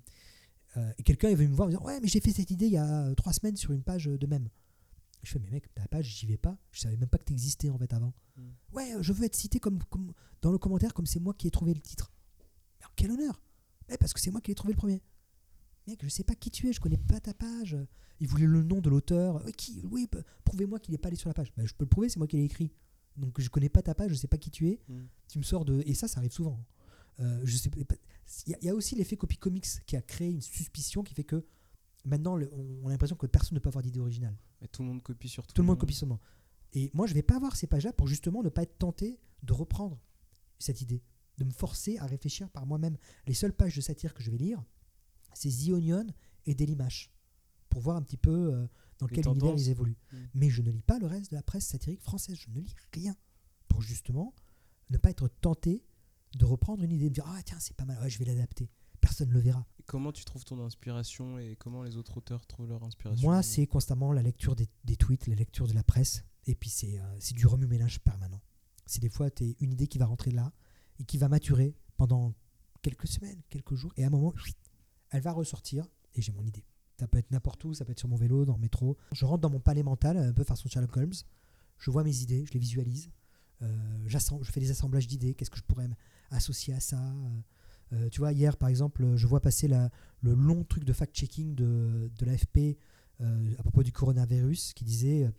[0.78, 2.49] Euh, et quelqu'un est venu me voir en me disant Ouais, mais j'ai fait cette
[2.51, 4.47] idée il y a euh, trois semaines sur une page de même.
[5.24, 6.57] Je fais Mais mec, ta page, j'y vais pas.
[6.72, 8.13] Je savais même pas que tu existais en fait avant.
[8.38, 8.41] Mm.
[8.74, 11.47] Ouais, euh, je veux être cité comme, comme dans le commentaire comme c'est moi qui
[11.47, 12.11] ai trouvé le titre.
[12.80, 13.41] Mais en quel honneur?
[13.89, 15.01] Eh, Parce que c'est moi qui ai trouvé le premier.
[15.88, 17.78] Mec, je sais pas qui tu es, je connais pas ta page.
[18.19, 19.43] Il voulait le nom de l'auteur.
[19.57, 21.51] Qui Oui, bah, prouvez-moi qu'il n'est pas allé sur la page.
[21.55, 22.72] Bah, je peux le prouver, c'est moi qui l'ai écrit.
[23.17, 24.80] Donc je connais pas ta page, je sais pas qui tu es.
[24.88, 25.01] Mm.
[25.28, 25.84] Tu me sors de.
[25.86, 26.63] Et ça, ça arrive souvent.
[27.19, 27.69] Euh, je sais
[28.47, 31.24] Il y, y a aussi l'effet copy comics qui a créé une suspicion qui fait
[31.24, 31.45] que
[32.06, 32.52] maintenant, le-
[32.84, 34.38] on a l'impression que personne ne peut avoir d'idée originale.
[34.62, 36.20] Et tout le monde copie sur tout, Tout le monde copie seulement.
[36.74, 39.54] Et moi, je vais pas voir ces pages-là pour justement ne pas être tenté de
[39.54, 39.99] reprendre
[40.60, 41.04] cette idée,
[41.38, 42.97] de me forcer à réfléchir par moi-même.
[43.28, 44.64] Les seules pages de satire que je vais lire,
[45.34, 46.08] c'est The Onion
[46.45, 47.12] et Dailymash,
[47.70, 48.68] pour voir un petit peu euh,
[48.99, 49.97] dans Les quel univers ils évoluent.
[50.12, 50.18] Mm.
[50.36, 52.76] Mais je ne lis pas le reste de la presse satirique française, je ne lis
[52.93, 53.16] rien,
[53.68, 54.34] pour justement
[54.89, 55.84] ne pas être tenté
[56.36, 58.70] de reprendre une idée, de dire ah tiens c'est pas mal, ouais, je vais l'adapter.
[59.02, 59.66] Personne ne le verra.
[59.91, 63.67] Comment tu trouves ton inspiration et comment les autres auteurs trouvent leur inspiration Moi, c'est
[63.67, 67.33] constamment la lecture des, des tweets, la lecture de la presse, et puis c'est euh,
[67.33, 68.39] du remue-ménage permanent.
[68.85, 70.53] C'est des fois, tu une idée qui va rentrer là,
[70.97, 72.33] et qui va maturer pendant
[72.81, 74.33] quelques semaines, quelques jours, et à un moment,
[75.09, 75.85] elle va ressortir,
[76.15, 76.63] et j'ai mon idée.
[76.97, 78.95] Ça peut être n'importe où, ça peut être sur mon vélo, dans le métro.
[79.11, 81.11] Je rentre dans mon palais mental, un peu façon Sherlock Holmes,
[81.79, 83.11] je vois mes idées, je les visualise,
[83.61, 85.89] euh, je fais des assemblages d'idées, qu'est-ce que je pourrais
[86.29, 86.97] associer à ça
[87.93, 89.89] euh, tu vois, hier, par exemple, je vois passer la,
[90.21, 92.77] le long truc de fact-checking de, de l'AFP
[93.21, 95.31] euh, à propos du coronavirus qui disait euh,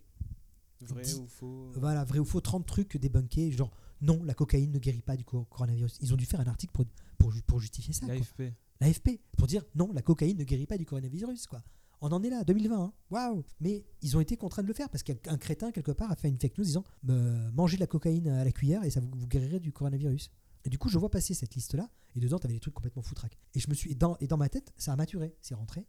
[0.85, 4.71] Vrai dit- ou faux voilà, vrai ou faux, 30 trucs débunkés, genre non, la cocaïne
[4.71, 5.97] ne guérit pas du cor- coronavirus.
[6.01, 6.85] Ils ont dû faire un article pour,
[7.17, 8.05] pour, ju- pour justifier ça.
[8.07, 8.53] L'AFP.
[8.81, 11.47] L'AFP, pour dire non, la cocaïne ne guérit pas du coronavirus.
[11.47, 11.63] quoi.
[12.01, 12.83] On en est là, 2020.
[12.83, 12.93] hein.
[13.11, 16.17] Waouh Mais ils ont été contraints de le faire parce qu'un crétin, quelque part, a
[16.17, 18.99] fait une fake news disant euh, mangez de la cocaïne à la cuillère et ça
[18.99, 20.29] vous, vous guérirez du coronavirus.
[20.65, 23.01] Et du coup, je vois passer cette liste-là et dedans, tu avais des trucs complètement
[23.01, 23.37] foutraques.
[23.53, 25.85] Et, je me suis, et, dans, et dans ma tête, ça a maturé, c'est rentré.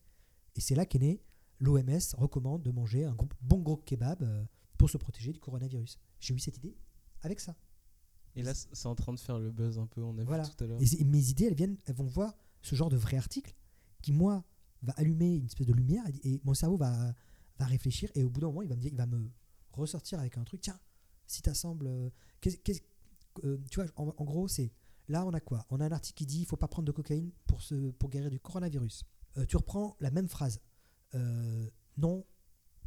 [0.56, 1.22] Et c'est là qu'est né
[1.60, 4.44] l'OMS recommande de manger un bon gros kebab euh,
[4.76, 5.98] pour se protéger du coronavirus.
[6.18, 6.76] J'ai eu cette idée
[7.22, 7.56] avec ça.
[8.36, 10.42] Et là, c'est en train de faire le buzz un peu, on a Voilà.
[10.42, 10.80] vu tout à l'heure.
[10.82, 13.54] Et, mes idées, elles, viennent, elles vont voir ce genre de vrai article
[14.02, 14.44] qui, moi,
[14.82, 17.14] va allumer une espèce de lumière et, mon cerveau va,
[17.58, 19.30] va réfléchir et au bout d'un moment, il va me, dire, il va me
[19.70, 20.60] ressortir avec un truc.
[20.62, 20.78] Tiens,
[21.28, 21.86] si t'assembles.
[21.86, 22.10] euh,
[22.40, 22.82] qu'est-ce- qu'est-ce-
[23.44, 24.72] euh, tu vois, en, gros, c'est.
[25.08, 25.66] Là, on a quoi?
[25.70, 28.08] On a un article qui dit il faut pas prendre de cocaïne pour, se, pour
[28.08, 29.04] guérir du coronavirus.
[29.36, 30.60] Euh, tu reprends la même phrase.
[31.14, 32.24] Euh, non,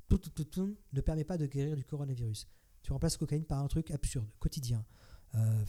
[0.07, 2.47] tout, tout, tout, ne permet pas de guérir du coronavirus.
[2.81, 4.85] Tu remplaces cocaïne par un truc absurde, quotidien.
[5.35, 5.63] Euh,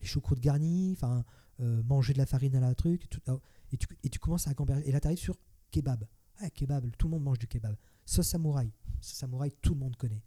[0.00, 1.24] les choucroutes garnies, enfin,
[1.60, 3.36] euh, manger de la farine à la truc, ah,
[3.70, 4.80] et, tu, et tu commences à camber.
[4.84, 5.38] Et là, tu arrives sur
[5.70, 6.04] kebab.
[6.38, 7.76] Ah, kebab, tout le monde mange du kebab.
[8.06, 8.72] Sauce samouraï.
[9.00, 10.22] Sauce samouraï, tout le monde connaît.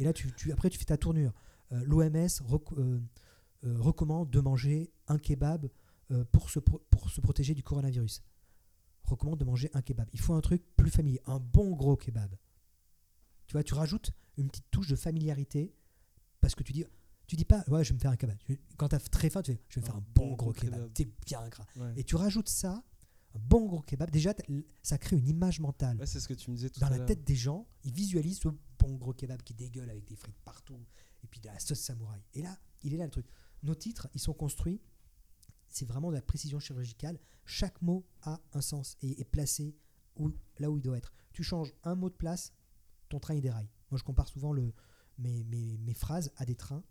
[0.00, 1.32] Et là, tu, tu- après, tu fais ta tournure.
[1.70, 2.28] L'OMS
[3.74, 5.68] recommande de manger un kebab
[6.10, 8.22] euh, pour, se pro- pour se protéger du coronavirus.
[9.04, 10.08] Recommande de manger un kebab.
[10.12, 12.34] Il faut un truc plus familier, un bon gros kebab.
[13.46, 15.72] Tu vois, tu rajoutes une petite touche de familiarité
[16.40, 16.84] parce que tu dis,
[17.26, 18.36] tu dis pas, ouais, je vais me faire un kebab.
[18.76, 20.92] Quand tu as très faim, tu fais, je vais me faire un bon, gros kebab.
[20.92, 21.66] T'es bien gras.
[21.76, 21.92] Ouais.
[21.96, 22.82] Et tu rajoutes ça,
[23.34, 24.34] Un bon gros kebab, déjà,
[24.82, 25.98] ça crée une image mentale.
[25.98, 27.92] Ouais, c'est ce que tu me disais tout Dans à la tête des gens, ils
[27.92, 28.48] visualisent ce
[28.78, 30.78] bon gros kebab qui dégueule avec des frites partout
[31.22, 32.20] et puis de la sauce samouraï.
[32.34, 33.26] Et là, il est là le truc.
[33.62, 34.80] Nos titres, ils sont construits,
[35.68, 37.18] c'est vraiment de la précision chirurgicale.
[37.44, 39.76] Chaque mot a un sens et est placé
[40.16, 41.12] où, là où il doit être.
[41.32, 42.52] Tu changes un mot de place,
[43.08, 43.68] ton train il déraille.
[43.90, 44.72] Moi, je compare souvent le,
[45.18, 46.82] mes, mes, mes phrases à des trains.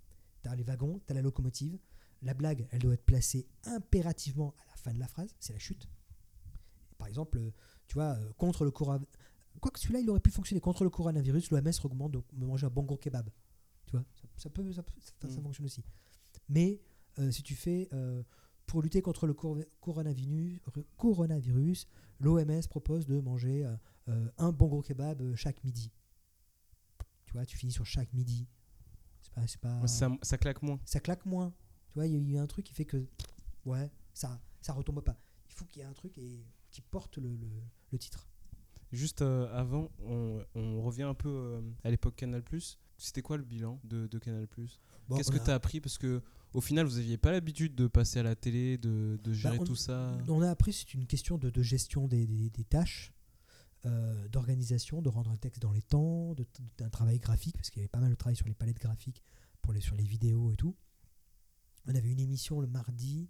[0.44, 1.78] Tu as les wagons, tu as la locomotive.
[2.22, 5.60] La blague, elle doit être placée impérativement à la fin de la phrase, c'est la
[5.60, 5.88] chute.
[6.98, 7.40] Par exemple,
[7.88, 9.10] tu vois, euh, contre le coronavirus.
[9.60, 12.70] Quoique celui-là, il aurait pu fonctionner contre le coronavirus, l'OMS recommande de me manger un
[12.70, 13.30] bon gros kebab.
[13.86, 15.44] Tu vois, ça, ça peut, ça, peut- ça- ça Mm.
[15.44, 15.84] fonctionne aussi.
[16.50, 16.82] Mais
[17.20, 18.24] euh, si tu fais euh,
[18.66, 20.60] pour lutter contre le cor- coronavirus,
[20.98, 21.88] coronavirus
[22.20, 23.76] l'OMS propose de manger euh,
[24.10, 25.92] euh, un bon gros kebab euh, chaque midi.
[27.26, 28.48] Tu vois, tu finis sur chaque midi.
[29.34, 30.80] Pas, pas, ça, ça claque moins.
[30.86, 31.54] ça claque moins.
[31.90, 33.06] Tu vois, il y a- il y, a un truc qui fait que
[33.66, 35.18] ouais, ça ça retombe pas.
[35.50, 38.28] Il faut qu'il y ait un truc et, qui porte le, le- le titre.
[38.92, 42.44] Juste euh, avant, on, on revient un peu euh, à l'époque Canal+.
[42.98, 44.48] C'était quoi le bilan de, de Canal+.
[45.08, 45.80] Bon, Qu'est-ce que tu as appris?
[45.82, 46.22] Parce que
[46.54, 49.64] au final, vous n'aviez pas l'habitude de passer à la télé, de, de gérer Bah,
[49.64, 50.18] on- tout ça.
[50.28, 53.12] On a appris, c'est une question de, de gestion des, des- des tâches,
[53.86, 56.34] euh, d'organisation, de rendre un texte dans les temps,
[56.78, 59.22] d'un travail graphique, parce qu'il y avait pas mal de travail sur les palettes graphiques,
[59.62, 60.76] pour les, sur les vidéos et tout.
[61.88, 63.30] On avait une émission le mardi,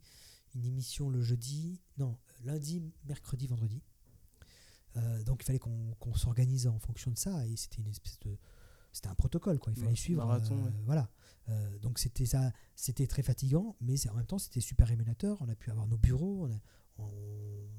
[0.54, 3.82] une émission le jeudi, non, lundi, mercredi, vendredi.
[4.98, 8.18] Euh, donc il fallait qu'on qu'on s'organise en fonction de ça, et c'était une espèce
[8.22, 8.38] de.
[8.96, 9.74] C'était un protocole, quoi.
[9.76, 10.26] Il fallait suivre.
[10.26, 10.74] marathon, euh, ouais.
[10.86, 11.10] Voilà.
[11.50, 15.38] Euh, donc c'était ça, c'était très fatigant, mais en même temps c'était super rémunérateur.
[15.42, 16.60] On a pu avoir nos bureaux, on a,
[16.98, 17.10] on,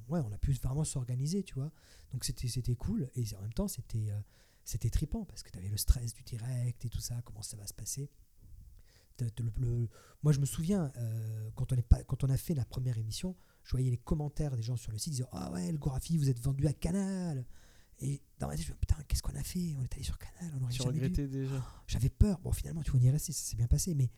[0.08, 1.72] ouais, on a pu vraiment s'organiser, tu vois.
[2.12, 4.20] Donc c'était c'était cool et en même temps c'était euh,
[4.62, 7.56] c'était trippant parce que tu avais le stress du direct et tout ça, comment ça
[7.56, 8.10] va se passer.
[9.18, 9.88] Le- le-
[10.22, 12.98] moi je me souviens euh, quand on est pas quand on a fait la première
[12.98, 13.34] émission,
[13.64, 16.18] je voyais les commentaires des gens sur le site ils disaient ah ouais le Gorafi
[16.18, 17.46] vous êtes vendu à Canal
[18.00, 19.74] et dans ma tête je me dis, putain qu'est-ce qu'on a fait?
[19.78, 22.38] On est allé sur Canal on aurait Tu regrettais déjà J'avais peur.
[22.40, 23.94] Bon, finalement, tu vois, on y est resté, ça s'est bien passé.
[23.94, 24.10] Mais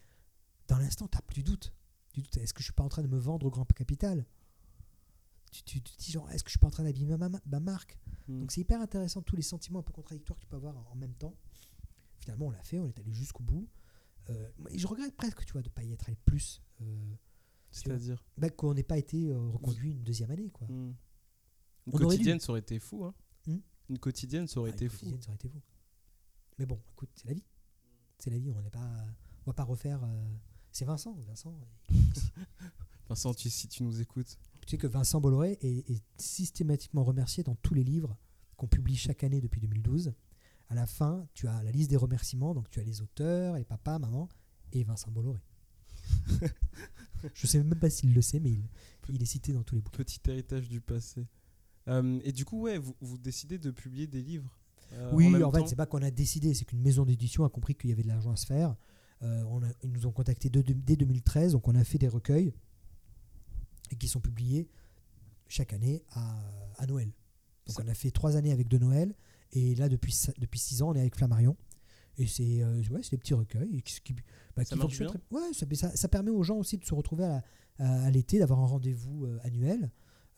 [0.67, 1.73] dans l'instant, tu plus doute.
[2.13, 4.27] Tu doutes, est-ce que je suis pas en train de me vendre au grand capital?
[5.53, 7.29] Tu, tu, tu te dis, genre, est-ce que je suis pas en train d'abîmer ma,
[7.29, 7.99] ma- ma marque?
[8.27, 8.41] Hmm.
[8.41, 10.87] Donc, c'est hyper intéressant, tous les sentiments un peu contradictoires que tu peux avoir en,
[10.93, 11.35] en même temps.
[12.19, 13.69] Finalement, on l'a fait, on est allé jusqu'au bout.
[14.31, 16.61] Euh, et je regrette presque, tu vois, de ne pas y être allé plus.
[16.83, 17.15] Euh,
[17.71, 18.23] C'est-à-dire?
[18.37, 20.67] Bah, qu'on n'ait pas été euh, reconduit une deuxième année, quoi.
[20.69, 20.95] Hmm.
[21.87, 23.05] On quotidienne, ça aurait été fou.
[23.05, 23.15] Hein.
[23.49, 23.59] Hmm
[23.89, 24.97] Une quotidienne, ça aurait Ah, été une fou.
[24.99, 25.61] quotidienne, Ça aurait été fou.
[26.59, 27.45] Mais bon, écoute, c'est la vie.
[28.19, 29.07] C'est la vie, on n'est pas.
[29.47, 30.03] On va pas refaire.
[30.05, 30.29] euh,
[30.73, 31.55] C'est Vincent, Vincent.
[33.09, 34.37] Vincent, tu- si tu nous écoutes.
[34.67, 38.17] Tu sais que Vincent Bolloré est, est systématiquement remercié dans tous les livres
[38.57, 40.13] qu'on publie chaque année depuis 2012.
[40.69, 43.65] À la fin, tu as la liste des remerciements, donc tu as les auteurs, les
[43.65, 44.29] papas, maman
[44.73, 45.41] et Vincent Bolloré.
[47.35, 48.69] Je sais même pas s'il le sait, mais il,
[49.09, 49.97] il est cité dans tous les bouquins.
[50.05, 51.27] Petit héritage du passé.
[51.89, 54.57] Euh, et du coup, ouais, vous, vous décidez de publier des livres.
[54.93, 57.49] euh, oui, même en, fait, c'est pas qu'on a décidé, c'est qu'une maison d'édition a
[57.49, 58.77] compris qu'il y avait de l'argent à se faire.
[59.23, 61.99] Euh, on a- ils nous ont contactés de- de- dès 2013, donc on a fait
[61.99, 62.53] des recueils
[63.91, 64.69] et qui sont publiés
[65.49, 66.39] chaque année à,
[66.77, 67.09] à Noël.
[67.67, 69.15] Donc Ça- on a fait trois années avec De Noël
[69.53, 71.57] et là depuis depuis six ans on est avec Flammarion
[72.19, 74.13] et c'est euh, ouais, c'est des petits recueils qui, qui,
[74.57, 76.85] bah, Ça qui bien très- ouais, ça, mais ça, ça permet aux gens aussi de
[76.85, 77.43] se retrouver à,
[77.79, 79.91] à- à l'été, d'avoir un rendez-vous euh, annuel.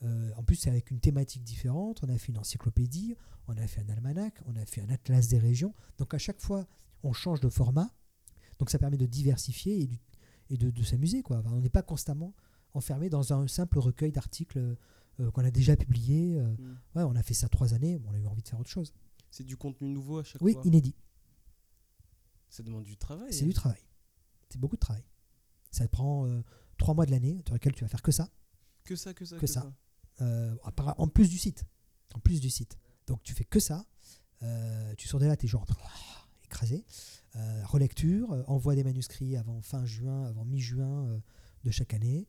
[0.03, 2.03] Euh, en plus, c'est avec une thématique différente.
[2.03, 3.15] On a fait une encyclopédie,
[3.47, 5.73] on a fait un almanach, on a fait un atlas des régions.
[5.97, 6.67] Donc à chaque fois,
[7.03, 7.89] on change de format.
[8.59, 9.99] Donc ça permet de diversifier et, du-
[10.49, 11.21] et de, de s'amuser.
[11.21, 11.37] quoi.
[11.39, 12.33] Enfin, on n'est pas constamment
[12.73, 14.57] enfermé dans un simple recueil d'articles
[15.19, 16.37] euh, qu'on a déjà publiés.
[16.39, 16.55] euh.
[16.95, 18.69] Ouais, on a fait ça trois années, bon, on a eu envie de faire autre
[18.69, 18.93] chose.
[19.29, 20.63] C'est du contenu nouveau à chaque Oui, fois?
[20.65, 20.95] inédit.
[22.49, 23.31] Ça demande du travail.
[23.33, 23.79] C'est du travail.
[24.49, 25.03] C'est beaucoup de travail.
[25.71, 26.27] Ça te prend
[26.77, 28.29] trois mois de l'année, dans lequel tu vas faire que ça.
[28.83, 29.71] Que ça, que ça, Que ça.
[30.21, 30.55] Euh,
[30.97, 31.65] en plus du site.
[32.13, 32.77] En plus du site.
[33.07, 33.85] Donc tu fais que ça.
[34.43, 36.85] Euh, tu sors de là, tu es genre ah, écrasé.
[37.35, 41.21] Euh, relecture, envoi des manuscrits avant fin juin, avant mi-juin
[41.63, 42.27] de chaque année.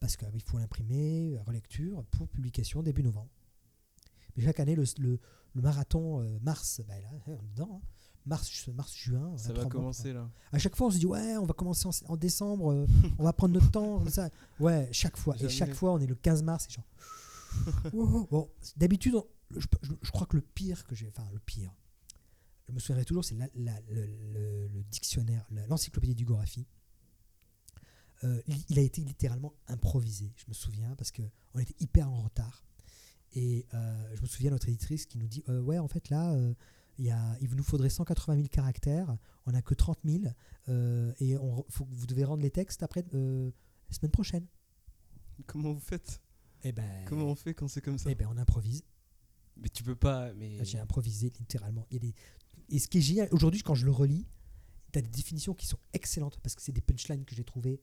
[0.00, 3.30] parce qu'il faut l'imprimer, relecture, pour publication début novembre.
[4.36, 5.20] Mais chaque année, le, le-
[5.54, 7.82] marathon mars, bah là, on est dedans.
[7.82, 7.86] hein.
[8.28, 9.36] Mars, mars, juin.
[9.36, 10.30] Ça va mois commencer là.
[10.52, 12.86] à chaque fois, on se dit ouais, on va commencer en, en décembre, euh,
[13.18, 14.28] on va prendre notre temps, comme ça.
[14.60, 15.34] Ouais, chaque fois.
[15.36, 15.46] Jamais.
[15.52, 16.84] Et chaque fois, on est le 15 mars, et genre.
[17.92, 18.26] Wow.
[18.30, 19.26] Bon, d'habitude, on-
[19.56, 21.74] je, je- je crois que le pire que j'ai, enfin le pire,
[22.68, 26.66] je me souviendrai toujours, c'est la- la- le, le- le dictionnaire, l'encyclopédie du Gorafi.
[28.24, 31.22] Euh, il- il a été littéralement improvisé, je me souviens, parce que
[31.54, 32.64] on était hyper en retard.
[33.34, 36.32] Et euh, je me souviens notre éditrice qui nous dit euh, ouais, en fait là.
[36.32, 36.54] euh,
[36.98, 39.16] il, y a, il nous faudrait 180 000 caractères,
[39.46, 40.24] on n'a que 30 000,
[40.68, 43.50] euh, et on, faut, vous devez rendre les textes après euh,
[43.88, 44.46] la semaine prochaine.
[45.46, 46.20] Comment vous faites?
[46.64, 48.10] Et ben, Comment on fait quand c'est comme ça?
[48.10, 48.82] eh ben, on improvise.
[49.56, 50.32] Mais tu peux pas.
[50.34, 51.86] Mais J'ai improvisé littéralement.
[51.90, 52.14] Il y a des...
[52.70, 54.26] Et ce qui est génial, aujourd'hui, quand je le relis,
[54.92, 57.80] tu as des définitions qui sont excellentes parce que c'est des punchlines que j'ai trouvées.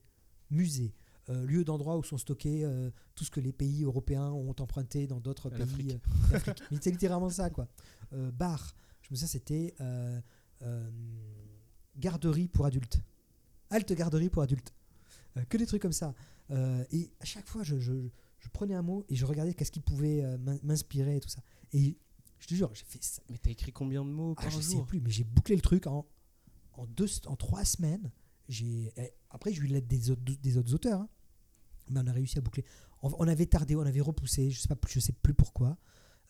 [0.50, 0.94] Musée,
[1.28, 5.08] euh, lieu d'endroit où sont stockés euh, tout ce que les pays européens ont emprunté
[5.08, 5.98] dans d'autres pays
[6.32, 6.38] euh.
[6.70, 7.66] Mais c'est littéralement ça, quoi.
[8.12, 8.74] Euh, bar,
[9.06, 10.20] je me souviens, c'était euh,
[10.62, 10.90] euh,
[11.96, 13.00] garderie pour adultes.
[13.70, 14.74] Halte garderie pour adultes.
[15.36, 16.14] Euh, que des trucs comme ça.
[16.50, 18.08] Et à chaque fois, je, je-
[18.38, 21.42] je prenais un mot et je regardais qu'est-ce qui pouvait m'in- m'inspirer et tout ça.
[21.72, 21.96] Et
[22.38, 23.22] je te jure, j'ai fait ça.
[23.30, 25.62] Mais t'as écrit combien de mots Ah, par je sais plus, mais j'ai bouclé le
[25.62, 26.06] truc en,
[26.74, 28.12] en, deux, en trois semaines.
[28.48, 28.92] Eh,
[29.30, 31.00] après, j'ai eu l'aide des autres, des autres auteurs.
[31.00, 31.08] hein.
[31.90, 32.64] Mais on a réussi à boucler.
[33.02, 35.76] On, on avait tardé, on avait repoussé, je sais, pas, je sais plus pourquoi.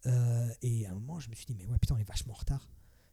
[0.07, 2.33] Euh, et à un moment, je me suis dit, mais ouais, putain, on est vachement
[2.35, 2.69] en retard.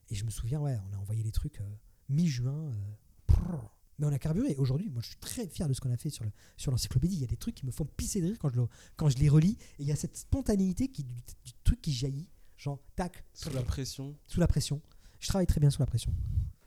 [0.09, 1.69] Et je me souviens, ouais, on a envoyé les trucs euh,
[2.09, 2.71] mi-juin.
[2.71, 3.57] euh,
[3.99, 4.55] mais on a carburé.
[4.57, 7.15] Aujourd'hui, moi, je suis très fier de ce qu'on a fait sur, le, sur l'encyclopédie.
[7.15, 9.07] Il y a des trucs qui me font pisser de rire quand je, le- quand
[9.09, 9.57] je les relis.
[9.79, 12.27] Et il y a cette spontanéité qui, du, du truc qui jaillit.
[12.57, 14.15] Genre, tac, Sous la pression.
[14.27, 14.81] sous la pression.
[15.19, 16.13] Je travaille très bien sous la pression.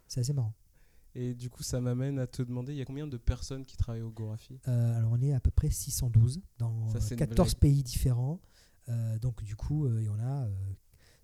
[0.09, 0.55] C'est assez marrant.
[1.15, 3.77] Et du coup, ça m'amène à te demander il y a combien de personnes qui
[3.77, 4.61] travaillent au Gorafi?
[4.69, 7.61] Euh, alors on est à peu près 612 dans Ça, c'est euh, une 14 blague.
[7.61, 8.41] pays différents.
[8.89, 10.49] Euh, donc du coup, il y en a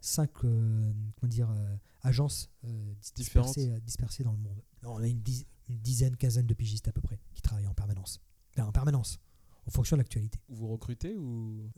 [0.01, 3.48] 5 comment dire, euh, agences euh, dis- Différentes.
[3.55, 4.60] dispersées, euh, dispersées dans le monde.
[4.84, 7.74] On a une, diz- une dizaine, quinzaine de pigistes à peu près qui travaillent en
[7.74, 8.20] permanence.
[8.56, 9.20] Enfin, en permanence,
[9.66, 10.40] en fonction de l'actualité.
[10.48, 11.70] Vous recrutez ou?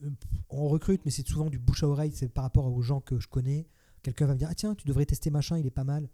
[0.48, 2.12] On recrute, mais c'est souvent du bouche à oreille.
[2.14, 3.68] C'est par rapport aux gens que je connais.
[4.02, 6.08] Quelqu'un va me dire ah tiens, tu devrais tester machin, il est pas mal.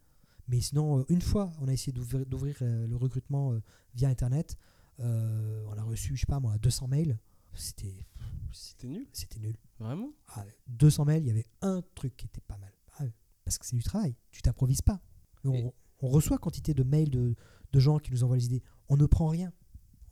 [0.49, 3.55] Mais sinon, une fois, on a essayé d'ouvrir, le recrutement
[3.95, 4.57] via Internet.
[4.99, 7.19] Euh, on a reçu, je sais pas moi, 200 mails.
[7.55, 8.07] C'était,
[8.53, 9.57] c'était nul c'était nul.
[9.79, 10.11] Vraiment?
[10.29, 12.73] Ah, 200 mails, il y avait un truc qui était pas mal.
[12.99, 13.05] Ah
[13.45, 14.15] parce que c'est du travail.
[14.31, 15.01] Tu t'improvises pas.
[15.45, 17.35] On, on reçoit quantité de mails de,
[17.73, 18.63] de gens qui nous envoient les idées.
[18.89, 19.53] On ne prend rien.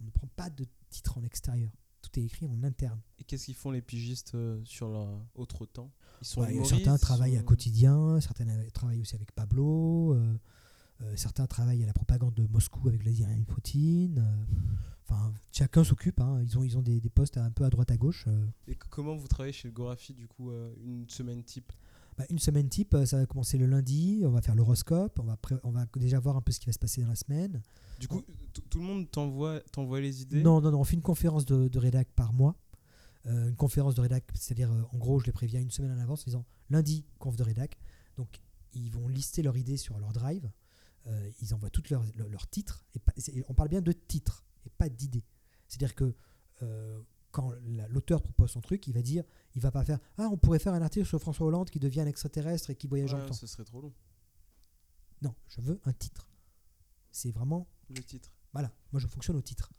[0.01, 1.70] On ne prend pas de titre en extérieur.
[2.01, 3.01] Tout est écrit en interne.
[3.19, 5.93] Et qu'est-ce qu'ils font les pigistes euh, sur leur autre temps?
[6.20, 10.39] Ils sont Ouais, humoristes, certains travaillent à quotidien, certains travaillent aussi avec Pablo, euh,
[11.16, 14.19] certains travaillent à la propagande de Moscou avec Vladimir Poutine.
[14.19, 14.65] euh,
[15.11, 16.20] Enfin, chacun s'occupe.
[16.20, 16.39] hein.
[16.43, 18.25] Ils ont, ils ont des, des postes un peu à droite à gauche.
[18.29, 18.47] euh.
[18.66, 21.73] Et comment vous travaillez chez le Gorafi du coup euh, une semaine type?
[22.19, 24.20] Bah, une semaine type, euh, ça va commencer le lundi.
[24.27, 25.19] On va faire l'horoscope.
[25.19, 27.15] On va, on va déjà voir un peu ce qui va se passer dans la
[27.15, 27.62] semaine.
[28.01, 28.23] Du coup,
[28.69, 30.43] tout le monde t'envoie t'envoie les idées?
[30.43, 30.81] Non, non, non.
[30.81, 32.55] On fait une conférence de, de rédac par mois.
[33.27, 35.99] Euh, une conférence de rédac, c'est-à-dire, euh, en gros, je les préviens une semaine en
[36.03, 37.79] avance en disant lundi, conf de rédac.
[38.16, 38.41] Donc,
[38.75, 40.51] ils vont lister leurs idées sur leur drive.
[41.09, 42.85] Euh, ils envoient toutes leurs titres.
[42.94, 43.12] Et pas-
[43.48, 45.24] on parle bien de titres et pas d'idées.
[45.66, 46.14] C'est-à-dire que
[46.62, 49.24] euh, quand la- l'auteur propose son truc, il va dire,
[49.55, 52.01] il va pas faire Ah, on pourrait faire un article sur François Hollande qui devient
[52.02, 53.32] un extraterrestre et qui voyage Ouais, le temps.
[53.35, 53.93] ce serait trop long.
[55.22, 56.28] Non, je veux un titre.
[57.10, 58.30] C'est vraiment Le titre.
[58.52, 59.72] voilà, moi je fonctionne au titre.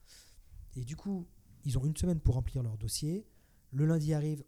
[0.76, 1.28] Et du coup,
[1.64, 3.26] ils ont une semaine pour remplir leur dossier.
[3.72, 4.44] Le lundi arrive,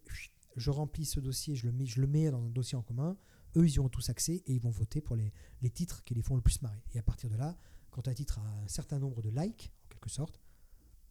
[0.56, 3.16] je remplis ce dossier, je le mets, je le mets dans un dossier en commun.
[3.56, 6.14] Eux, ils y auront tous accès et ils vont voter pour les, les titres qui
[6.14, 6.82] les font le plus marrer.
[6.94, 7.56] Et à partir de là,
[7.90, 10.40] quand un titre a un certain nombre de likes, en quelque sorte,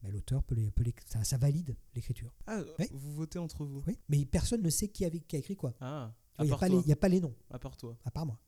[0.02, 2.34] ben, l'auteur peut les, peut les- ça, ça valide l'écriture.
[2.48, 2.88] Ah, Oui.
[2.92, 5.76] vous votez entre vous Oui, mais personne ne sait qui, avait, qui a écrit quoi.
[5.80, 7.96] Ah, Il n'y a, a pas les noms, À part toi.
[8.04, 8.40] à part moi.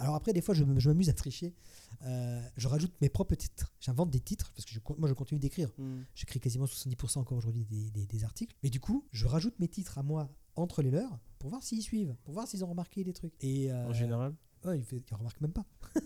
[0.00, 1.54] Alors après, des fois, je je m'amuse à tricher.
[2.02, 3.72] Euh, je rajoute mes propres titres.
[3.80, 5.70] J'invente des titres parce que je, moi, je continue d'écrire.
[5.76, 6.02] Hmm.
[6.14, 8.54] J'écris quasiment 70% encore aujourd'hui des, des- des articles.
[8.62, 11.82] Mais du coup, je rajoute mes titres à moi entre les leurs pour voir s'ils
[11.82, 13.32] suivent, pour voir s'ils ont remarqué des trucs.
[13.40, 15.64] Et euh, En général ouais, ils, ils remarquent même pas.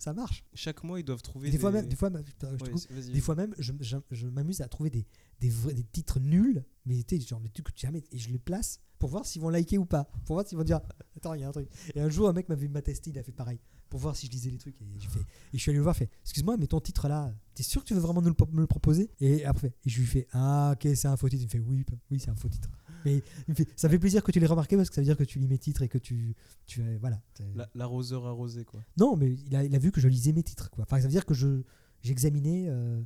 [0.00, 0.44] ça marche.
[0.54, 1.48] Chaque mois, ils doivent trouver.
[1.48, 2.92] Et des, fois même, des fois, même- je Ouais, coupe.
[3.12, 5.06] des fois même, je, je- je m'amuse à trouver des,
[5.40, 8.02] des, vrais- des titres nuls, mais tu genre des trucs que tu jamais.
[8.12, 10.04] Et je les place pour voir s'ils vont liker ou pas.
[10.24, 10.80] Pour voir s'ils vont dire
[11.16, 11.68] Attends, il y a un truc.
[11.94, 13.60] Et un jour, un mec m'avait m'attesté, il a fait pareil.
[13.90, 14.80] Pour voir si je lisais les trucs.
[14.80, 14.86] Et,
[15.52, 17.92] je suis allé le voir, fait Excuse-moi, mais ton titre là, t'es sûr que tu
[17.94, 19.10] veux vraiment nous le, me le proposer?
[19.20, 21.42] Et après, et je lui fais Ah, ok, c'est un faux titre.
[21.42, 22.70] Il me fait Oui, oui, c'est un faux titre.
[23.04, 23.22] Mais
[23.76, 25.48] Ça fait plaisir que tu l'aies remarqué parce que ça veut dire que tu lis
[25.48, 26.34] mes titres et que tu.
[26.66, 27.20] tu voilà.
[27.54, 28.82] La- L'arroseur arrosé, quoi.
[28.98, 30.70] Non, mais il a, il a vu que je lisais mes titres.
[30.70, 30.84] Quoi.
[30.84, 31.62] Enfin, ça veut dire que je
[32.02, 32.66] j'examinais.
[32.68, 33.02] euh,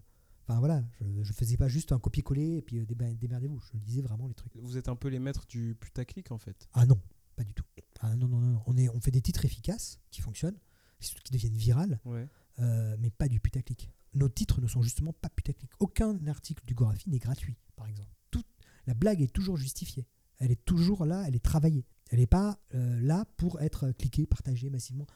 [0.48, 3.59] Enfin voilà, je, je faisais pas juste un copier-coller et puis euh, démerdez-vous.
[3.59, 4.52] Je lisais vraiment les trucs.
[4.55, 6.68] Vous êtes un peu les maîtres du putaclic, en fait.
[6.73, 7.01] Ah non,
[7.35, 7.64] pas du tout.
[8.01, 8.47] Ah non, non, non.
[8.52, 8.62] non.
[8.66, 10.56] On, est, on fait des titres efficaces qui fonctionnent,
[11.01, 12.28] qui deviennent virales, Ouais.
[12.60, 13.90] euh, mais pas du putaclic.
[14.14, 15.68] Nos titres ne sont justement pas putaclic.
[15.81, 18.09] Aucun article du Gorafi n'est gratuit, par exemple.
[18.86, 20.06] La blague est toujours justifiée.
[20.38, 21.86] Elle est toujours là, elle est travaillée.
[22.10, 25.06] Elle n'est pas euh, là pour être cliquée, partagée massivement.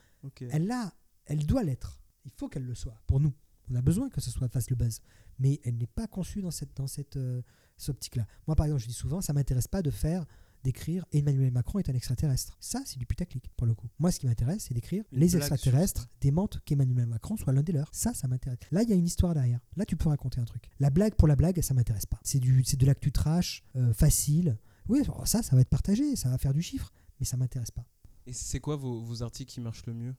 [0.51, 0.92] Elle l'a,
[1.26, 2.01] elle doit l'être.
[2.24, 3.34] Il faut qu'elle le soit pour nous.
[3.70, 5.01] On a besoin que ce soit fasse le buzz,
[5.38, 7.42] mais elle n'est pas conçue dans cette dans cette, euh,
[7.88, 8.26] optique-là.
[8.47, 10.26] Moi, par exemple, je dis souvent, ça m'intéresse pas de faire
[10.62, 12.57] d'écrire Emmanuel Macron est un extraterrestre.
[12.61, 13.89] Ça, c'est du putaclic pour le coup.
[13.99, 17.73] Moi, ce qui m'intéresse, c'est d'écrire Une les extraterrestres démentent qu'Emmanuel Macron soit l'un des
[17.73, 17.89] leurs.
[17.93, 18.59] Ça, ça m'intéresse.
[18.70, 19.61] Là, il y a une histoire derrière.
[19.77, 20.70] Là, tu peux raconter un truc.
[20.78, 22.20] La blague pour la blague, ça m'intéresse pas.
[22.23, 24.59] C'est du, c'est de l'actu trash, euh, facile.
[24.89, 27.70] Oui, alors ça, ça va être partagé, ça va faire du chiffre, mais ça m'intéresse
[27.70, 27.85] pas.
[28.27, 30.15] Et c'est quoi vos, vos articles qui marchent le mieux?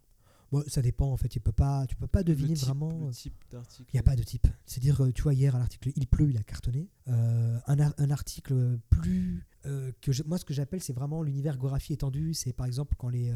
[0.52, 1.30] Bon, ça dépend en fait.
[1.30, 3.08] Tu peux pas, tu peux pas deviner type, vraiment.
[3.08, 3.90] euh, type d'article.
[3.94, 4.48] Il n'y a pas de type.
[4.66, 6.90] C'est-à-dire, euh, tu vois, hier, à l'article Il pleut, il a cartonné.
[7.08, 9.46] Euh, un, ar- un article plus.
[9.66, 12.34] euh, que je- moi, ce que j'appelle, c'est vraiment l'univers graphie étendu.
[12.34, 13.34] C'est par exemple quand les,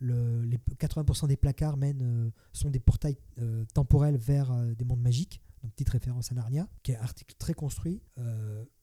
[0.00, 3.18] le- les 80% des placards mènent, euh, sont des portails
[3.74, 5.40] temporels vers des mondes magiques.
[5.62, 8.02] Donc, petite référence à Narnia, qui est un article très construit.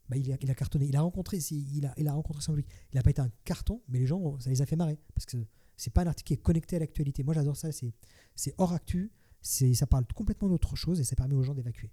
[0.10, 0.86] Bah, il, a, il a cartonné.
[0.86, 2.68] Il a rencontré, il a, il a rencontré son public.
[2.92, 5.00] Il n'a pas été un carton, mais les gens, ça les a fait marrer.
[5.16, 5.38] Parce que
[5.84, 7.24] c'est pas un article qui est connecté à l'actualité.
[7.24, 7.70] Moi, j'adore ça.
[7.72, 9.12] C'est hors actu
[9.42, 11.92] ça parle complètement d'autre chose et ça permet aux gens d'évacuer.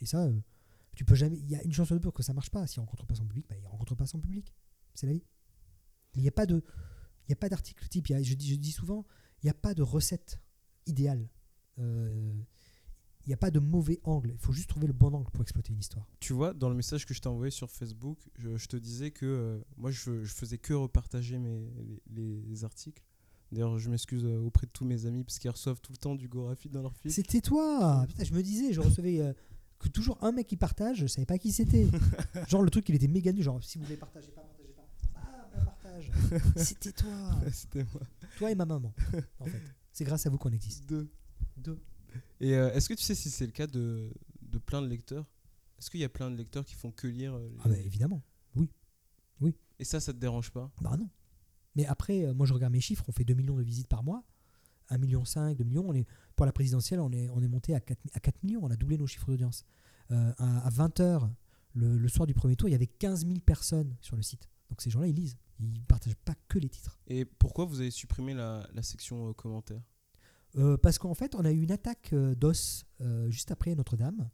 [0.00, 0.40] Et ça, euh,
[0.94, 1.36] tu peux jamais.
[1.36, 2.66] Il y a une chance sur deux que ça marche pas.
[2.66, 4.54] S'il rencontre pas son public, bah, il rencontre pas son public.
[4.94, 5.24] C'est la vie.
[6.14, 6.64] Il n'y a pas de,
[7.26, 8.06] il y a pas d'article type.
[8.08, 9.04] Je, dis, je dis souvent,
[9.42, 10.40] il n'y a pas de recette
[10.86, 11.28] idéale.
[11.78, 12.32] Euh,
[13.26, 14.30] il n'y a pas de mauvais angle.
[14.32, 16.08] Il faut juste trouver le bon angle pour exploiter une histoire.
[16.20, 19.26] Tu vois, dans le message que je t'ai envoyé sur Facebook, je, te disais que
[19.26, 21.68] euh, moi, je, je faisais que repartager mes,
[22.08, 23.02] les articles.
[23.52, 26.14] D'ailleurs, je m'excuse euh, auprès de tous mes amis parce qu'ils reçoivent tout le temps
[26.14, 27.12] du Gorafi dans leur fil.
[27.12, 28.04] C'était toi.
[28.08, 29.32] Putain, je me disais, je recevais euh,
[29.78, 30.98] que toujours un mec qui partage.
[30.98, 31.86] Je savais pas qui c'était.
[32.48, 33.42] genre le truc, il était méga nu.
[33.42, 34.88] Genre si vous voulez partager pas, partagez pas.
[35.14, 36.10] Ah, partage.
[36.56, 37.12] C'était toi.
[37.52, 38.02] C'était moi.
[38.38, 38.92] Toi et ma maman.
[39.40, 39.62] En fait,
[39.92, 40.84] c'est grâce à vous qu'on existe.
[40.86, 41.08] Deux.
[41.56, 41.78] Deux.
[42.40, 44.10] Et euh, est-ce que tu sais si c'est le cas de,
[44.42, 45.24] de plein de lecteurs?
[45.78, 47.78] Est-ce qu'il y a plein de lecteurs qui font que lire euh, les- Ah bah
[47.78, 48.22] évidemment.
[49.78, 50.72] Et ça, ça te dérange pas?
[50.80, 51.08] Bah non.
[51.76, 54.02] Mais après, euh, moi je regarde mes chiffres, on fait 2 millions de visites par
[54.02, 54.24] mois.
[54.90, 55.84] 1,5 million, 2 millions.
[55.86, 58.60] On est, pour la présidentielle, on est, on est monté à 4, à 4 millions.
[58.62, 59.64] On a doublé nos chiffres d'audience.
[60.10, 61.28] Euh, à, 20h,
[61.74, 64.48] le, le soir du premier tour, il y avait 15 000 personnes sur le site.
[64.70, 65.36] Donc ces gens-là, ils lisent.
[65.58, 66.98] Ils partagent pas que les titres.
[67.08, 69.82] Et pourquoi vous avez supprimé la, la section euh, commentaires?
[70.56, 72.86] Euh, parce qu'en fait, on a eu une attaque d'os
[73.28, 74.30] juste après Notre-Dame.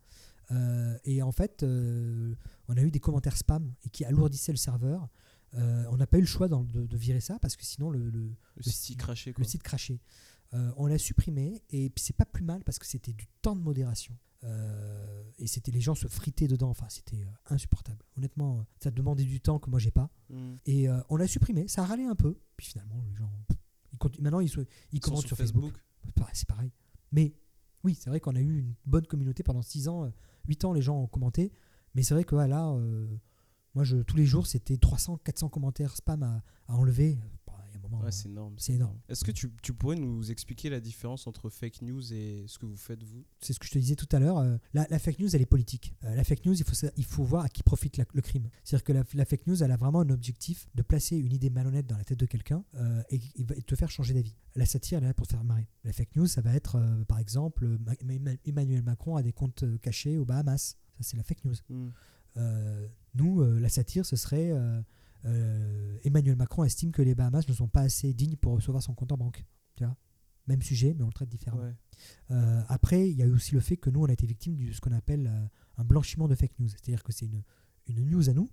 [0.51, 2.35] Euh, et en fait, euh,
[2.69, 5.09] on a eu des commentaires spam et qui alourdissaient le serveur.
[5.54, 7.90] Euh, on n'a pas eu le choix dans- de, de virer ça parce que sinon
[7.90, 8.62] le, le- Le,
[9.42, 10.00] Le site le crachait.
[10.54, 13.56] Euh, on l'a supprimé et puis c'est pas plus mal parce que c'était du temps
[13.56, 14.16] de modération.
[14.44, 16.70] Euh, et c'était les gens se fritaient dedans.
[16.70, 18.04] Enfin, c'était insupportable.
[18.16, 20.10] Honnêtement, ça demandait du temps que moi j'ai pas.
[20.30, 20.56] Hmm.
[20.66, 21.68] Et on l'a supprimé.
[21.68, 22.36] Ça a râlé un peu.
[22.56, 23.30] Puis finalement, les gens,
[23.92, 25.72] ils continuent- maintenant ils, se- ils Ils sont commentent sur Facebook.
[26.04, 26.72] C'est pareil- C'est pareil.
[27.12, 27.34] Mais
[27.84, 30.10] oui, c'est vrai qu'on a eu une bonne communauté pendant 6 ans,
[30.48, 31.52] 8 ans, les gens ont commenté.
[31.94, 32.72] Mais c'est vrai que ouais, là,
[33.74, 37.18] moi, je, tous les jours, c'était 300, 400 commentaires spam à, à enlever.
[37.46, 37.58] Bah,
[38.00, 38.54] Ouais, euh, c'est énorme.
[38.56, 38.98] c'est énorme.
[39.10, 42.64] Est-ce que tu, tu pourrais nous expliquer la différence entre fake news et ce que
[42.64, 43.22] vous faites vous?
[43.38, 44.38] C'est ce que je te disais tout à l'heure.
[44.38, 45.94] euh, la, la fake news, elle est politique.
[46.04, 48.48] Euh, la fake news, il faut, il faut voir à qui profite la- le crime.
[48.64, 51.50] C'est-à-dire que la, la fake news, elle a vraiment un objectif de placer une idée
[51.50, 54.36] malhonnête dans la tête de quelqu'un euh, et, et te faire changer d'avis.
[54.54, 55.68] La satire, elle est là pour te faire marrer.
[55.84, 59.64] La fake news, ça va être, par exemple, Ma- Ma- Emmanuel Macron a des comptes
[59.80, 60.76] cachés aux Bahamas.
[60.96, 61.54] Ça, c'est la fake news.
[61.68, 61.90] Hmm.
[62.36, 64.52] Euh, nous, euh, la satire, ce serait
[65.24, 68.94] euh, Emmanuel Macron estime que les Bahamas ne sont pas assez dignes pour recevoir son
[68.94, 69.44] compte en banque.
[69.76, 69.96] Tu vois
[70.46, 71.62] Même sujet, mais on le traite différemment.
[71.62, 71.74] Ouais.
[72.68, 74.72] Après, il y a eu aussi le fait que nous, on a été victime de
[74.72, 75.30] ce qu'on appelle
[75.76, 76.68] un blanchiment de fake news.
[76.68, 77.42] C'est-à-dire que c'est une,
[77.86, 78.48] une news à nous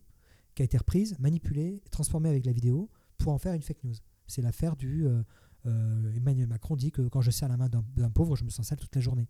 [0.56, 3.95] qui a été reprise, manipulée, transformée avec la vidéo pour en faire une fake news.
[4.27, 5.23] C'est l'affaire du euh,
[5.65, 8.49] euh, Emmanuel Macron dit que quand je serre la main d'un d'un pauvre, je me
[8.49, 9.27] sens sale toute la journée.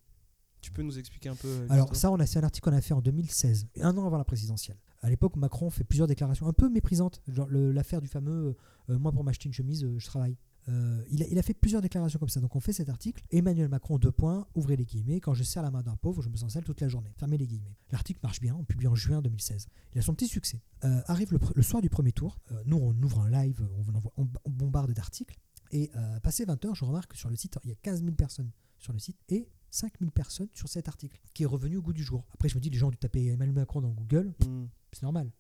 [0.62, 2.76] Tu peux nous expliquer un peu euh, Alors ça, on a, c'est un article qu'on
[2.76, 4.78] a fait en 2016, un an avant la présidentielle.
[5.02, 8.56] À l'époque, Macron fait plusieurs déclarations un peu méprisantes, genre l'affaire du fameux
[8.90, 10.36] euh, moi pour m'acheter une chemise, euh, je travaille.
[10.68, 12.42] Euh, il, a, il a fait plusieurs déclarations comme ça.
[12.42, 13.24] Donc on fait cet article.
[13.32, 15.20] Emmanuel Macron, deux points, ouvrez les guillemets.
[15.22, 17.12] Quand je serre la main d'un pauvre, je me sens sale toute la journée.
[17.18, 17.76] Fermez les guillemets.
[17.92, 18.54] L'article marche bien.
[18.56, 19.68] On publie en juin 2016.
[19.96, 20.62] Il a son petit succès.
[20.84, 22.38] Euh, arrive le, soir du premier tour.
[22.52, 25.40] euh, nous, on ouvre un live, on, envoie- on- on bombarde d'articles.
[25.72, 25.92] Et
[26.24, 28.50] passé 20h, je remarque que sur le site, il y a 15 000 personnes
[28.80, 31.94] sur le site et 5 000 personnes sur cet article qui est revenu au goût
[31.94, 32.26] du jour.
[32.34, 34.34] Après, je me dis, les gens ont dû taper Emmanuel Macron dans Google.
[34.46, 34.66] Hmm.
[34.92, 35.32] C'est normal.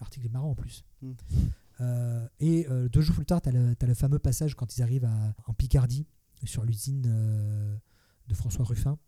[0.00, 0.84] L'article est marrant en plus.
[1.00, 1.12] Mm.
[1.80, 5.04] Euh, et euh, deux jours plus tard, tu as, le fameux passage quand ils arrivent
[5.04, 6.06] à- en Picardie,
[6.44, 7.76] sur l'usine euh,
[8.28, 8.98] de François Ruffin,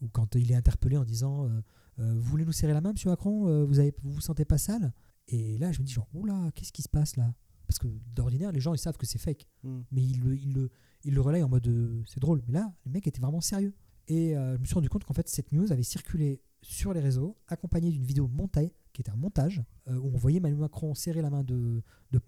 [0.00, 1.48] où quand il est interpellé en disant
[1.96, 4.92] Vous voulez nous serrer la main, monsieur Macron Vous avez, vous, vous sentez pas sale?
[5.26, 7.34] Et là, je me dis genre, oula, qu'est-ce qui se passe là?
[7.66, 9.80] Parce que d'ordinaire, les gens, ils savent que c'est fake Hmm.
[9.90, 10.70] mais il le, il le,
[11.04, 11.68] il le relaye en mode
[12.06, 12.42] c'est drôle.
[12.46, 13.74] Mais là, le mec était vraiment sérieux.
[14.08, 17.00] Et euh, je me suis rendu compte qu'en fait, cette news avait circulé sur les
[17.00, 20.94] réseaux, accompagnée d'une vidéo montée, qui était un montage, euh, où on voyait Emmanuel Macron
[20.94, 22.20] serrer la main de, de,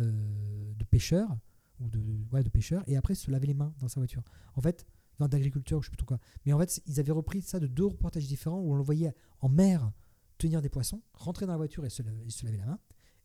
[0.00, 1.36] euh, de pêcheurs,
[1.80, 2.00] ou de,
[2.32, 4.22] ouais, de pêcheurs, et après se laver les mains dans sa voiture.
[4.54, 4.86] En fait,
[5.18, 6.20] dans d'agriculture, je sais plus trop quoi.
[6.44, 9.14] Mais en fait, ils avaient repris ça de deux reportages différents où on le voyait
[9.40, 9.90] en mer
[10.38, 12.78] tenir des poissons, rentrer dans la voiture et se, laver- la main.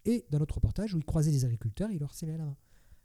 [0.05, 2.57] et d'un autre reportage où il croisait des agriculteurs et il leur serrait la main.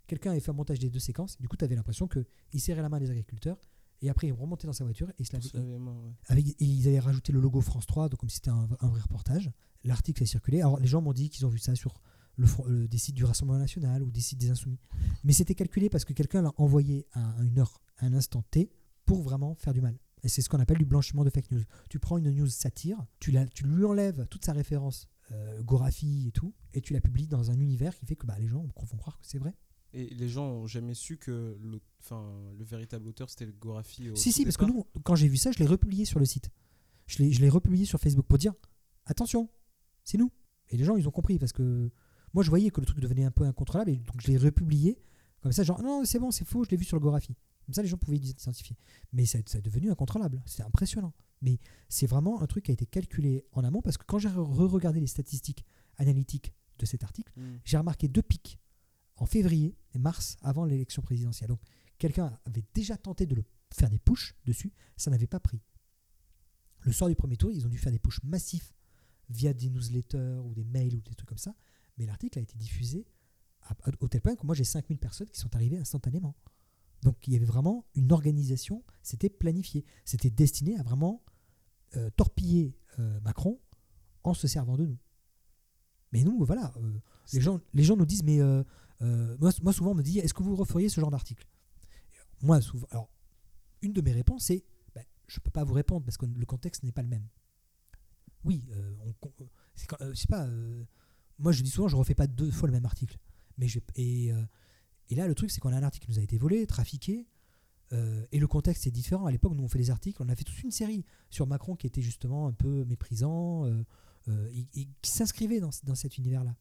[0.06, 2.82] Quelqu'un avait fait un montage des deux séquences, du coup tu avais l'impression qu'il serrait
[2.82, 3.58] la main des agriculteurs
[4.02, 6.12] et après il remontait dans sa voiture et il se ouais.
[6.26, 8.88] Avec, et ils avaient rajouté le logo France 3, donc comme si c'était un, un
[8.88, 9.50] vrai reportage.
[9.84, 10.60] L'article a circulé.
[10.60, 12.00] Alors les gens m'ont dit qu'ils ont vu ça sur
[12.36, 14.78] le, le- des sites du Rassemblement National ou des sites des Insoumis.
[15.24, 18.70] Mais c'était calculé parce que quelqu'un l'a envoyé à une heure, à un instant T,
[19.04, 19.98] pour vraiment faire du mal.
[20.22, 21.62] Et c'est ce qu'on appelle du blanchiment de fake news.
[21.90, 26.28] Tu prends une news satire, tu, la, tu lui enlèves toute sa référence, euh, Gorafi
[26.28, 28.62] et tout, et tu la publies dans un univers qui fait que bah, les gens
[28.62, 29.54] vont croire que c'est vrai.
[29.94, 31.80] Et les gens ont jamais su que le,
[32.64, 34.10] véritable auteur c'était le Gorafi.
[34.10, 36.26] au Si, si, parce que nous, quand j'ai vu ça, je l'ai republié sur le
[36.26, 36.50] site.
[37.06, 38.54] Je l'ai, republié sur Facebook pour dire
[39.06, 39.48] attention,
[40.04, 40.32] c'est nous.
[40.70, 41.90] Et les gens, ils ont compris parce que
[42.32, 44.98] moi, je voyais que le truc devenait un peu incontrôlable et donc je l'ai republié
[45.40, 47.36] comme ça, genre non, c'est bon, c'est faux, je l'ai vu sur le Gorafi.
[47.66, 48.76] Comme ça, les gens pouvaient identifier.
[49.12, 50.42] Mais ça, ça est devenu incontrôlable.
[50.46, 51.12] C'est impressionnant.
[51.42, 51.58] Mais
[51.90, 55.00] c'est vraiment un truc qui a été calculé en amont parce que quand j'ai re-regardé
[55.00, 55.66] les statistiques
[55.98, 57.42] analytiques de cet article, Mm.
[57.64, 58.58] j'ai remarqué deux pics
[59.16, 61.48] en février et mars avant l'élection présidentielle.
[61.48, 61.60] Donc
[61.98, 65.60] quelqu'un avait déjà tenté de le faire des pushs dessus, ça n'avait pas pris.
[66.80, 68.74] Le soir du premier tour, ils ont dû faire des pushs massifs
[69.30, 71.54] via des newsletters ou des mails ou des trucs comme ça,
[71.96, 73.06] mais l'article a été diffusé
[73.62, 76.36] à- à- au tel point que moi j'ai 5000 personnes qui sont arrivées instantanément.
[77.02, 81.22] Donc il y avait vraiment une organisation, c'était planifié, c'était destiné à vraiment
[81.96, 83.60] euh, torpiller euh, Macron
[84.24, 84.98] en se servant de nous.
[86.12, 86.98] Mais nous, voilà, euh,
[87.32, 88.40] les gens, les gens nous disent, mais
[89.02, 91.46] euh, moi, souvent on me dit, est-ce que vous referiez ce genre d'article?
[92.42, 93.08] Moi souvent, alors
[93.82, 94.64] une de mes réponses c'est,
[94.94, 97.26] ben, je peux pas vous répondre parce que le contexte n'est pas le même.
[98.44, 99.44] Oui, euh, euh,
[100.02, 100.48] euh, pas.
[101.38, 103.18] moi, je dis souvent, je refais pas deux fois le même article.
[103.58, 104.30] Mais je, et,
[105.10, 107.26] et là, le truc, c'est qu'on a un article qui nous a été volé, trafiqué,
[108.32, 109.26] et le contexte est différent.
[109.26, 111.76] À l'époque, nous, on fait des articles, on a fait toute une série sur Macron
[111.76, 113.66] qui était justement un peu méprisant,
[114.26, 116.56] et, et qui s'inscrivait dans, dans cet univers-là.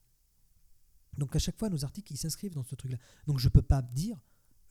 [1.17, 2.97] Donc à chaque fois, nos articles, ils s'inscrivent dans ce truc-là.
[3.27, 4.19] Donc je peux pas dire,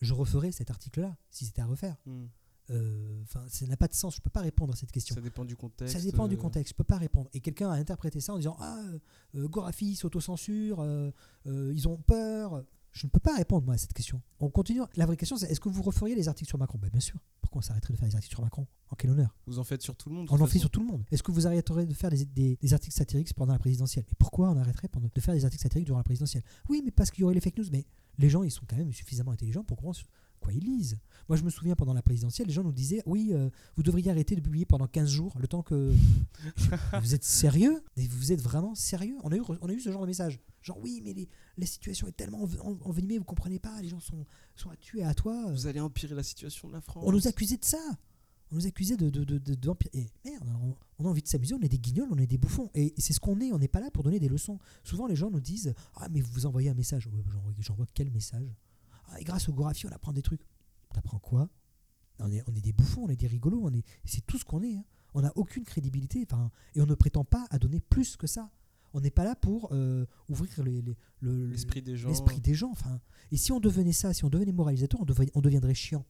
[0.01, 1.97] je referai cet article-là, si c'était à refaire.
[2.07, 2.25] Mm.
[2.71, 4.17] Euh, Enfin, ça n'a pas de sens.
[4.17, 5.15] Je peux pas répondre à cette question.
[5.15, 5.97] Ça dépend du contexte.
[5.97, 6.73] Ça dépend du euh, contexte.
[6.73, 7.31] Je peux pas répondre.
[7.33, 8.99] Et quelqu'un a interprété ça en disant Ah, euh,
[9.37, 10.85] euh, Gorafi s'autocensure,
[11.47, 12.65] ils ont peur.
[12.93, 14.21] Je ne peux pas répondre moi à cette question.
[14.41, 14.81] On continue.
[14.97, 16.79] La vraie question, c'est est-ce que vous referiez les articles sur Macron?
[16.79, 17.19] Ben, Bien sûr.
[17.41, 18.67] Pourquoi on s'arrêterait de faire des articles sur Macron?
[18.91, 19.35] En quel honneur?
[19.47, 20.27] Vous en faites sur tout le monde.
[20.27, 21.05] de On en fait sur tout le monde.
[21.11, 24.05] Est-ce que vous arrêteriez de faire des, des- des articles satiriques pendant la présidentielle?
[24.09, 26.43] Mais pourquoi on arrêterait de faire des articles satiriques durant la présidentielle?
[26.69, 27.65] Oui, mais parce qu'il y aurait les fake news.
[27.73, 27.87] Mais
[28.19, 29.99] les gens, ils sont quand même suffisamment intelligents pour comprendre
[30.43, 30.99] quoi ils lisent.
[31.29, 34.11] Moi, je me souviens pendant la présidentielle, les gens nous disaient Oui, euh, vous devriez
[34.11, 35.93] arrêter de publier pendant 15 jours, le temps que.
[37.03, 39.91] Vous êtes sérieux Mais Vous êtes vraiment sérieux on a, eu, on a eu ce
[39.91, 40.41] genre de message.
[40.63, 43.89] Genre, oui, mais les- la situation est tellement env- en- envenimée, vous comprenez pas, les
[43.89, 45.51] gens sont, sont à tuer à toi.
[45.51, 47.05] Vous allez empirer la situation de la France.
[47.07, 47.79] On nous accusait de ça.
[48.51, 51.55] On nous accusait de, de, de, de- Et merde, on, on a envie de s'amuser,
[51.55, 52.71] on est des guignols, on est des bouffons.
[52.75, 54.59] Et c'est ce qu'on est, on n'est pas là pour donner des leçons.
[54.85, 57.07] Souvent, les gens nous disent Ah, mais vous envoyez un message.
[57.07, 57.23] Ouais,
[57.61, 58.55] j'envoie, quel message?
[59.21, 60.43] Et grâce au Gorafi, on apprend des trucs.
[60.93, 61.49] T'apprends quoi?
[62.19, 64.45] On est, on est des bouffons, on est des rigolos, on est, c'est tout ce
[64.45, 64.77] qu'on est.
[64.77, 64.85] hein.
[65.15, 68.51] On n'a aucune crédibilité, enfin, et on ne prétend pas à donner plus que ça.
[68.95, 72.09] On n'est pas là pour euh, ouvrir les- les- le- L'esprit des gens.
[72.09, 72.71] l'esprit des gens.
[72.71, 76.05] Enfin, et si on devenait ça, si on devenait moralisateur, on, on deviendrait chiant.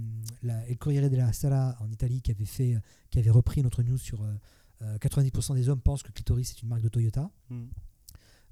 [0.42, 2.80] la, El Corriere della Sera en Italie qui avait, fait, euh,
[3.10, 4.34] qui avait repris notre news sur euh,
[4.80, 7.30] 90% des hommes pensent que Clitoris est une marque de Toyota.
[7.50, 7.64] Hmm.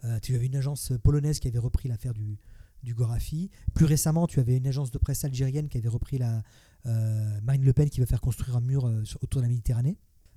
[0.04, 2.38] Euh, tu avais une agence polonaise qui avait repris l'affaire du,
[2.82, 3.50] du Gorafi.
[3.74, 6.42] Plus récemment, tu avais une agence de presse algérienne qui avait repris la
[6.86, 9.48] euh, Marine Le Pen qui va faire construire un mur euh, sur- autour de la
[9.48, 9.96] Méditerranée.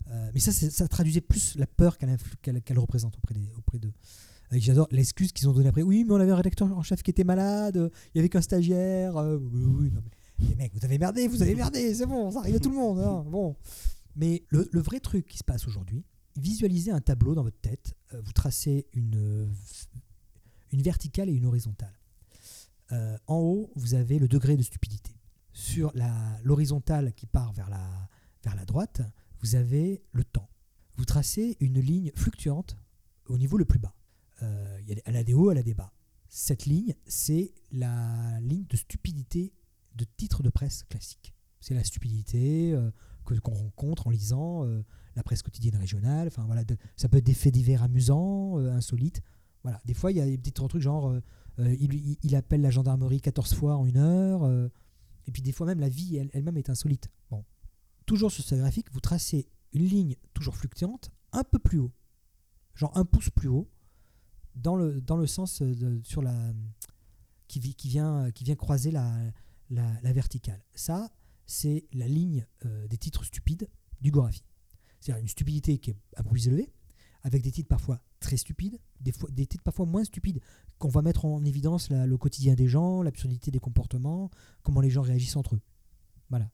[0.10, 3.94] Euh, mais ça, ça traduisait plus la peur qu'elle représente auprès des- auprès d'eux.
[4.52, 5.84] J'adore l'excuse qu'ils ont donnée après.
[5.84, 8.30] Oui, mais on avait un rédacteur en chef qui était malade, euh, il y avait
[8.30, 9.16] qu'un stagiaire.
[9.18, 10.02] euh, oui, oui, non,
[10.40, 12.70] mais les mecs, vous avez merdé, vous avez merdé, c'est bon, ça arrive à tout
[12.70, 13.00] le monde.
[13.00, 13.56] hein, bon.
[14.20, 16.04] Mais le, vrai truc qui se passe aujourd'hui,
[16.36, 19.50] visualisez un tableau dans votre tête, euh, vous tracez une, euh,
[20.74, 21.98] une verticale et une horizontale.
[22.92, 25.16] Euh, en haut, vous avez le degré de stupidité.
[25.54, 25.94] Sur
[26.44, 28.10] l'horizontale qui part vers la,
[28.44, 29.02] vers la droite,
[29.40, 30.50] vous avez le temps.
[30.98, 32.76] Vous tracez une ligne fluctuante
[33.28, 33.96] au niveau le plus bas.
[34.42, 35.94] Elle a des hauts, elle a des bas.
[36.28, 39.54] Cette ligne, c'est la ligne de stupidité
[39.96, 41.34] de titre de presse classique.
[41.60, 42.74] C'est la stupidité
[43.38, 44.84] qu'on rencontre en lisant euh,
[45.16, 46.28] la presse quotidienne régionale.
[46.28, 46.64] Enfin, voilà,
[46.96, 49.22] ça peut être des faits divers amusants, euh, insolites.
[49.64, 49.80] Voilà.
[49.86, 51.10] Des fois, il y a des petits trucs genre
[51.60, 54.50] euh, il, appelle la gendarmerie 14 fois en une heure.
[55.28, 57.10] et puis des fois même, la vie elle- elle-même est insolite.
[57.30, 57.44] Bon.
[58.06, 61.92] Toujours sur ce graphique, vous tracez une ligne toujours fluctuante, un peu plus haut,
[62.74, 63.70] genre un pouce plus haut,
[64.56, 65.62] dans le, dans le sens
[66.04, 66.34] sur la,
[67.48, 69.14] qui, vient, qui vient croiser la,
[69.70, 70.64] la, la verticale.
[70.74, 71.10] Ça,
[71.50, 73.68] c'est la ligne euh, des titres stupides
[74.02, 74.44] du Gorafi.
[75.00, 76.72] C'est-à-dire une stupidité qui est peu plus élevée,
[77.24, 80.42] avec des titres parfois très stupides, des, fois, des titres parfois moins stupides,
[80.78, 84.30] qu'on va mettre en évidence le quotidien des gens, l'absurdité des comportements,
[84.62, 85.62] comment les gens réagissent entre eux.
[86.30, 86.52] Voilà.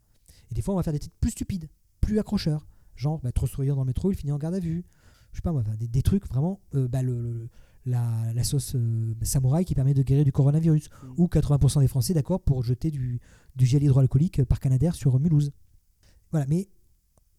[0.49, 1.69] Et des fois, on va faire des titres plus stupides,
[2.01, 2.65] plus accrocheurs.
[2.95, 4.85] Genre, bah, trop souriant dans le métro, il finit en garde à vue.
[5.31, 6.61] Je sais pas, moi, des, des trucs vraiment.
[6.75, 7.49] euh, bah, le, le-
[7.85, 10.89] la, la sauce euh, samouraï qui permet de guérir du coronavirus.
[10.89, 11.13] Mm.
[11.17, 13.19] Ou 80% des Français d'accord pour jeter du,
[13.55, 15.51] du gel hydroalcoolique par Canadair sur Mulhouse.
[16.31, 16.69] Voilà, mais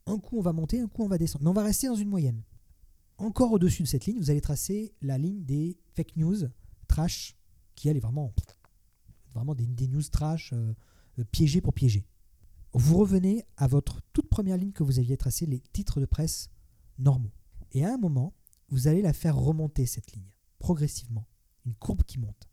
[0.06, 1.44] un coup on va monter, un coup on va descendre.
[1.44, 2.42] Mais on va rester dans une moyenne.
[3.18, 6.36] Encore au-dessus de cette ligne, vous allez tracer la ligne des fake news
[6.86, 7.36] trash,
[7.74, 8.32] qui elle est vraiment,
[9.34, 10.74] vraiment des, des news trash euh,
[11.18, 12.06] euh, piégées pour piéger.
[12.72, 16.50] Vous revenez à votre toute première ligne que vous aviez tracée, les titres de presse
[16.98, 17.32] normaux.
[17.72, 18.34] Et à un moment,
[18.68, 21.26] vous allez la faire remonter cette ligne, progressivement.
[21.64, 22.48] Une courbe qui monte.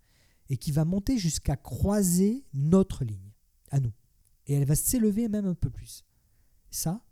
[0.50, 3.32] Et qui va monter jusqu'à croiser notre ligne,
[3.72, 3.94] à nous.
[4.48, 6.04] Et elle va s'élever même un peu plus.
[6.70, 7.06] Ça,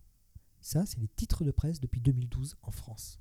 [0.59, 3.19] ça, c'est les titres de presse depuis 2012 en France.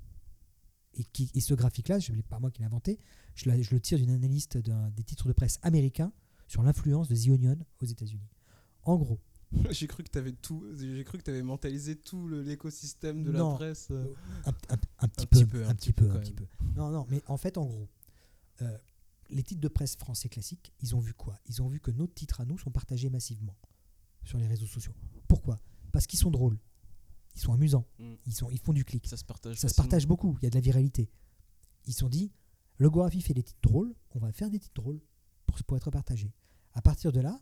[0.93, 2.99] Et, qui, et ce graphique-là, ce n'est pas moi qui l'ai inventé,
[3.35, 6.11] je, la- je le tire d'une analyste des titres de presse américains
[6.47, 8.29] sur l'influence de The Onion aux États-Unis.
[8.83, 9.21] En gros,
[9.71, 10.65] J'ai cru que t'avais tout.
[10.75, 13.51] J'ai cru que t'avais mentalisé tout l'écosystème de Non.
[13.51, 13.87] la presse.
[13.91, 14.13] euh.
[14.45, 16.45] un, un- un petit, peu, peu, un petit peu, un petit peu.
[16.75, 17.89] Non, non, mais en fait, en gros,
[18.61, 18.77] euh,
[19.29, 21.37] les titres de presse français classiques, ils ont vu quoi?
[21.47, 23.57] Ils ont vu que nos titres à nous sont partagés massivement
[24.23, 24.93] sur les réseaux sociaux.
[25.27, 25.59] Pourquoi?
[25.91, 26.57] Parce qu'ils sont drôles,
[27.35, 28.13] ils sont amusants, Mm.
[28.25, 29.07] ils, sont, ils font du clic.
[29.07, 29.57] Ça se partage.
[29.57, 31.09] Ça se partage beaucoup, il y a de la viralité.
[31.87, 32.31] Ils se sont dit,
[32.77, 35.01] le Gorafi fait des titres drôles, on va faire des titres drôles
[35.45, 36.33] pour, pour être partagés.
[36.73, 37.39] À partir de là,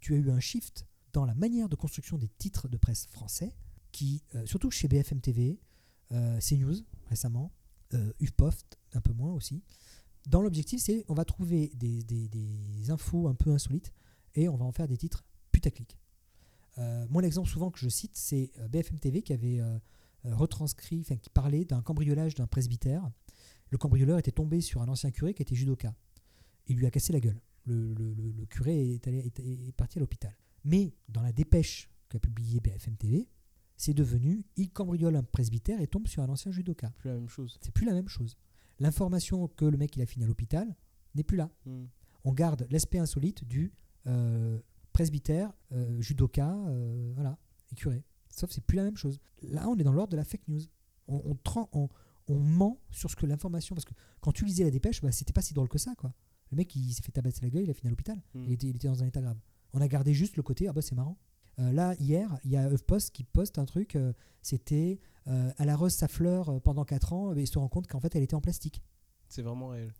[0.00, 3.54] tu as eu un shift dans la manière de construction des titres de presse français,
[3.90, 5.60] qui, euh, surtout chez BFM TV,
[6.12, 6.76] euh, CNews
[7.08, 7.52] récemment,
[7.94, 9.62] euh, UPOFT un peu moins aussi.
[10.26, 13.92] Dans l'objectif, c'est on va trouver des, infos un peu insolites
[14.34, 15.98] et on va en faire des titres putaclic.
[16.78, 19.60] Euh, moi, l'exemple souvent que je cite, c'est BFM TV qui avait
[20.24, 23.10] retranscrit, enfin qui parlait d'un cambriolage d'un presbytère.
[23.70, 25.94] Le cambrioleur était tombé sur un ancien curé qui était judoka.
[26.66, 27.40] Il lui a cassé la gueule.
[27.64, 30.36] Le, curé est parti à l'hôpital.
[30.64, 33.28] Mais dans la dépêche qu'a publié BFM TV,
[33.76, 36.90] c'est devenu il cambriole un presbytère et tombe sur un ancien judoka.
[36.98, 37.58] Plus la même chose.
[37.60, 38.36] C'est plus la même chose.
[38.78, 40.74] L'information que le mec il a fini à l'hôpital
[41.14, 41.50] n'est plus là.
[41.66, 41.84] Mm.
[42.24, 43.72] On garde l'aspect insolite du
[44.06, 44.60] euh,
[44.92, 47.38] presbytère, euh, judoka, euh, voilà,
[47.70, 48.04] et curé.
[48.30, 49.18] Sauf que c'est plus la même chose.
[49.42, 50.60] Là, on est dans l'ordre de la fake news.
[51.08, 51.88] On, on, tran- on-
[52.28, 53.74] on ment sur ce que l'information.
[53.74, 56.14] Parce que quand tu lisais la dépêche, bah, c'était pas si drôle que ça, quoi.
[56.50, 58.16] Le mec, il s'est fait tabasser la gueule, il a fini à l'hôpital.
[58.34, 58.44] Mm.
[58.46, 59.38] Il, était, il était dans un état grave.
[59.74, 61.18] On a gardé juste le côté, ah bah c'est marrant.
[61.58, 65.68] Euh, là, hier, il y a HuffPost qui poste un truc, euh, c'était euh, Elle
[65.68, 68.22] arrose sa fleur euh, pendant 4 ans, et il se rend compte qu'en fait, elle
[68.22, 68.82] était en plastique.
[69.28, 69.92] C'est vraiment réel.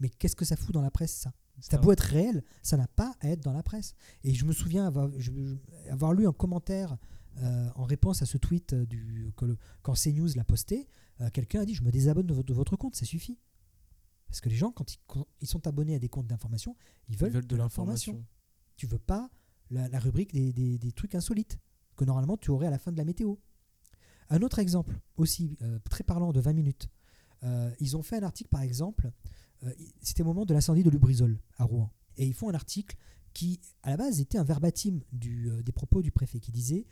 [0.00, 1.32] Mais qu'est-ce que ça fout dans la presse, ça?
[1.60, 3.94] Ça beau être réel, ça n'a pas à être dans la presse.
[4.24, 6.96] Et je me souviens avoir, je- je- avoir lu un commentaire
[7.76, 10.88] en réponse à ce tweet du, que le- quand CNews l'a posté.
[11.32, 13.38] Quelqu'un a dit Je me désabonne de, votre- de votre compte, ça suffit.
[14.26, 16.74] Parce que les gens, quand ils, quand ils sont abonnés à des comptes d'information,
[17.08, 18.24] ils Ils veulent, veulent de l'information.
[18.76, 19.30] Tu veux pas
[19.72, 21.58] la, rubrique des, trucs insolites
[21.96, 23.36] que normalement tu aurais à la fin de la météo.
[24.30, 26.88] Un autre exemple aussi euh, très parlant de 20 minutes.
[27.42, 29.10] Euh, ils ont fait un article par exemple,
[29.64, 31.90] euh, c'était au moment de l'incendie de Lubrizol à Rouen.
[32.16, 32.96] Et ils font un article
[33.32, 36.84] qui à la base était un verbatim des propos du préfet qui disait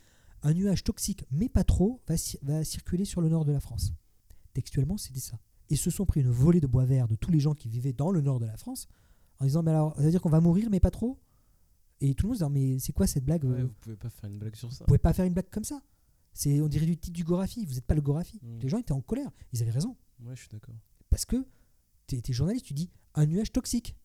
[0.43, 2.03] un nuage toxique mais pas trop
[2.43, 3.93] va circuler sur le nord de la France.
[4.55, 5.39] Textuellement c'était ça.
[5.69, 7.93] Et se sont pris une volée de bois vert de tous les gens qui vivaient
[7.93, 8.89] dans le nord de la France
[9.39, 11.19] en disant mais alors ça veut dire qu'on va mourir mais pas trop?
[12.01, 13.97] Et tout le monde se dit mais c'est quoi cette blague Ouais, euh, vous pouvez
[13.97, 14.85] pas faire une blague sur ça.
[14.85, 15.83] vous pouvez pas faire une blague comme ça.
[16.33, 17.67] C'est, on dirait du titre du Gorafi.
[17.67, 18.39] Vous n'êtes pas le Gorafi.
[18.43, 18.59] Mm.
[18.61, 19.31] Les gens étaient en colère.
[19.53, 19.97] Ils avaient raison.
[20.21, 20.75] Ouais, je suis d'accord.
[21.11, 21.45] Parce que
[22.07, 23.97] tu es, journaliste, tu dis un nuage toxique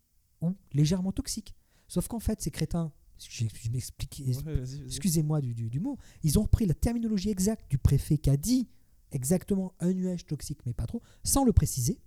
[0.41, 1.55] ou légèrement toxique.
[1.87, 6.43] Sauf qu'en fait, ces crétins, je, m'explique, Ouais, excusez-moi du, du- du mot, ils ont
[6.43, 8.67] repris la terminologie exacte du préfet qui a dit
[9.11, 12.01] exactement un nuage toxique, mais pas trop, sans le préciser,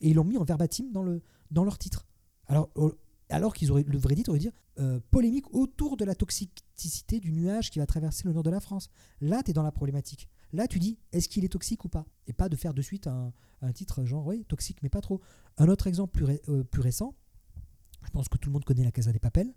[0.00, 2.06] et ils l'ont mis en verbatim dans, le, dans leur titre.
[2.48, 2.70] Alors,
[3.30, 7.32] alors qu'ils auraient le vrai titre aurait dire euh, polémique autour de la toxicité du
[7.32, 8.88] nuage qui va traverser le nord de la France.
[9.20, 10.28] Là, tu es dans la problématique.
[10.52, 12.06] Là, tu dis est-ce qu'il est toxique ou pas?
[12.26, 13.32] Et pas de faire de suite un,
[13.62, 15.20] un titre genre oui, toxique, mais pas trop.
[15.58, 17.14] Un autre exemple plus, ré- euh, plus récent,
[18.04, 19.52] je pense que tout le monde connaît la Casa des Papels.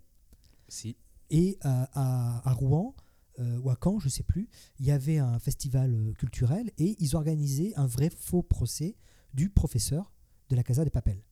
[0.68, 0.96] Si.
[1.30, 2.94] Et à, à- à Rouen,
[3.40, 4.48] euh, ou à Caen, je sais plus,
[4.78, 8.96] il y avait un festival culturel et ils organisaient un vrai faux procès
[9.32, 10.12] du professeur
[10.50, 11.22] de la Casa des Papels.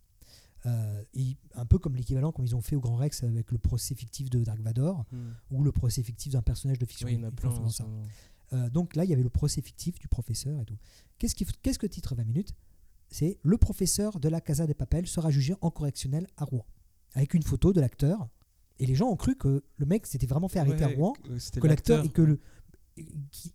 [0.67, 3.59] Euh, et un peu comme l'équivalent comme ils ont fait au Grand Rex avec le
[3.59, 5.33] procès fictif de Dark Vador Hmm.
[5.51, 7.07] ou le procès fictif d'un personnage de fiction.
[7.07, 7.51] Ouais, il y en a plein.
[7.51, 7.85] en ça.
[8.53, 10.77] Euh, donc là, il y avait le procès fictif du professeur et tout.
[11.19, 12.53] Qu'est-ce, faut- qu'est-ce que titre 20 minutes?
[13.11, 16.65] C'est le professeur de la Casa des Papels sera jugé en correctionnel à Rouen.
[17.15, 18.29] Avec une photo de l'acteur.
[18.79, 21.13] Et les gens ont cru que le mec s'était vraiment fait arrêter Ouais, à Rouen,
[21.15, 22.41] que- l'acteur, et que le.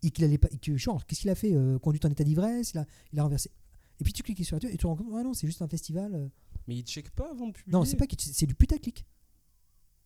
[0.04, 0.48] Et qu'il allait pas.
[0.52, 3.20] et que, genre, qu'est-ce qu'il a fait euh, Conduite en état d'ivresse il a, il
[3.20, 3.52] a renversé.
[4.00, 5.62] Et puis tu cliques sur la et tu te rends compte, ah non, c'est juste
[5.62, 6.30] un festival.
[6.68, 7.72] Mais ils checkent pas avant de publier.
[7.72, 9.06] Non, c'est pas qu'ils- c'est du putaclic.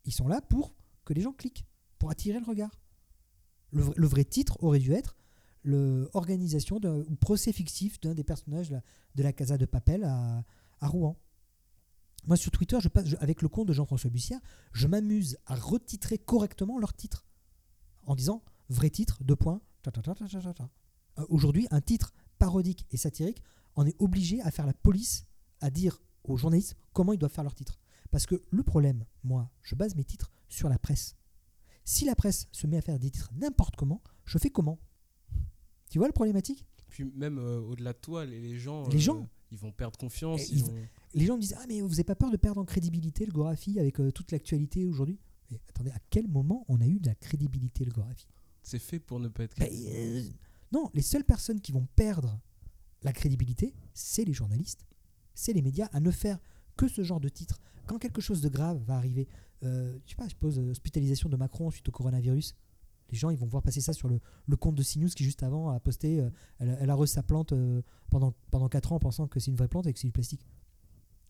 [0.06, 0.76] Ils sont là pour
[1.06, 1.66] que les gens cliquent,
[1.98, 2.80] pour attirer le regard.
[3.72, 5.16] Le, vrai- titre aurait dû être
[5.64, 8.70] le organisation d'un- ou procès fictif d'un des personnages
[9.16, 10.44] de la, Casa de Papel à,
[10.82, 11.18] Rouen.
[12.26, 14.40] Moi, sur Twitter, je passe, avec le compte de Jean-François Bussière,
[14.74, 17.26] je m'amuse à retitrer correctement leur titre.
[18.04, 19.62] En disant vrai titre, deux points.
[19.88, 23.42] Euh, Aujourd'hui, un titre parodique et satirique,
[23.76, 25.26] on est obligé à faire la police,
[25.62, 27.80] à dire aux journalistes comment ils doivent faire leur titre.
[28.12, 31.16] Parce que le problème, moi, je base mes titres sur la presse.
[31.86, 34.80] Si la presse se met à faire des titres n'importe comment, je fais comment?
[35.90, 36.66] Tu vois le problématique?
[36.90, 38.88] Puis même euh, au-delà de toi, les, les gens.
[38.90, 39.30] Les euh, gens.
[39.52, 40.42] Ils vont perdre confiance.
[40.42, 40.74] Et ils ils- vont-
[41.14, 43.32] Les gens me disent Ah, mais vous n'avez pas peur de perdre en crédibilité le
[43.32, 45.20] Gorafi avec euh, toute l'actualité aujourd'hui?
[45.50, 48.28] Mais attendez, à quel moment on a eu de la crédibilité le Gorafi?
[48.64, 49.58] C'est fait pour ne pas être.
[49.58, 50.24] Ben, euh,
[50.72, 52.40] Non, les seules personnes qui vont perdre
[53.04, 54.86] la crédibilité, c'est les journalistes,
[55.34, 56.40] c'est les médias, à ne faire
[56.78, 57.60] que ce genre de titre.
[57.88, 59.28] Quand quelque chose de grave va arriver,
[59.64, 62.56] euh, je sais pas, je suppose euh, hospitalisation de Macron suite au coronavirus,
[63.10, 65.44] les gens ils vont voir passer ça sur le, le compte de CNews qui juste
[65.44, 66.30] avant a posté, euh,
[66.60, 69.52] elle, a- elle arrose sa plante euh, pendant, pendant 4 ans en pensant que c'est
[69.52, 70.46] une vraie plante et que c'est du plastique.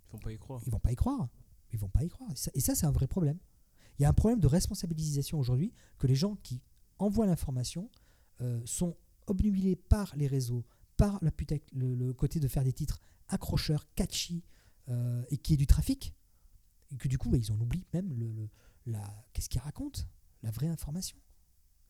[0.08, 0.62] Ils vont pas y croire.
[0.66, 1.30] Ils vont pas y croire.
[1.74, 2.30] Ils vont pas y croire.
[2.54, 3.38] Et ça, c'est un vrai problème.
[3.98, 6.62] Il y a un problème de responsabilisation aujourd'hui que les gens qui
[7.00, 7.90] envoient l'information
[8.42, 8.96] euh, sont
[9.28, 10.64] obnubilés par les réseaux,
[10.98, 11.32] par la
[11.74, 13.00] le côté de faire des titres
[13.32, 14.44] accrocheurs, catchy,
[14.90, 16.14] euh, et qui est du trafic.
[16.92, 18.50] Et que du coup, bah, ils en oublient même le, le-
[18.86, 20.02] la, qu'est-ce qu'ils racontent,
[20.44, 21.18] la vraie information.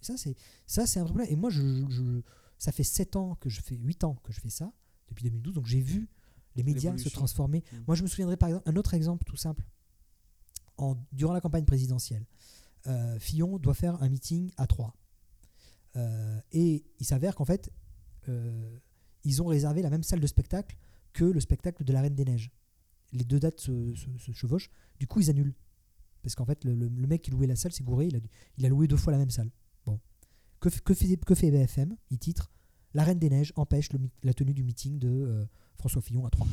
[0.02, 0.36] Et ça, c'est,
[0.68, 1.32] ça, c'est un vrai problème.
[1.34, 2.22] Et moi, je, je-
[2.58, 4.72] ça fait 7 ans que je fais, 8 ans que je fais ça,
[5.10, 6.08] depuis 2012, donc j'ai vu
[6.56, 7.64] les médias se transformer.
[7.72, 7.78] Mm.
[7.88, 9.66] Moi, je me souviendrai par exemple, un autre exemple tout simple.
[10.78, 12.26] En, durant la campagne présidentielle,
[12.88, 14.96] euh, Fillon doit faire un meeting à 3.
[16.52, 17.72] et il s'avère qu'en fait,
[18.30, 18.78] euh,
[19.24, 20.76] ils ont réservé la même salle de spectacle
[21.14, 22.52] que le spectacle de la Reine des Neiges.
[23.14, 24.70] Les deux dates se, se- se chevauchent.
[25.00, 25.54] Du coup, ils annulent.
[26.22, 28.08] Parce qu'en fait, le, le- le mec qui louait la salle s'est gouré.
[28.08, 29.52] Il a, dû- il a loué deux fois la même salle.
[29.86, 30.00] Bon.
[30.60, 32.52] Que, fait, que fait BFM Il titre
[32.94, 35.46] La Reine des Neiges empêche le la tenue du meeting de euh,
[35.78, 36.48] François Fillon à 3.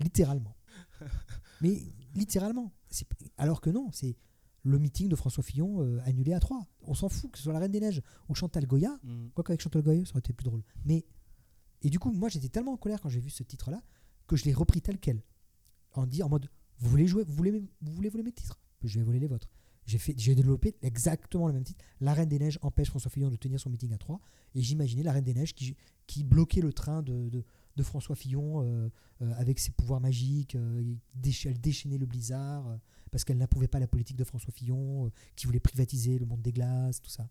[0.00, 0.56] Littéralement.
[1.60, 1.82] Mais
[2.14, 2.72] littéralement.
[3.36, 4.16] Alors que non, c'est
[4.62, 6.66] le meeting de François Fillon euh, annulé à 3.
[6.82, 8.98] On s'en fout que ce soit la Reine des Neiges ou Chantal Goya.
[9.02, 9.28] Mm.
[9.34, 10.62] Quoi qu'avec Chantal Goya, ça aurait été plus drôle.
[10.84, 11.04] Mais,
[11.82, 13.82] et du coup, moi, j'étais tellement en colère quand j'ai vu ce titre-là
[14.26, 15.22] que je l'ai repris tel quel.
[15.92, 16.48] En, dit, en mode,
[16.78, 18.58] vous voulez jouer, vous voulez, vous voulez voler mes titres?
[18.82, 19.48] Je vais voler les vôtres.
[19.86, 21.84] J'ai fait, j'ai développé exactement le même titre.
[22.00, 24.18] La Reine des Neiges empêche François Fillon de tenir son meeting à 3.
[24.54, 25.76] Et j'imaginais la Reine des Neiges qui,
[26.06, 27.44] qui bloquait le train de, de,
[27.76, 28.88] de François Fillon euh,
[29.20, 30.54] euh, avec ses pouvoirs magiques.
[30.54, 32.78] euh, décha- elle déchaînait le blizzard
[33.10, 36.52] parce qu'elle n'approuvait pas la politique de François Fillon, qui voulait privatiser le monde des
[36.52, 37.28] glaces, tout ça.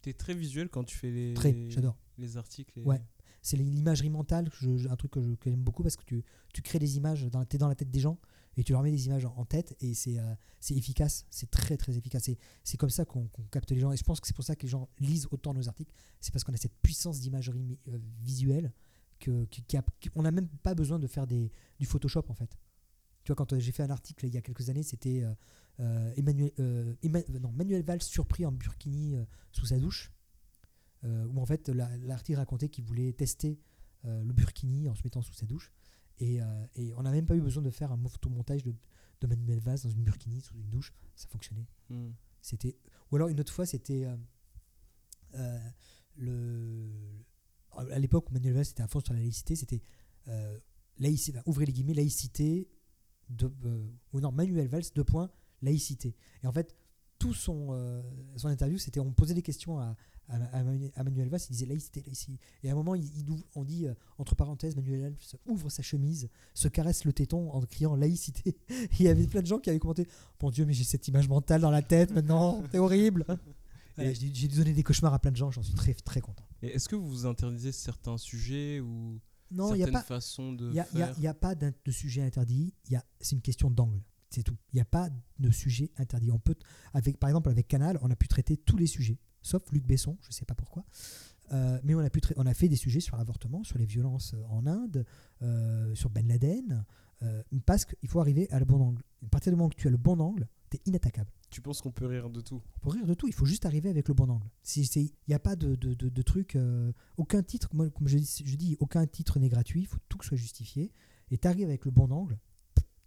[0.00, 1.98] T'es très visuel quand tu fais les, Très, j'adore.
[2.18, 2.78] les articles.
[2.78, 3.02] et- Ouais.
[3.42, 4.50] C'est l'imagerie mentale,
[4.90, 6.22] un truc que j'aime beaucoup parce que tu,
[6.52, 8.18] tu crées des images, dans, t'es dans la tête des gens
[8.56, 11.76] et tu leur mets des images en, tête et c'est euh, c'est efficace, c'est très
[11.76, 12.28] très efficace.
[12.64, 13.92] C'est comme ça qu'on capte les gens.
[13.92, 15.92] Et je pense que c'est pour ça que les gens lisent autant nos articles.
[16.20, 18.72] C'est parce qu'on a cette puissance d'imagerie euh, visuelle
[19.20, 19.46] que,
[19.76, 19.84] a-
[20.14, 22.58] on n'a même pas besoin de faire des, du Photoshop en fait.
[23.24, 25.24] Tu vois, quand euh, j'ai fait un article il y a quelques années, c'était
[26.16, 26.50] Emmanuel,
[27.02, 29.14] Emma- non, Manuel Valls surpris en burkini
[29.52, 30.12] sous sa douche.
[31.04, 33.58] Euh, où en fait la- l'article racontait qu'il voulait tester
[34.04, 35.72] euh, le burkini en se mettant sous sa douche.
[36.18, 38.74] Et, euh, et on n'a même pas eu besoin de faire un photomontage de,
[39.20, 40.92] de Manuel Valls dans une burkini sous une douche.
[41.16, 41.66] Ça fonctionnait.
[41.88, 42.10] Hmm.
[42.42, 42.76] C'était
[43.10, 44.06] ou alors une autre fois c'était
[46.16, 46.88] le
[47.74, 49.82] à l'époque où Manuel Valls était à fond sur la laïcité c'était
[50.28, 50.58] euh,
[50.98, 52.68] laïcité ouvrez les guillemets laïcité
[53.28, 55.30] de euh, ou non Manuel Valls deux points
[55.62, 56.74] laïcité et en fait
[57.18, 58.02] tout son euh,
[58.36, 59.96] son interview c'était on posait des questions à,
[60.30, 63.04] à, à Manu- à Manuel Valls il disait laïcité laïcité et à un moment il,
[63.18, 65.14] il ouvre- on dit euh, entre parenthèses Manuel Valls
[65.46, 68.56] ouvre sa chemise se caresse le téton en criant laïcité
[68.98, 70.06] il y avait plein de gens qui avaient commenté
[70.42, 73.26] mon Dieu, mais j'ai cette image mentale dans la tête maintenant, c'est horrible.
[73.96, 76.46] Voilà, j'ai donner des cauchemars à plein de gens, j'en suis très très content.
[76.62, 79.20] Et est-ce que vous interdisez certains sujets ou
[79.50, 81.14] Non, il n'y a certaines pas, façons de il y a, il y a- faire
[81.18, 84.00] il y a pas de sujet interdit, y c'est une question d'angle,
[84.30, 84.56] c'est tout.
[84.72, 86.30] Il n'y a pas de sujet interdit.
[86.30, 86.54] On peut,
[86.94, 90.16] avec, par exemple, avec Canal, on a pu traiter tous les sujets, sauf Luc Besson,
[90.22, 90.84] je ne sais pas pourquoi.
[91.52, 94.34] Euh, mais on a, pu on a fait des sujets sur l'avortement, sur les violences
[94.34, 95.04] euh, en Inde,
[95.42, 96.84] euh, sur Ben Laden,
[97.22, 99.02] euh, parce qu'il faut arriver à le bon angle.
[99.24, 101.30] À partir du moment que tu as le bon angle, tu es inattaquable.
[101.50, 102.62] Tu penses qu'on peut rire de tout?
[102.80, 104.48] Pour rire de tout, il faut juste arriver avec le bon angle.
[104.76, 106.56] Il n'y a pas de, de, de, de truc,
[107.16, 110.18] aucun titre, moi, comme je, dis- je dis, aucun titre n'est gratuit, il faut tout
[110.18, 110.92] que soit justifié.
[111.32, 112.38] Et tu arrives avec le bon angle,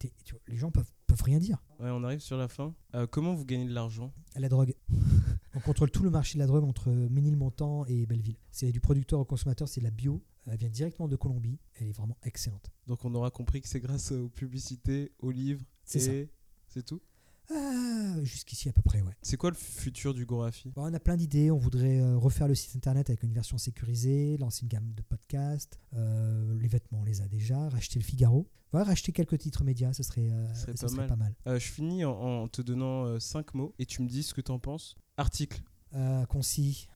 [0.07, 1.61] t'es- tu vois, les gens peuvent, peuvent rien dire.
[1.79, 2.73] Ouais, on arrive sur la fin.
[2.95, 4.13] Euh, comment vous gagnez de l'argent?
[4.35, 4.73] À la drogue.
[5.55, 8.37] On contrôle tout le marché de la drogue entre Ménilmontant et Belleville.
[8.51, 10.23] C'est du producteur au consommateur, c'est de la bio.
[10.47, 11.59] Elle vient directement de Colombie.
[11.75, 12.71] Elle est vraiment excellente.
[12.87, 16.11] Donc on aura compris que c'est grâce aux publicités, aux livres C'est ça.
[16.69, 17.01] c'est tout?
[17.51, 19.13] Ah, jusqu'ici à peu près, ouais.
[19.21, 20.71] C'est quoi le futur du Gorafi?
[20.71, 21.51] Bon, on a plein d'idées.
[21.51, 25.01] On voudrait euh, refaire le site internet avec une version sécurisée, lancer une gamme de
[25.03, 25.77] podcasts.
[25.93, 27.69] Euh, les vêtements, on les a déjà.
[27.69, 28.49] Racheter le Figaro.
[28.81, 31.07] Racheter quelques titres médias, ce serait, euh, Ce serait ça pas serait mal.
[31.09, 31.35] pas mal.
[31.47, 34.41] Euh, Je finis en, en te donnant 5 mots et tu me dis ce que
[34.41, 34.95] t'en penses.
[35.17, 35.61] Article,
[35.93, 36.87] Euh, concis,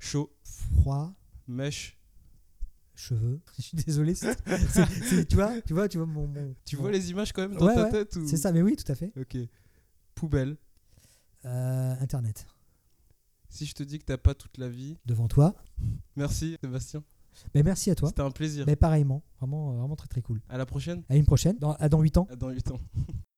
[0.00, 1.14] chaud, froid,
[1.46, 1.96] mèche.
[2.96, 3.40] cheveux.
[3.58, 4.14] Je suis désolé.
[5.28, 6.26] tu vois, tu vois, tu vois mon.
[6.26, 8.26] mon- Tu mon- vois les images quand même dans Ouais, ta ouais, tête ou...
[8.26, 9.12] C'est ça, mais oui, tout à fait.
[9.16, 9.36] Ok.
[10.14, 10.56] Poubelle.
[11.44, 12.46] Euh, internet.
[13.48, 15.54] Si je te dis que t'as pas toute la vie, Devant toi.
[16.16, 17.02] merci Sébastien.
[17.54, 18.08] Mais merci à toi.
[18.08, 18.64] C'était un plaisir.
[18.66, 20.40] Mais pareillement, vraiment, euh, vraiment très très cool.
[20.48, 21.02] À la prochaine.
[21.08, 22.28] À une prochaine, dans, à dans 8 ans.
[22.30, 22.80] À dans 8 ans.